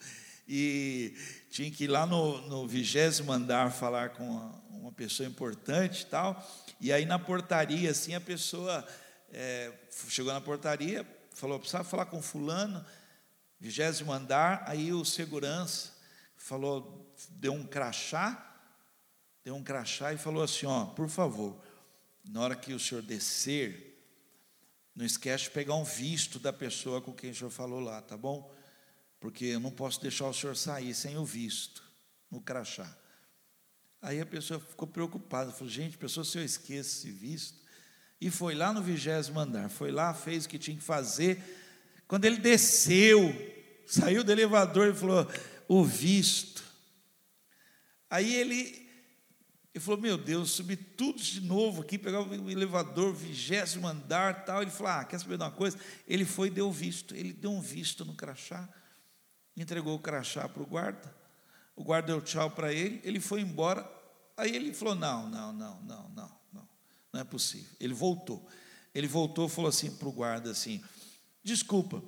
e 0.48 1.16
tinha 1.50 1.72
que 1.72 1.86
ir 1.86 1.88
lá 1.88 2.06
no 2.06 2.68
vigésimo 2.68 3.32
andar 3.32 3.72
falar 3.72 4.10
com 4.10 4.30
uma, 4.30 4.64
uma, 4.70 4.92
pessoa 4.92 5.28
importante 5.28 6.02
e 6.02 6.06
tal, 6.08 6.46
e 6.82 6.92
aí 6.92 7.06
na 7.06 7.18
portaria, 7.18 7.92
assim, 7.92 8.14
a 8.14 8.20
pessoa 8.20 8.86
é, 9.34 9.74
chegou 10.08 10.32
na 10.32 10.40
portaria, 10.40 11.06
falou, 11.32 11.60
precisava 11.60 11.84
falar 11.84 12.06
com 12.06 12.22
fulano, 12.22 12.86
vigésimo 13.60 14.12
andar, 14.12 14.64
aí 14.68 14.94
o 14.94 15.04
segurança 15.04 15.94
falou, 16.36 17.14
deu 17.30 17.54
um 17.54 17.66
crachá, 17.66 18.56
deu 19.44 19.56
um 19.56 19.64
crachá 19.64 20.14
e 20.14 20.18
falou 20.18 20.44
assim, 20.44 20.66
ó, 20.66 20.86
por 20.86 21.10
favor, 21.10 21.62
na 22.24 22.42
hora 22.42 22.56
que 22.56 22.74
o 22.74 22.80
senhor 22.80 23.02
descer, 23.02 23.92
não 24.96 25.06
esquece 25.06 25.46
de 25.46 25.52
pegar 25.52 25.76
um 25.76 25.84
visto 25.84 26.40
da 26.40 26.54
pessoa 26.54 27.02
com 27.02 27.14
quem 27.14 27.32
o 27.32 27.36
senhor 27.36 27.50
falou 27.50 27.80
lá, 27.80 28.02
tá 28.02 28.16
bom? 28.16 28.54
Porque 29.20 29.46
eu 29.46 29.60
não 29.60 29.72
posso 29.72 30.00
deixar 30.02 30.28
o 30.28 30.34
senhor 30.34 30.56
sair 30.56 30.94
sem 30.94 31.18
o 31.18 31.26
visto, 31.26 31.84
no 32.30 32.40
crachá. 32.40 32.96
Aí 34.02 34.20
a 34.20 34.26
pessoa 34.26 34.60
ficou 34.60 34.88
preocupada, 34.88 35.52
falou, 35.52 35.70
gente, 35.70 35.98
pessoa, 35.98 36.26
se 36.26 36.38
eu 36.38 36.44
esqueço 36.44 37.00
esse 37.00 37.12
visto, 37.12 37.63
e 38.24 38.32
foi 38.32 38.56
lá 38.56 38.72
no 38.72 38.82
vigésimo 38.82 39.38
andar, 39.38 39.70
foi 39.70 39.92
lá, 39.92 40.14
fez 40.14 40.46
o 40.46 40.50
que 40.50 40.58
tinha 40.58 40.78
que 40.78 40.84
fazer. 40.84 41.44
Quando 42.08 42.24
ele 42.24 42.38
desceu, 42.38 43.20
saiu 43.86 44.24
do 44.24 44.32
elevador 44.32 44.88
e 44.88 44.94
falou: 44.94 45.28
O 45.68 45.84
visto. 45.84 46.64
Aí 48.10 48.34
ele, 48.34 48.90
ele 49.74 49.84
falou: 49.84 50.00
Meu 50.00 50.18
Deus, 50.18 50.52
subi 50.52 50.78
tudo 50.78 51.22
de 51.22 51.42
novo 51.42 51.82
aqui, 51.82 51.98
pegar 51.98 52.22
o 52.22 52.50
elevador, 52.50 53.14
vigésimo 53.14 53.86
andar 53.86 54.46
tal. 54.46 54.62
Ele 54.62 54.72
falou: 54.72 54.94
Ah, 54.94 55.04
quer 55.04 55.20
saber 55.20 55.38
de 55.38 55.44
uma 55.44 55.52
coisa? 55.52 55.78
Ele 56.08 56.24
foi 56.24 56.48
e 56.48 56.52
deu 56.52 56.72
visto. 56.72 57.14
Ele 57.14 57.34
deu 57.34 57.52
um 57.52 57.60
visto 57.60 58.06
no 58.06 58.16
crachá, 58.16 58.70
entregou 59.58 59.98
o 59.98 60.00
crachá 60.00 60.48
para 60.48 60.64
o 60.64 60.66
guarda. 60.66 61.14
O 61.76 61.84
guarda 61.84 62.08
deu 62.08 62.22
tchau 62.22 62.50
para 62.50 62.72
ele, 62.72 63.02
ele 63.04 63.20
foi 63.20 63.42
embora. 63.42 63.86
Aí 64.38 64.56
ele 64.56 64.74
falou: 64.74 64.96
Não, 64.96 65.30
não, 65.30 65.52
não, 65.52 65.82
não, 65.82 66.10
não. 66.16 66.43
Não 67.14 67.22
é 67.22 67.24
possível. 67.24 67.70
Ele 67.80 67.94
voltou. 67.94 68.50
Ele 68.94 69.08
voltou 69.08 69.46
e 69.46 69.50
falou 69.50 69.70
assim 69.70 69.96
para 69.96 70.08
o 70.08 70.12
guarda 70.12 70.50
assim: 70.50 70.84
Desculpa, 71.44 72.04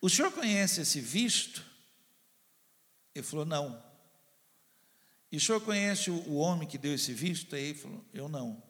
o 0.00 0.10
senhor 0.10 0.30
conhece 0.32 0.82
esse 0.82 1.00
visto? 1.00 1.64
Ele 3.14 3.24
falou: 3.24 3.46
Não. 3.46 3.82
E 5.30 5.38
o 5.38 5.40
senhor 5.40 5.60
conhece 5.62 6.10
o 6.10 6.34
homem 6.34 6.68
que 6.68 6.76
deu 6.76 6.94
esse 6.94 7.14
visto? 7.14 7.56
Aí 7.56 7.64
ele 7.64 7.78
falou: 7.78 8.04
Eu 8.12 8.28
não. 8.28 8.62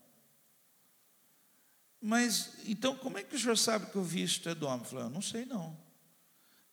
Mas 2.01 2.53
então 2.65 2.97
como 2.97 3.19
é 3.19 3.25
que 3.25 3.35
o 3.35 3.39
senhor 3.39 3.57
sabe 3.59 3.91
que 3.91 3.99
o 3.99 4.03
visto 4.03 4.49
é 4.49 4.55
do 4.55 4.67
homem? 4.67 4.81
Ele 4.81 4.89
falou: 4.89 5.05
Eu 5.05 5.11
não 5.11 5.23
sei 5.23 5.45
não. 5.45 5.77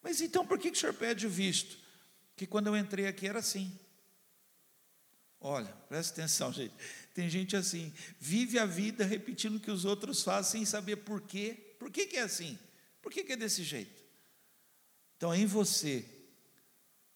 Mas 0.02 0.22
então 0.22 0.46
por 0.46 0.60
que 0.60 0.70
o 0.70 0.76
senhor 0.76 0.94
pede 0.94 1.26
o 1.26 1.30
visto? 1.30 1.78
Que 2.36 2.46
quando 2.46 2.68
eu 2.68 2.78
entrei 2.78 3.08
aqui 3.08 3.28
era 3.28 3.40
assim. 3.40 3.78
Olha, 5.42 5.74
presta 5.88 6.14
atenção, 6.14 6.52
gente. 6.52 6.74
Tem 7.14 7.30
gente 7.30 7.56
assim, 7.56 7.94
vive 8.20 8.58
a 8.60 8.66
vida 8.66 9.04
repetindo 9.04 9.56
o 9.56 9.60
que 9.60 9.72
os 9.72 9.86
outros 9.86 10.24
fazem 10.24 10.62
sem 10.62 10.66
saber 10.66 10.98
por 10.98 11.22
quê. 11.22 11.76
Por 11.80 11.92
que, 11.92 12.06
que 12.06 12.18
é 12.18 12.22
assim? 12.22 12.58
Por 13.02 13.12
que, 13.12 13.24
que 13.24 13.34
é 13.34 13.38
desse 13.38 13.64
jeito? 13.64 14.04
Então, 15.18 15.34
em 15.34 15.46
você, 15.46 16.06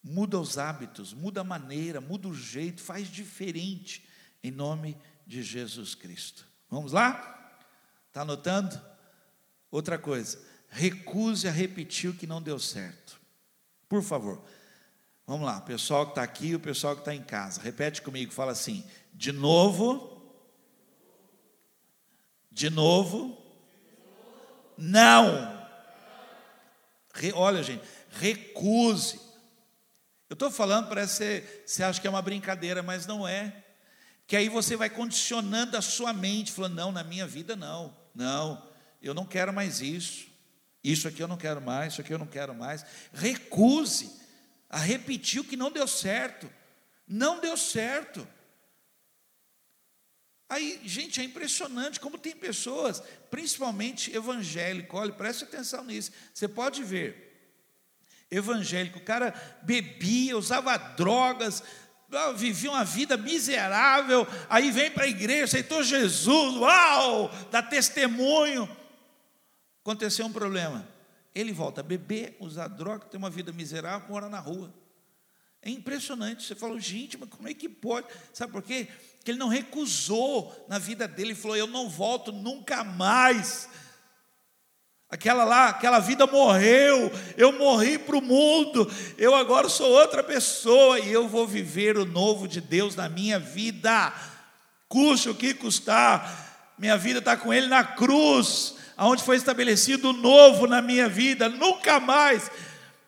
muda 0.03 0.39
os 0.39 0.57
hábitos, 0.57 1.13
muda 1.13 1.41
a 1.41 1.45
maneira, 1.45 2.01
muda 2.01 2.27
o 2.27 2.35
jeito, 2.35 2.81
faz 2.81 3.07
diferente, 3.07 4.05
em 4.43 4.51
nome 4.51 4.97
de 5.25 5.41
Jesus 5.41 5.95
Cristo. 5.95 6.45
Vamos 6.69 6.91
lá? 6.91 7.57
Está 8.07 8.21
anotando? 8.21 8.79
Outra 9.71 9.97
coisa, 9.97 10.39
recuse 10.69 11.47
a 11.47 11.51
repetir 11.51 12.09
o 12.09 12.13
que 12.13 12.27
não 12.27 12.41
deu 12.41 12.59
certo. 12.59 13.19
Por 13.87 14.03
favor. 14.03 14.43
Vamos 15.25 15.45
lá, 15.45 15.59
o 15.59 15.61
pessoal 15.61 16.05
que 16.05 16.11
está 16.11 16.23
aqui 16.23 16.47
e 16.47 16.55
o 16.55 16.59
pessoal 16.59 16.95
que 16.95 17.01
está 17.01 17.15
em 17.15 17.23
casa. 17.23 17.61
Repete 17.61 18.01
comigo, 18.01 18.31
fala 18.33 18.51
assim: 18.51 18.83
de 19.13 19.31
novo, 19.31 20.21
de 22.51 22.69
novo, 22.69 23.37
não. 24.77 25.63
Re, 27.13 27.31
olha, 27.33 27.63
gente, 27.63 27.83
recuse. 28.09 29.19
Eu 30.29 30.33
estou 30.33 30.51
falando, 30.51 30.89
parece 30.89 31.41
que 31.41 31.63
você 31.65 31.83
acha 31.83 32.01
que 32.01 32.07
é 32.07 32.09
uma 32.09 32.21
brincadeira, 32.21 32.83
mas 32.83 33.05
não 33.05 33.25
é. 33.25 33.63
Que 34.27 34.35
aí 34.35 34.49
você 34.49 34.75
vai 34.75 34.89
condicionando 34.89 35.77
a 35.77 35.81
sua 35.81 36.11
mente, 36.11 36.51
falando: 36.51 36.75
não, 36.75 36.91
na 36.91 37.03
minha 37.03 37.25
vida 37.25 37.55
não, 37.55 37.95
não, 38.13 38.61
eu 39.01 39.13
não 39.13 39.25
quero 39.25 39.53
mais 39.53 39.79
isso, 39.79 40.27
isso 40.83 41.07
aqui 41.07 41.23
eu 41.23 41.29
não 41.29 41.37
quero 41.37 41.61
mais, 41.61 41.93
isso 41.93 42.01
aqui 42.01 42.13
eu 42.13 42.19
não 42.19 42.27
quero 42.27 42.53
mais. 42.53 42.85
Recuse 43.13 44.22
a 44.73 44.79
repetir 44.79 45.39
o 45.39 45.43
que 45.43 45.55
não 45.55 45.71
deu 45.71 45.87
certo. 45.87 46.51
Não 47.07 47.39
deu 47.39 47.55
certo. 47.55 48.27
Aí, 50.49 50.81
gente, 50.83 51.21
é 51.21 51.23
impressionante 51.23 51.99
como 51.99 52.17
tem 52.17 52.35
pessoas, 52.35 53.01
principalmente 53.29 54.13
evangélico, 54.15 54.97
olha, 54.97 55.13
preste 55.13 55.43
atenção 55.43 55.83
nisso. 55.83 56.11
Você 56.33 56.47
pode 56.47 56.83
ver, 56.83 57.55
evangélico, 58.31 58.97
o 58.97 59.03
cara 59.03 59.31
bebia, 59.61 60.37
usava 60.37 60.75
drogas, 60.75 61.63
ah, 62.11 62.31
vivia 62.31 62.71
uma 62.71 62.83
vida 62.83 63.15
miserável, 63.15 64.27
aí 64.49 64.71
vem 64.71 64.89
para 64.89 65.03
a 65.03 65.07
igreja, 65.07 65.45
aceitou 65.45 65.83
Jesus, 65.83 66.55
uau, 66.55 67.31
dá 67.51 67.61
testemunho. 67.61 68.67
Aconteceu 69.81 70.25
um 70.25 70.33
problema 70.33 70.92
ele 71.33 71.51
volta 71.51 71.81
a 71.81 71.83
beber, 71.83 72.37
usar 72.39 72.67
droga, 72.67 73.05
ter 73.05 73.17
uma 73.17 73.29
vida 73.29 73.51
miserável, 73.51 74.07
mora 74.09 74.29
na 74.29 74.39
rua. 74.39 74.73
É 75.61 75.69
impressionante. 75.69 76.43
Você 76.43 76.55
fala, 76.55 76.79
gente, 76.79 77.17
mas 77.17 77.29
como 77.29 77.47
é 77.47 77.53
que 77.53 77.69
pode? 77.69 78.07
Sabe 78.33 78.51
por 78.51 78.61
quê? 78.61 78.87
Porque 79.15 79.31
ele 79.31 79.39
não 79.39 79.47
recusou 79.47 80.53
na 80.67 80.77
vida 80.77 81.07
dele, 81.07 81.29
ele 81.29 81.35
falou: 81.35 81.55
Eu 81.55 81.67
não 81.67 81.89
volto 81.89 82.31
nunca 82.31 82.83
mais. 82.83 83.69
Aquela 85.09 85.43
lá, 85.43 85.69
aquela 85.69 85.99
vida 85.99 86.25
morreu, 86.25 87.11
eu 87.37 87.51
morri 87.51 87.99
para 87.99 88.17
o 88.17 88.21
mundo, 88.21 88.91
eu 89.15 89.35
agora 89.35 89.69
sou 89.69 89.87
outra 89.91 90.23
pessoa 90.23 90.99
e 90.99 91.13
eu 91.13 91.27
vou 91.27 91.47
viver 91.47 91.97
o 91.97 92.05
novo 92.05 92.47
de 92.47 92.59
Deus 92.59 92.95
na 92.95 93.07
minha 93.07 93.37
vida, 93.37 94.11
custe 94.89 95.29
o 95.29 95.35
que 95.35 95.53
custar, 95.53 96.73
minha 96.79 96.97
vida 96.97 97.19
está 97.19 97.37
com 97.37 97.53
Ele 97.53 97.67
na 97.67 97.83
cruz, 97.83 98.75
aonde 98.95 99.23
foi 99.23 99.35
estabelecido 99.35 100.13
novo 100.13 100.67
na 100.67 100.81
minha 100.81 101.07
vida, 101.09 101.49
nunca 101.49 101.99
mais. 101.99 102.49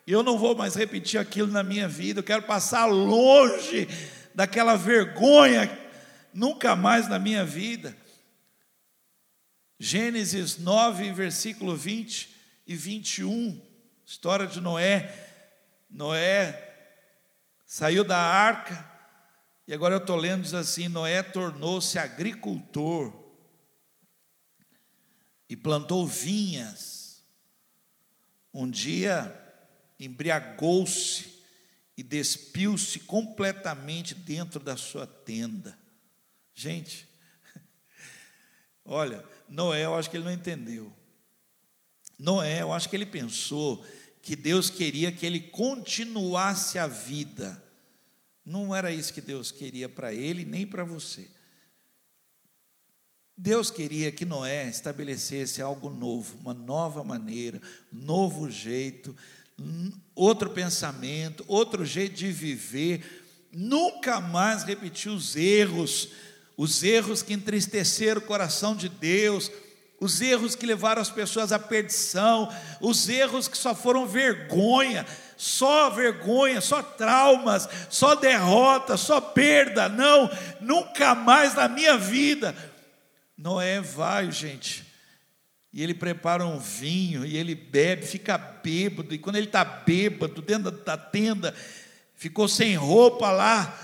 Eu 0.06 0.22
não 0.22 0.38
vou 0.38 0.56
mais 0.56 0.76
repetir 0.76 1.20
aquilo 1.20 1.52
na 1.52 1.64
minha 1.64 1.88
vida, 1.88 2.20
eu 2.20 2.24
quero 2.24 2.44
passar 2.44 2.86
longe 2.86 3.88
daquela 4.34 4.76
vergonha, 4.76 5.70
nunca 6.34 6.76
mais 6.76 7.08
na 7.08 7.18
minha 7.18 7.44
vida. 7.44 7.96
Gênesis 9.80 10.58
9, 10.58 11.12
versículo 11.12 11.76
20 11.76 12.30
e 12.68 12.76
21, 12.76 13.62
história 14.06 14.48
de 14.48 14.62
Noé. 14.62 15.12
Noé 15.90 16.62
saiu 17.66 18.04
da 18.04 18.18
arca, 18.18 18.94
e 19.68 19.74
agora 19.74 19.96
eu 19.96 20.00
estou 20.00 20.16
lendo, 20.16 20.44
diz 20.44 20.54
assim: 20.54 20.88
Noé 20.88 21.24
tornou-se 21.24 21.98
agricultor 21.98 23.25
e 25.50 25.56
plantou 25.56 26.06
vinhas. 26.08 27.24
Um 28.54 28.70
dia 28.70 29.34
embriagou-se 30.00 31.36
e 31.98 32.04
despiu-se 32.04 33.00
completamente 33.02 34.14
dentro 34.14 34.60
da 34.60 34.76
sua 34.76 35.08
tenda. 35.08 35.78
Gente, 36.54 37.08
olha, 38.84 39.24
Noé, 39.48 39.86
eu 39.86 39.96
acho 39.96 40.10
que 40.10 40.18
ele 40.18 40.26
não 40.26 40.32
entendeu. 40.32 40.92
Noé, 42.18 42.62
eu 42.62 42.74
acho 42.74 42.90
que 42.90 42.96
ele 42.96 43.06
pensou 43.06 43.86
que 44.22 44.36
Deus 44.36 44.70
queria 44.70 45.12
que 45.12 45.26
ele 45.26 45.40
continuasse 45.40 46.80
a 46.80 46.88
vida. 46.88 47.62
Não 48.44 48.76
era 48.76 48.92
isso 48.92 49.14
que 49.14 49.22
Deus 49.22 49.52
queria 49.52 49.88
para 49.88 50.14
ele, 50.14 50.46
nem 50.46 50.66
para 50.66 50.84
você. 50.84 51.30
Deus 53.38 53.70
queria 53.70 54.12
que 54.12 54.24
Noé 54.24 54.70
estabelecesse 54.70 55.62
algo 55.62 55.90
novo, 55.90 56.38
uma 56.40 56.54
nova 56.54 57.04
maneira, 57.04 57.62
novo 57.92 58.50
jeito, 58.50 59.14
outro 60.16 60.50
pensamento, 60.50 61.44
outro 61.48 61.86
jeito 61.86 62.16
de 62.16 62.32
viver, 62.32 63.26
nunca 63.52 64.22
mais 64.22 64.64
repetir 64.64 65.12
os 65.12 65.36
erros, 65.36 66.10
os 66.56 66.82
erros 66.82 67.22
que 67.22 67.34
entristeceram 67.34 68.22
o 68.22 68.26
coração 68.26 68.74
de 68.74 68.88
Deus, 68.88 69.52
os 70.00 70.22
erros 70.22 70.56
que 70.56 70.66
levaram 70.66 71.02
as 71.02 71.10
pessoas 71.10 71.52
à 71.52 71.60
perdição, 71.60 72.50
os 72.80 73.10
erros 73.10 73.50
que 73.50 73.58
só 73.58 73.76
foram 73.76 74.08
vergonha, 74.08 75.06
só 75.36 75.90
vergonha, 75.90 76.62
só 76.62 76.82
traumas, 76.82 77.68
só 77.90 78.16
derrota, 78.16 78.96
só 78.96 79.20
perda. 79.20 79.90
Não, 79.90 80.30
nunca 80.62 81.16
mais 81.16 81.56
na 81.56 81.68
minha 81.68 81.98
vida. 81.98 82.56
Noé 83.38 83.82
vai, 83.82 84.32
gente, 84.32 84.86
e 85.74 85.84
ele 85.84 85.94
prepara 85.94 86.46
um 86.46 86.58
vinho, 86.58 87.26
e 87.26 87.36
ele 87.36 87.54
bebe, 87.54 88.06
fica 88.06 88.38
bêbado, 88.38 89.14
e 89.14 89.20
quando 89.20 89.36
ele 89.36 89.48
está 89.48 89.64
bêbado, 89.64 90.42
dentro 90.42 90.72
da 90.72 90.98
tenda, 90.98 91.54
ficou 92.14 92.48
sem 92.48 92.76
roupa 92.76 93.32
lá, 93.32 93.78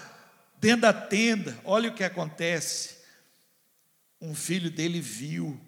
dentro 0.60 0.82
da 0.82 0.93
tenda, 0.93 1.60
olha 1.66 1.89
o 1.89 1.93
que 1.93 2.04
acontece. 2.04 3.02
Um 4.22 4.36
filho 4.36 4.70
dele 4.70 5.02
viu 5.02 5.60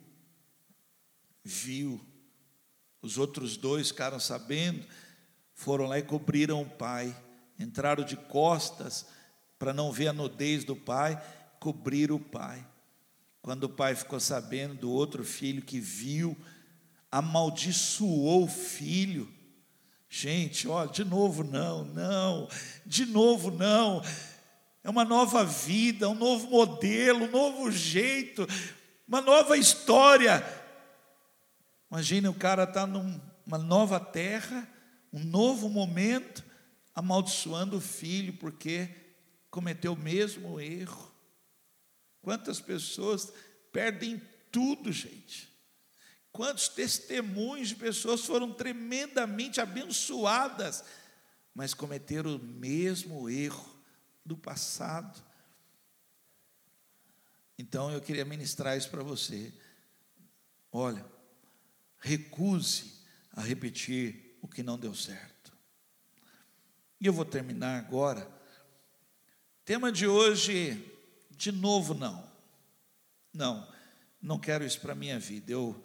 viu. 1.44 2.00
Os 3.02 3.18
outros 3.18 3.58
dois 3.58 3.90
ficaram 3.90 4.20
sabendo, 4.20 4.86
foram 5.54 5.86
lá 5.86 6.00
e 6.00 6.04
cobriram 6.04 6.62
o 6.62 6.70
pai. 6.70 7.16
Entraram 7.60 8.04
de 8.04 8.16
costas 8.16 9.06
para 9.60 9.74
não 9.74 9.92
ver 9.92 10.08
a 10.08 10.14
nudez 10.14 10.64
do 10.64 10.76
pai, 10.76 11.22
cobriram 11.60 12.16
o 12.16 12.20
pai. 12.20 12.66
Quando 13.44 13.66
o 13.66 13.70
pai 13.70 13.94
ficou 13.94 14.22
sabendo 14.22 14.76
do 14.76 14.90
outro 14.90 15.22
filho 15.22 15.62
que 15.62 15.78
viu, 15.78 16.36
amaldiçoou 17.12 18.46
o 18.46 18.48
filho. 18.48 19.30
Gente, 20.10 20.66
olha, 20.66 20.90
de 20.90 21.04
novo 21.04 21.44
não, 21.44 21.84
não, 21.84 22.48
de 22.86 23.06
novo 23.06 23.52
não. 23.52 24.02
É 24.82 24.90
uma 24.90 25.04
nova 25.04 25.44
vida, 25.44 26.08
um 26.08 26.16
novo 26.16 26.50
modelo, 26.50 27.26
um 27.26 27.32
novo 27.32 27.70
jeito, 27.70 28.48
uma 29.06 29.20
nova 29.20 29.58
história. 29.58 30.42
Imagina 31.92 32.30
o 32.30 32.34
cara 32.34 32.64
está 32.64 32.88
numa 32.88 33.58
nova 33.58 34.00
terra, 34.00 34.66
um 35.12 35.22
novo 35.22 35.68
momento, 35.68 36.46
amaldiçoando 36.96 37.76
o 37.76 37.82
filho 37.82 38.32
porque 38.38 38.90
cometeu 39.52 39.92
o 39.92 40.00
mesmo 40.00 40.62
erro. 40.62 41.13
Quantas 42.24 42.62
pessoas 42.62 43.34
perdem 43.72 44.20
tudo, 44.50 44.94
gente. 44.94 45.54
Quantos 46.32 46.70
testemunhos 46.70 47.68
de 47.68 47.76
pessoas 47.76 48.26
foram 48.26 48.52
tremendamente 48.54 49.60
abençoadas, 49.60 50.86
mas 51.54 51.74
cometeram 51.74 52.38
o 52.38 52.40
mesmo 52.40 53.30
erro 53.30 53.70
do 54.26 54.38
passado. 54.38 55.22
Então 57.60 57.92
eu 57.92 58.00
queria 58.00 58.24
ministrar 58.24 58.78
isso 58.78 58.90
para 58.90 59.04
você. 59.04 59.54
Olha, 60.72 61.06
recuse 62.00 63.02
a 63.34 63.42
repetir 63.42 64.38
o 64.42 64.48
que 64.48 64.64
não 64.64 64.80
deu 64.80 64.96
certo. 64.96 65.52
E 67.02 67.06
eu 67.06 67.12
vou 67.12 67.26
terminar 67.26 67.78
agora. 67.78 68.26
Tema 69.66 69.92
de 69.92 70.08
hoje, 70.08 70.93
de 71.38 71.52
novo 71.52 71.94
não. 71.94 72.32
Não, 73.34 73.68
não 74.22 74.40
quero 74.40 74.64
isso 74.64 74.80
para 74.80 74.94
a 74.94 74.96
minha 74.96 75.20
vida. 75.20 75.52
Eu 75.52 75.84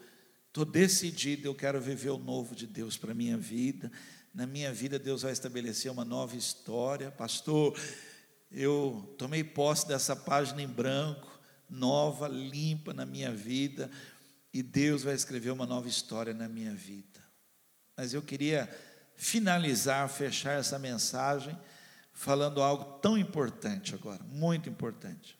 estou 0.49 0.65
decidido, 0.65 1.47
eu 1.47 1.55
quero 1.55 1.81
viver 1.81 2.11
o 2.11 2.19
novo 2.19 2.55
de 2.55 2.67
Deus 2.67 2.97
para 2.97 3.13
a 3.13 3.15
minha 3.15 3.37
vida. 3.37 3.91
Na 4.35 4.47
minha 4.47 4.73
vida, 4.73 4.99
Deus 4.99 5.23
vai 5.23 5.33
estabelecer 5.33 5.91
uma 5.91 6.05
nova 6.05 6.37
história. 6.37 7.11
Pastor, 7.11 7.79
eu 8.51 9.15
tomei 9.19 9.43
posse 9.43 9.87
dessa 9.87 10.15
página 10.15 10.63
em 10.63 10.67
branco, 10.67 11.39
nova, 11.69 12.29
limpa 12.29 12.93
na 12.93 13.07
minha 13.07 13.33
vida 13.33 13.91
e 14.53 14.63
Deus 14.63 15.03
vai 15.03 15.15
escrever 15.15 15.51
uma 15.51 15.67
nova 15.67 15.89
história 15.89 16.33
na 16.33 16.49
minha 16.49 16.75
vida. 16.75 17.21
Mas 17.97 18.15
eu 18.15 18.23
queria 18.23 18.69
finalizar, 19.17 20.09
fechar 20.09 20.59
essa 20.59 20.79
mensagem 20.79 21.57
falando 22.13 22.63
algo 22.63 22.99
tão 22.99 23.17
importante 23.17 23.95
agora, 23.95 24.23
muito 24.25 24.69
importante. 24.69 25.38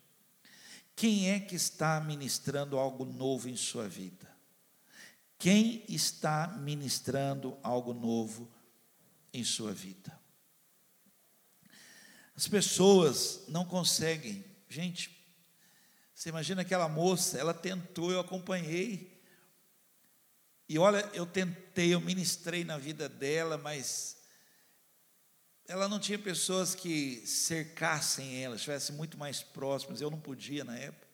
Quem 0.99 1.31
é 1.31 1.39
que 1.39 1.55
está 1.55 2.01
ministrando 2.01 2.77
algo 2.77 3.05
novo 3.05 3.49
em 3.49 3.55
sua 3.55 3.89
vida? 3.89 4.29
Quem 5.39 5.85
está 5.89 6.49
ministrando 6.59 7.57
algo 7.63 7.95
novo 7.95 8.53
em 9.33 9.45
sua 9.45 9.73
vida? 9.73 10.19
As 12.35 12.49
pessoas 12.49 13.45
não 13.47 13.65
conseguem, 13.65 14.45
gente, 14.69 15.25
você 16.13 16.31
imagina 16.31 16.63
aquela 16.63 16.89
moça, 16.89 17.39
ela 17.39 17.55
tentou, 17.55 18.11
eu 18.11 18.19
acompanhei. 18.19 19.23
E 20.69 20.81
olha, 20.81 21.09
eu 21.15 21.27
tentei, 21.27 21.95
eu 21.95 22.01
ministrei 22.01 22.65
na 22.65 22.77
vida 22.77 23.09
dela, 23.09 23.57
mas 23.57 24.18
ela 25.69 25.87
não 25.87 26.01
tinha 26.01 26.19
pessoas 26.19 26.75
que 26.75 27.23
cercassem 27.27 28.43
ela, 28.43 28.57
estivessem 28.57 28.97
muito 28.97 29.19
mais 29.19 29.43
próximas. 29.43 30.01
Eu 30.01 30.11
não 30.11 30.19
podia 30.19 30.65
na 30.65 30.75
época. 30.75 31.07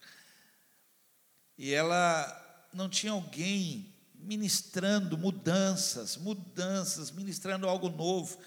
E 1.59 1.73
ela 1.75 2.69
não 2.73 2.89
tinha 2.89 3.13
alguém 3.13 3.93
ministrando 4.15 5.19
mudanças, 5.19 6.17
mudanças, 6.17 7.11
ministrando 7.11 7.69
algo 7.69 7.89
novo. 7.89 8.39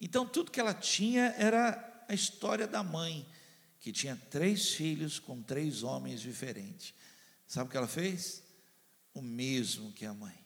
Então 0.00 0.26
tudo 0.26 0.50
que 0.50 0.58
ela 0.58 0.72
tinha 0.72 1.34
era 1.36 2.04
a 2.08 2.14
história 2.14 2.66
da 2.66 2.82
mãe 2.82 3.28
que 3.78 3.92
tinha 3.92 4.16
três 4.30 4.70
filhos 4.70 5.18
com 5.18 5.42
três 5.42 5.82
homens 5.82 6.22
diferentes. 6.22 6.94
Sabe 7.46 7.68
o 7.68 7.70
que 7.70 7.76
ela 7.76 7.88
fez? 7.88 8.42
O 9.12 9.20
mesmo 9.20 9.92
que 9.92 10.06
a 10.06 10.14
mãe. 10.14 10.38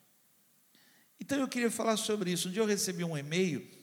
Então 1.20 1.38
eu 1.38 1.46
queria 1.46 1.70
falar 1.70 1.96
sobre 1.96 2.32
isso. 2.32 2.48
Um 2.48 2.50
dia 2.50 2.62
eu 2.62 2.66
recebi 2.66 3.04
um 3.04 3.16
e-mail 3.16 3.75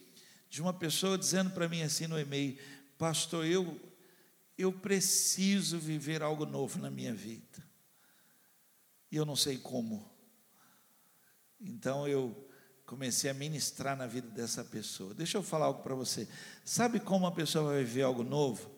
de 0.53 0.61
uma 0.61 0.71
pessoa 0.71 1.17
dizendo 1.17 1.49
para 1.49 1.67
mim 1.67 1.81
assim 1.81 2.05
no 2.05 2.19
e-mail: 2.19 2.59
Pastor, 2.95 3.43
eu, 3.43 3.81
eu 4.55 4.71
preciso 4.71 5.79
viver 5.79 6.21
algo 6.21 6.45
novo 6.45 6.77
na 6.77 6.91
minha 6.91 7.11
vida. 7.11 7.67
E 9.11 9.15
eu 9.15 9.25
não 9.25 9.35
sei 9.35 9.57
como. 9.57 10.07
Então 11.59 12.07
eu 12.07 12.47
comecei 12.85 13.31
a 13.31 13.33
ministrar 13.33 13.97
na 13.97 14.05
vida 14.05 14.27
dessa 14.29 14.63
pessoa. 14.63 15.15
Deixa 15.15 15.39
eu 15.39 15.41
falar 15.41 15.65
algo 15.65 15.81
para 15.81 15.95
você. 15.95 16.27
Sabe 16.63 16.99
como 16.99 17.25
uma 17.25 17.31
pessoa 17.31 17.71
vai 17.71 17.83
viver 17.83 18.03
algo 18.03 18.23
novo? 18.23 18.71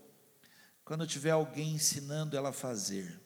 quando 0.86 1.07
tiver 1.07 1.32
alguém 1.32 1.73
ensinando 1.73 2.38
ela 2.38 2.49
a 2.49 2.53
fazer. 2.53 3.19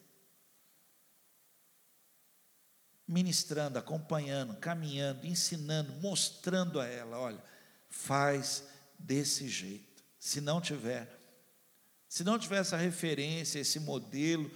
Ministrando, 3.05 3.77
acompanhando, 3.77 4.55
caminhando, 4.55 5.27
ensinando, 5.27 5.91
mostrando 5.99 6.79
a 6.79 6.87
ela: 6.87 7.19
olha, 7.19 7.43
faz 7.89 8.63
desse 8.97 9.47
jeito. 9.47 10.03
Se 10.19 10.39
não 10.41 10.61
tiver, 10.61 11.07
se 12.07 12.23
não 12.23 12.37
tiver 12.37 12.59
essa 12.59 12.77
referência, 12.77 13.59
esse 13.59 13.79
modelo, 13.79 14.49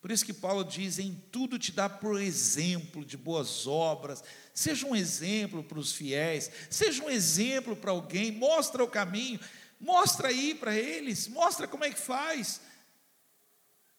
por 0.00 0.10
isso 0.10 0.24
que 0.24 0.32
Paulo 0.32 0.64
diz: 0.64 0.98
em 0.98 1.14
tudo 1.30 1.58
te 1.58 1.72
dá 1.72 1.88
por 1.88 2.20
exemplo 2.20 3.04
de 3.04 3.16
boas 3.16 3.66
obras, 3.66 4.22
seja 4.52 4.86
um 4.86 4.96
exemplo 4.96 5.62
para 5.62 5.78
os 5.78 5.92
fiéis, 5.92 6.50
seja 6.70 7.02
um 7.04 7.10
exemplo 7.10 7.76
para 7.76 7.90
alguém, 7.90 8.32
mostra 8.32 8.82
o 8.82 8.88
caminho. 8.88 9.40
Mostra 9.82 10.28
aí 10.28 10.54
para 10.54 10.76
eles, 10.76 11.26
mostra 11.26 11.66
como 11.66 11.84
é 11.84 11.90
que 11.90 11.98
faz. 11.98 12.60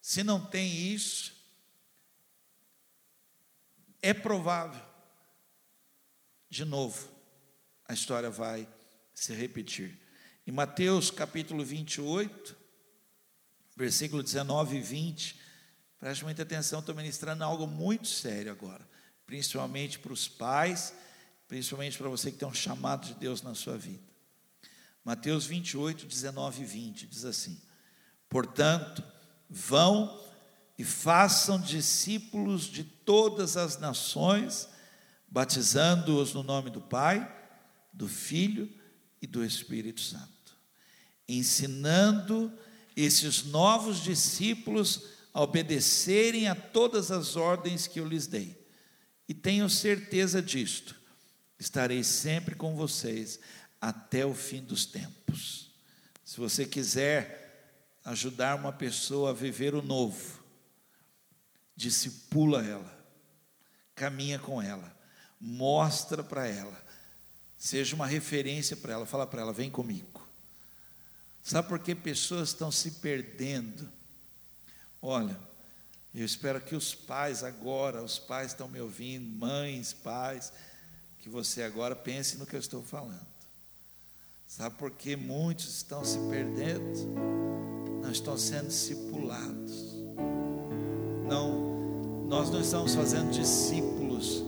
Se 0.01 0.23
não 0.23 0.39
tem 0.45 0.93
isso, 0.93 1.35
é 4.01 4.13
provável, 4.13 4.81
de 6.49 6.63
novo, 6.63 7.12
a 7.87 7.93
história 7.93 8.29
vai 8.29 8.67
se 9.13 9.33
repetir. 9.33 9.99
Em 10.45 10.51
Mateus 10.51 11.11
capítulo 11.11 11.63
28, 11.63 12.55
versículo 13.75 14.23
19 14.23 14.77
e 14.77 14.81
20, 14.81 15.39
preste 15.99 16.23
muita 16.23 16.43
atenção, 16.43 16.79
estou 16.79 16.95
ministrando 16.95 17.43
algo 17.43 17.67
muito 17.67 18.07
sério 18.07 18.51
agora, 18.51 18.87
principalmente 19.25 19.99
para 19.99 20.13
os 20.13 20.27
pais, 20.27 20.93
principalmente 21.47 21.97
para 21.97 22.09
você 22.09 22.31
que 22.31 22.37
tem 22.37 22.47
um 22.47 22.53
chamado 22.53 23.07
de 23.07 23.13
Deus 23.15 23.41
na 23.41 23.55
sua 23.55 23.77
vida. 23.77 24.03
Mateus 25.03 25.45
28, 25.45 26.05
19 26.05 26.61
e 26.61 26.65
20 26.65 27.07
diz 27.07 27.25
assim: 27.25 27.61
Portanto, 28.29 29.03
vão 29.49 30.21
e 30.77 30.83
façam 30.83 31.59
discípulos 31.59 32.63
de 32.63 32.83
todas 32.83 33.57
as 33.57 33.77
nações, 33.77 34.67
batizando-os 35.27 36.33
no 36.33 36.41
nome 36.41 36.69
do 36.69 36.81
Pai, 36.81 37.42
do 37.93 38.07
Filho 38.07 38.69
e 39.21 39.27
do 39.27 39.45
Espírito 39.45 40.01
Santo, 40.01 40.57
ensinando 41.27 42.51
esses 42.95 43.43
novos 43.45 44.03
discípulos 44.03 45.07
a 45.33 45.41
obedecerem 45.41 46.47
a 46.47 46.55
todas 46.55 47.11
as 47.11 47.35
ordens 47.35 47.87
que 47.87 47.99
eu 47.99 48.07
lhes 48.07 48.27
dei. 48.27 48.61
E 49.27 49.33
tenho 49.33 49.69
certeza 49.69 50.41
disto, 50.41 50.95
estarei 51.57 52.03
sempre 52.03 52.55
com 52.55 52.75
vocês 52.75 53.39
até 53.79 54.25
o 54.25 54.33
fim 54.33 54.61
dos 54.61 54.85
tempos. 54.85 55.71
Se 56.23 56.37
você 56.37 56.65
quiser 56.65 57.43
ajudar 58.03 58.55
uma 58.55 58.71
pessoa 58.71 59.29
a 59.29 59.33
viver 59.33 59.73
o 59.73 59.81
novo, 59.81 60.43
discipula 61.75 62.63
ela, 62.63 63.07
caminha 63.95 64.37
com 64.37 64.61
ela, 64.61 64.95
mostra 65.39 66.23
para 66.23 66.47
ela, 66.47 66.82
seja 67.63 67.95
uma 67.95 68.05
referência 68.05 68.75
para 68.75 68.91
ela, 68.91 69.05
fala 69.05 69.25
para 69.25 69.41
ela, 69.41 69.53
vem 69.53 69.71
comigo. 69.71 70.21
Sabe 71.41 71.69
por 71.69 71.79
que 71.79 71.95
pessoas 71.95 72.49
estão 72.49 72.69
se 72.69 72.91
perdendo? 72.91 73.89
Olha, 75.01 75.39
eu 76.13 76.25
espero 76.25 76.59
que 76.59 76.75
os 76.75 76.93
pais 76.93 77.41
agora, 77.41 78.03
os 78.03 78.19
pais 78.19 78.51
estão 78.51 78.67
me 78.67 78.81
ouvindo, 78.81 79.29
mães, 79.39 79.93
pais, 79.93 80.51
que 81.21 81.29
você 81.29 81.63
agora 81.63 81.95
pense 81.95 82.35
no 82.35 82.45
que 82.45 82.53
eu 82.53 82.59
estou 82.59 82.83
falando. 82.83 83.25
Sabe 84.45 84.75
por 84.75 84.91
que 84.91 85.15
muitos 85.15 85.77
estão 85.77 86.03
se 86.03 86.19
perdendo? 86.29 87.07
Não 88.01 88.11
estão 88.11 88.37
sendo 88.37 88.67
discipulados. 88.67 89.93
Não, 91.29 92.25
nós 92.27 92.49
não 92.49 92.59
estamos 92.59 92.93
fazendo 92.93 93.31
discípulos. 93.31 94.43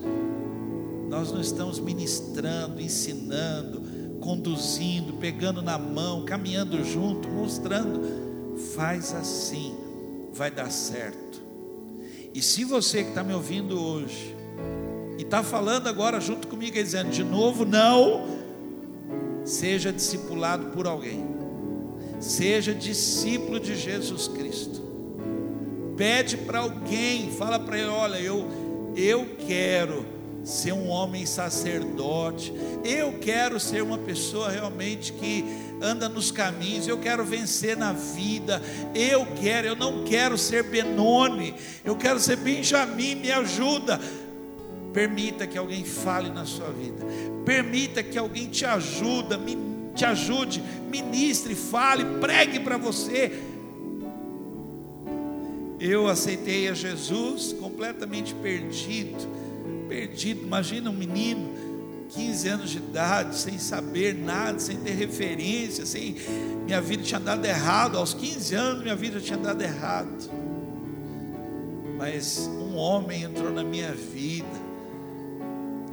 Nós 1.15 1.31
não 1.31 1.39
estamos 1.39 1.79
ministrando, 1.79 2.81
ensinando, 2.81 3.81
conduzindo, 4.19 5.13
pegando 5.13 5.61
na 5.61 5.77
mão, 5.77 6.25
caminhando 6.25 6.83
junto, 6.83 7.29
mostrando. 7.29 8.01
Faz 8.75 9.13
assim, 9.13 9.73
vai 10.33 10.51
dar 10.51 10.69
certo. 10.69 11.41
E 12.33 12.41
se 12.41 12.65
você 12.65 13.01
que 13.01 13.09
está 13.11 13.23
me 13.23 13.33
ouvindo 13.33 13.81
hoje, 13.81 14.35
e 15.17 15.21
está 15.21 15.41
falando 15.41 15.87
agora 15.87 16.19
junto 16.19 16.49
comigo, 16.49 16.73
dizendo 16.73 17.11
de 17.11 17.23
novo, 17.23 17.63
não, 17.63 18.25
seja 19.45 19.93
discipulado 19.93 20.65
por 20.71 20.85
alguém, 20.85 21.25
seja 22.19 22.73
discípulo 22.73 23.57
de 23.57 23.77
Jesus 23.77 24.27
Cristo. 24.27 24.83
Pede 25.95 26.35
para 26.35 26.59
alguém, 26.59 27.31
fala 27.31 27.57
para 27.57 27.79
ele: 27.79 27.87
olha, 27.87 28.17
eu, 28.17 28.45
eu 28.97 29.37
quero 29.47 30.14
ser 30.45 30.73
um 30.73 30.87
homem 30.89 31.25
sacerdote, 31.25 32.53
eu 32.83 33.13
quero 33.13 33.59
ser 33.59 33.81
uma 33.81 33.97
pessoa 33.97 34.51
realmente 34.51 35.11
que 35.11 35.43
anda 35.81 36.07
nos 36.07 36.29
caminhos, 36.29 36.87
eu 36.87 36.99
quero 36.99 37.25
vencer 37.25 37.75
na 37.75 37.91
vida, 37.91 38.61
eu 38.93 39.25
quero, 39.41 39.67
eu 39.67 39.75
não 39.75 40.03
quero 40.03 40.37
ser 40.37 40.63
Benoni, 40.63 41.55
eu 41.83 41.95
quero 41.95 42.19
ser 42.19 42.37
Benjamim, 42.37 43.15
me 43.15 43.31
ajuda. 43.31 43.99
Permita 44.93 45.45
que 45.45 45.57
alguém 45.57 45.83
fale 45.83 46.29
na 46.29 46.45
sua 46.45 46.69
vida, 46.69 47.03
permita 47.43 48.01
que 48.01 48.17
alguém 48.17 48.47
te 48.47 48.65
ajude, 48.65 49.37
te 49.93 50.05
ajude, 50.05 50.63
ministre, 50.89 51.55
fale, 51.55 52.05
pregue 52.21 52.59
para 52.59 52.77
você. 52.77 53.31
Eu 55.79 56.07
aceitei 56.07 56.69
a 56.69 56.73
Jesus 56.73 57.51
completamente 57.51 58.33
perdido 58.35 59.27
perdido. 59.87 60.41
Imagina 60.43 60.89
um 60.89 60.93
menino, 60.93 61.49
15 62.09 62.47
anos 62.47 62.69
de 62.69 62.77
idade, 62.77 63.35
sem 63.37 63.57
saber 63.57 64.13
nada, 64.13 64.59
sem 64.59 64.77
ter 64.77 64.91
referência, 64.91 65.85
sem 65.85 66.15
minha 66.65 66.81
vida 66.81 67.03
tinha 67.03 67.19
dado 67.19 67.45
errado. 67.45 67.97
Aos 67.97 68.13
15 68.13 68.55
anos 68.55 68.83
minha 68.83 68.95
vida 68.95 69.19
tinha 69.19 69.37
dado 69.37 69.61
errado. 69.61 70.29
Mas 71.97 72.47
um 72.47 72.75
homem 72.75 73.23
entrou 73.23 73.51
na 73.51 73.63
minha 73.63 73.93
vida. 73.93 74.65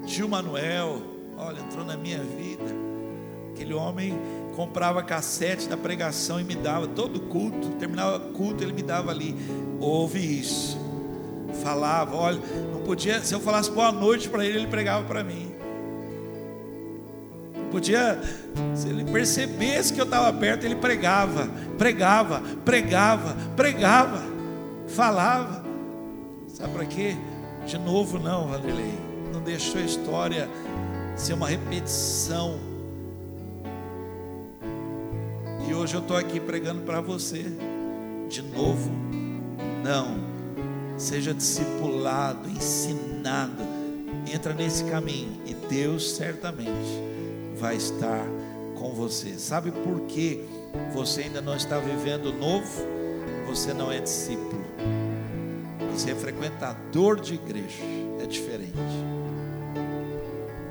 Tio 0.07 0.29
Manuel, 0.29 1.01
olha, 1.37 1.61
entrou 1.61 1.85
na 1.85 1.97
minha 1.97 2.19
vida. 2.19 2.83
Aquele 3.55 3.75
homem 3.75 4.19
comprava 4.57 5.03
cassete 5.03 5.69
da 5.69 5.77
pregação 5.77 6.41
e 6.41 6.45
me 6.45 6.57
dava 6.57 6.87
todo 6.89 7.21
culto, 7.21 7.69
terminava 7.79 8.19
culto, 8.19 8.65
ele 8.65 8.73
me 8.73 8.83
dava 8.83 9.11
ali. 9.11 9.37
Ouve 9.81 10.19
isso 10.19 10.82
falava, 11.55 12.17
olha, 12.17 12.41
não 12.73 12.81
podia, 12.83 13.23
se 13.23 13.35
eu 13.35 13.41
falasse 13.41 13.71
boa 13.71 13.93
noite 13.93 14.29
para 14.29 14.45
ele, 14.45 14.59
ele 14.59 14.67
pregava 14.67 15.05
para 15.05 15.23
mim. 15.23 15.53
Não 17.57 17.71
podia, 17.71 18.21
se 18.75 18.89
ele 18.89 19.05
percebesse 19.05 19.93
que 19.93 20.01
eu 20.01 20.05
estava 20.05 20.33
perto, 20.33 20.65
ele 20.65 20.77
pregava, 20.77 21.49
pregava, 21.79 22.43
pregava, 22.65 23.37
pregava, 23.57 24.23
falava. 24.89 25.65
Sabe 26.49 26.73
para 26.73 26.85
quê? 26.87 27.17
De 27.67 27.79
novo 27.79 28.19
não, 28.19 28.49
Vanderlei. 28.49 28.95
Não 29.33 29.41
deixou 29.41 29.81
a 29.81 29.85
história 29.85 30.49
ser 31.17 31.35
uma 31.35 31.49
repetição. 31.49 32.59
E 35.69 35.75
hoje 35.75 35.95
eu 35.95 36.01
estou 36.01 36.17
aqui 36.17 36.39
pregando 36.41 36.83
para 36.83 37.01
você. 37.01 37.45
De 38.29 38.43
novo, 38.43 38.91
não 39.83 40.32
seja 41.03 41.35
discipulado, 41.35 42.49
ensinado, 42.49 43.63
entra 44.33 44.55
nesse 44.55 44.85
caminho 44.85 45.37
e 45.45 45.53
Deus 45.53 46.13
certamente 46.13 47.03
vai 47.59 47.77
estar 47.77 48.25
com 48.77 48.93
você. 48.95 49.37
Sabe 49.37 49.73
por 49.73 50.03
que 50.03 50.45
você 50.95 51.23
ainda 51.23 51.41
não 51.41 51.57
está 51.57 51.79
vivendo 51.79 52.33
novo? 52.33 52.87
Você 53.47 53.75
não 53.75 53.91
é 53.91 54.01
discípulo. 54.01 54.63
Você 55.93 56.13
é 56.13 56.15
frequentador 56.15 57.21
de 57.21 57.35
igreja, 57.35 57.83
é 58.23 58.27
diferente. 58.27 58.73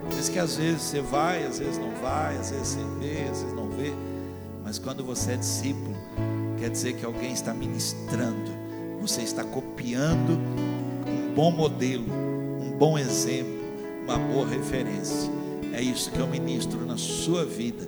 Por 0.09 0.17
isso 0.17 0.31
que 0.31 0.39
às 0.39 0.55
vezes 0.55 0.81
você 0.81 1.01
vai, 1.01 1.45
às 1.45 1.59
vezes 1.59 1.77
não 1.77 1.91
vai, 2.01 2.37
às 2.37 2.51
vezes 2.51 2.69
você 2.69 2.99
vê, 2.99 3.21
às 3.29 3.41
vezes 3.41 3.53
não 3.53 3.69
vê. 3.69 3.93
Mas 4.63 4.79
quando 4.79 5.03
você 5.03 5.33
é 5.33 5.37
discípulo, 5.37 5.95
quer 6.57 6.69
dizer 6.69 6.93
que 6.93 7.05
alguém 7.05 7.33
está 7.33 7.53
ministrando 7.53 8.60
você 9.01 9.21
está 9.21 9.43
copiando 9.43 10.39
um 11.07 11.33
bom 11.33 11.49
modelo, 11.49 12.05
um 12.05 12.77
bom 12.77 12.99
exemplo, 12.99 13.59
uma 14.03 14.17
boa 14.17 14.47
referência. 14.47 15.31
É 15.73 15.81
isso 15.81 16.11
que 16.11 16.19
eu 16.19 16.27
ministro 16.27 16.85
na 16.85 16.97
sua 16.97 17.43
vida, 17.43 17.87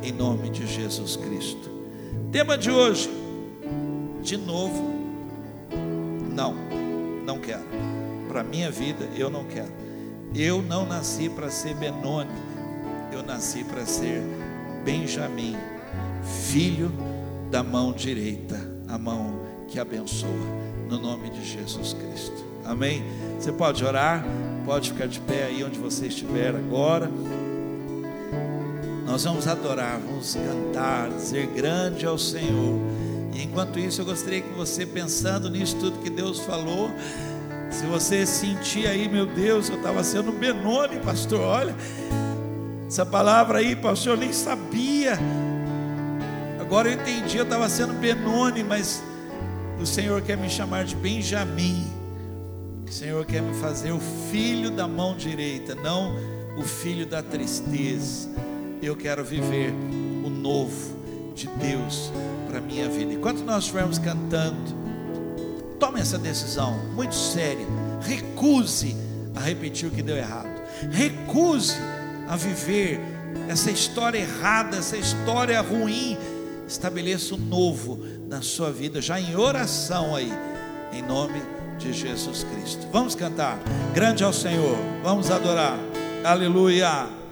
em 0.00 0.12
nome 0.12 0.50
de 0.50 0.64
Jesus 0.64 1.16
Cristo. 1.16 1.68
Tema 2.30 2.56
de 2.56 2.70
hoje, 2.70 3.10
de 4.22 4.36
novo, 4.36 4.94
não, 6.32 6.54
não 7.26 7.40
quero. 7.40 7.64
Para 8.28 8.44
minha 8.44 8.70
vida, 8.70 9.08
eu 9.16 9.28
não 9.28 9.44
quero. 9.44 9.72
Eu 10.34 10.62
não 10.62 10.86
nasci 10.86 11.28
para 11.28 11.50
ser 11.50 11.74
Benoni, 11.74 12.30
eu 13.12 13.22
nasci 13.24 13.64
para 13.64 13.84
ser 13.84 14.22
Benjamim, 14.84 15.56
filho 16.22 16.92
da 17.50 17.62
mão 17.62 17.92
direita, 17.92 18.56
a 18.88 18.98
mão 18.98 19.43
que 19.74 19.80
abençoa, 19.80 20.30
no 20.88 21.00
nome 21.00 21.28
de 21.30 21.44
Jesus 21.44 21.94
Cristo. 21.94 22.44
Amém? 22.64 23.02
Você 23.36 23.50
pode 23.50 23.84
orar, 23.84 24.24
pode 24.64 24.92
ficar 24.92 25.08
de 25.08 25.18
pé 25.18 25.46
aí 25.46 25.64
onde 25.64 25.80
você 25.80 26.06
estiver 26.06 26.54
agora. 26.54 27.10
Nós 29.04 29.24
vamos 29.24 29.48
adorar, 29.48 29.98
vamos 29.98 30.36
cantar, 30.36 31.10
dizer 31.10 31.48
grande 31.48 32.06
ao 32.06 32.16
Senhor. 32.16 32.78
E 33.32 33.42
enquanto 33.42 33.80
isso, 33.80 34.00
eu 34.00 34.04
gostaria 34.04 34.42
que 34.42 34.52
você, 34.54 34.86
pensando 34.86 35.50
nisso 35.50 35.74
tudo 35.80 35.98
que 35.98 36.08
Deus 36.08 36.38
falou, 36.38 36.88
se 37.68 37.84
você 37.86 38.24
sentir 38.24 38.86
aí, 38.86 39.08
meu 39.08 39.26
Deus, 39.26 39.68
eu 39.70 39.74
estava 39.74 40.04
sendo 40.04 40.30
Benoni, 40.30 41.00
pastor, 41.00 41.40
olha, 41.40 41.74
essa 42.86 43.04
palavra 43.04 43.58
aí, 43.58 43.74
pastor, 43.74 44.12
eu 44.12 44.20
nem 44.20 44.32
sabia. 44.32 45.18
Agora 46.60 46.88
eu 46.88 46.92
entendi, 46.92 47.38
eu 47.38 47.42
estava 47.44 47.68
sendo 47.68 47.92
Benoni, 47.94 48.62
mas 48.62 49.02
o 49.84 49.86
Senhor 49.86 50.22
quer 50.22 50.38
me 50.38 50.48
chamar 50.48 50.86
de 50.86 50.96
Benjamim. 50.96 51.86
O 52.88 52.90
Senhor 52.90 53.22
quer 53.26 53.42
me 53.42 53.52
fazer 53.60 53.92
o 53.92 54.00
filho 54.30 54.70
da 54.70 54.88
mão 54.88 55.14
direita, 55.14 55.74
não 55.74 56.16
o 56.56 56.62
filho 56.62 57.04
da 57.04 57.22
tristeza. 57.22 58.30
Eu 58.80 58.96
quero 58.96 59.22
viver 59.22 59.74
o 60.24 60.30
novo 60.30 60.96
de 61.34 61.46
Deus 61.48 62.10
para 62.48 62.62
minha 62.62 62.88
vida. 62.88 63.12
Enquanto 63.12 63.44
nós 63.44 63.64
estivermos 63.64 63.98
cantando, 63.98 64.56
tome 65.78 66.00
essa 66.00 66.16
decisão 66.16 66.78
muito 66.94 67.14
séria. 67.14 67.66
Recuse 68.00 68.96
a 69.36 69.40
repetir 69.40 69.86
o 69.86 69.92
que 69.92 70.02
deu 70.02 70.16
errado. 70.16 70.62
Recuse 70.92 71.76
a 72.26 72.36
viver 72.36 72.98
essa 73.50 73.70
história 73.70 74.16
errada, 74.16 74.78
essa 74.78 74.96
história 74.96 75.60
ruim. 75.60 76.16
Estabeleça 76.66 77.34
o 77.34 77.38
novo 77.38 78.00
na 78.28 78.42
sua 78.42 78.70
vida, 78.70 79.00
já 79.00 79.20
em 79.20 79.36
oração 79.36 80.14
aí, 80.14 80.32
em 80.92 81.02
nome 81.02 81.40
de 81.78 81.92
Jesus 81.92 82.44
Cristo. 82.44 82.86
Vamos 82.92 83.14
cantar. 83.14 83.58
Grande 83.92 84.24
ao 84.24 84.32
Senhor. 84.32 84.76
Vamos 85.02 85.30
adorar. 85.30 85.78
Aleluia. 86.24 87.23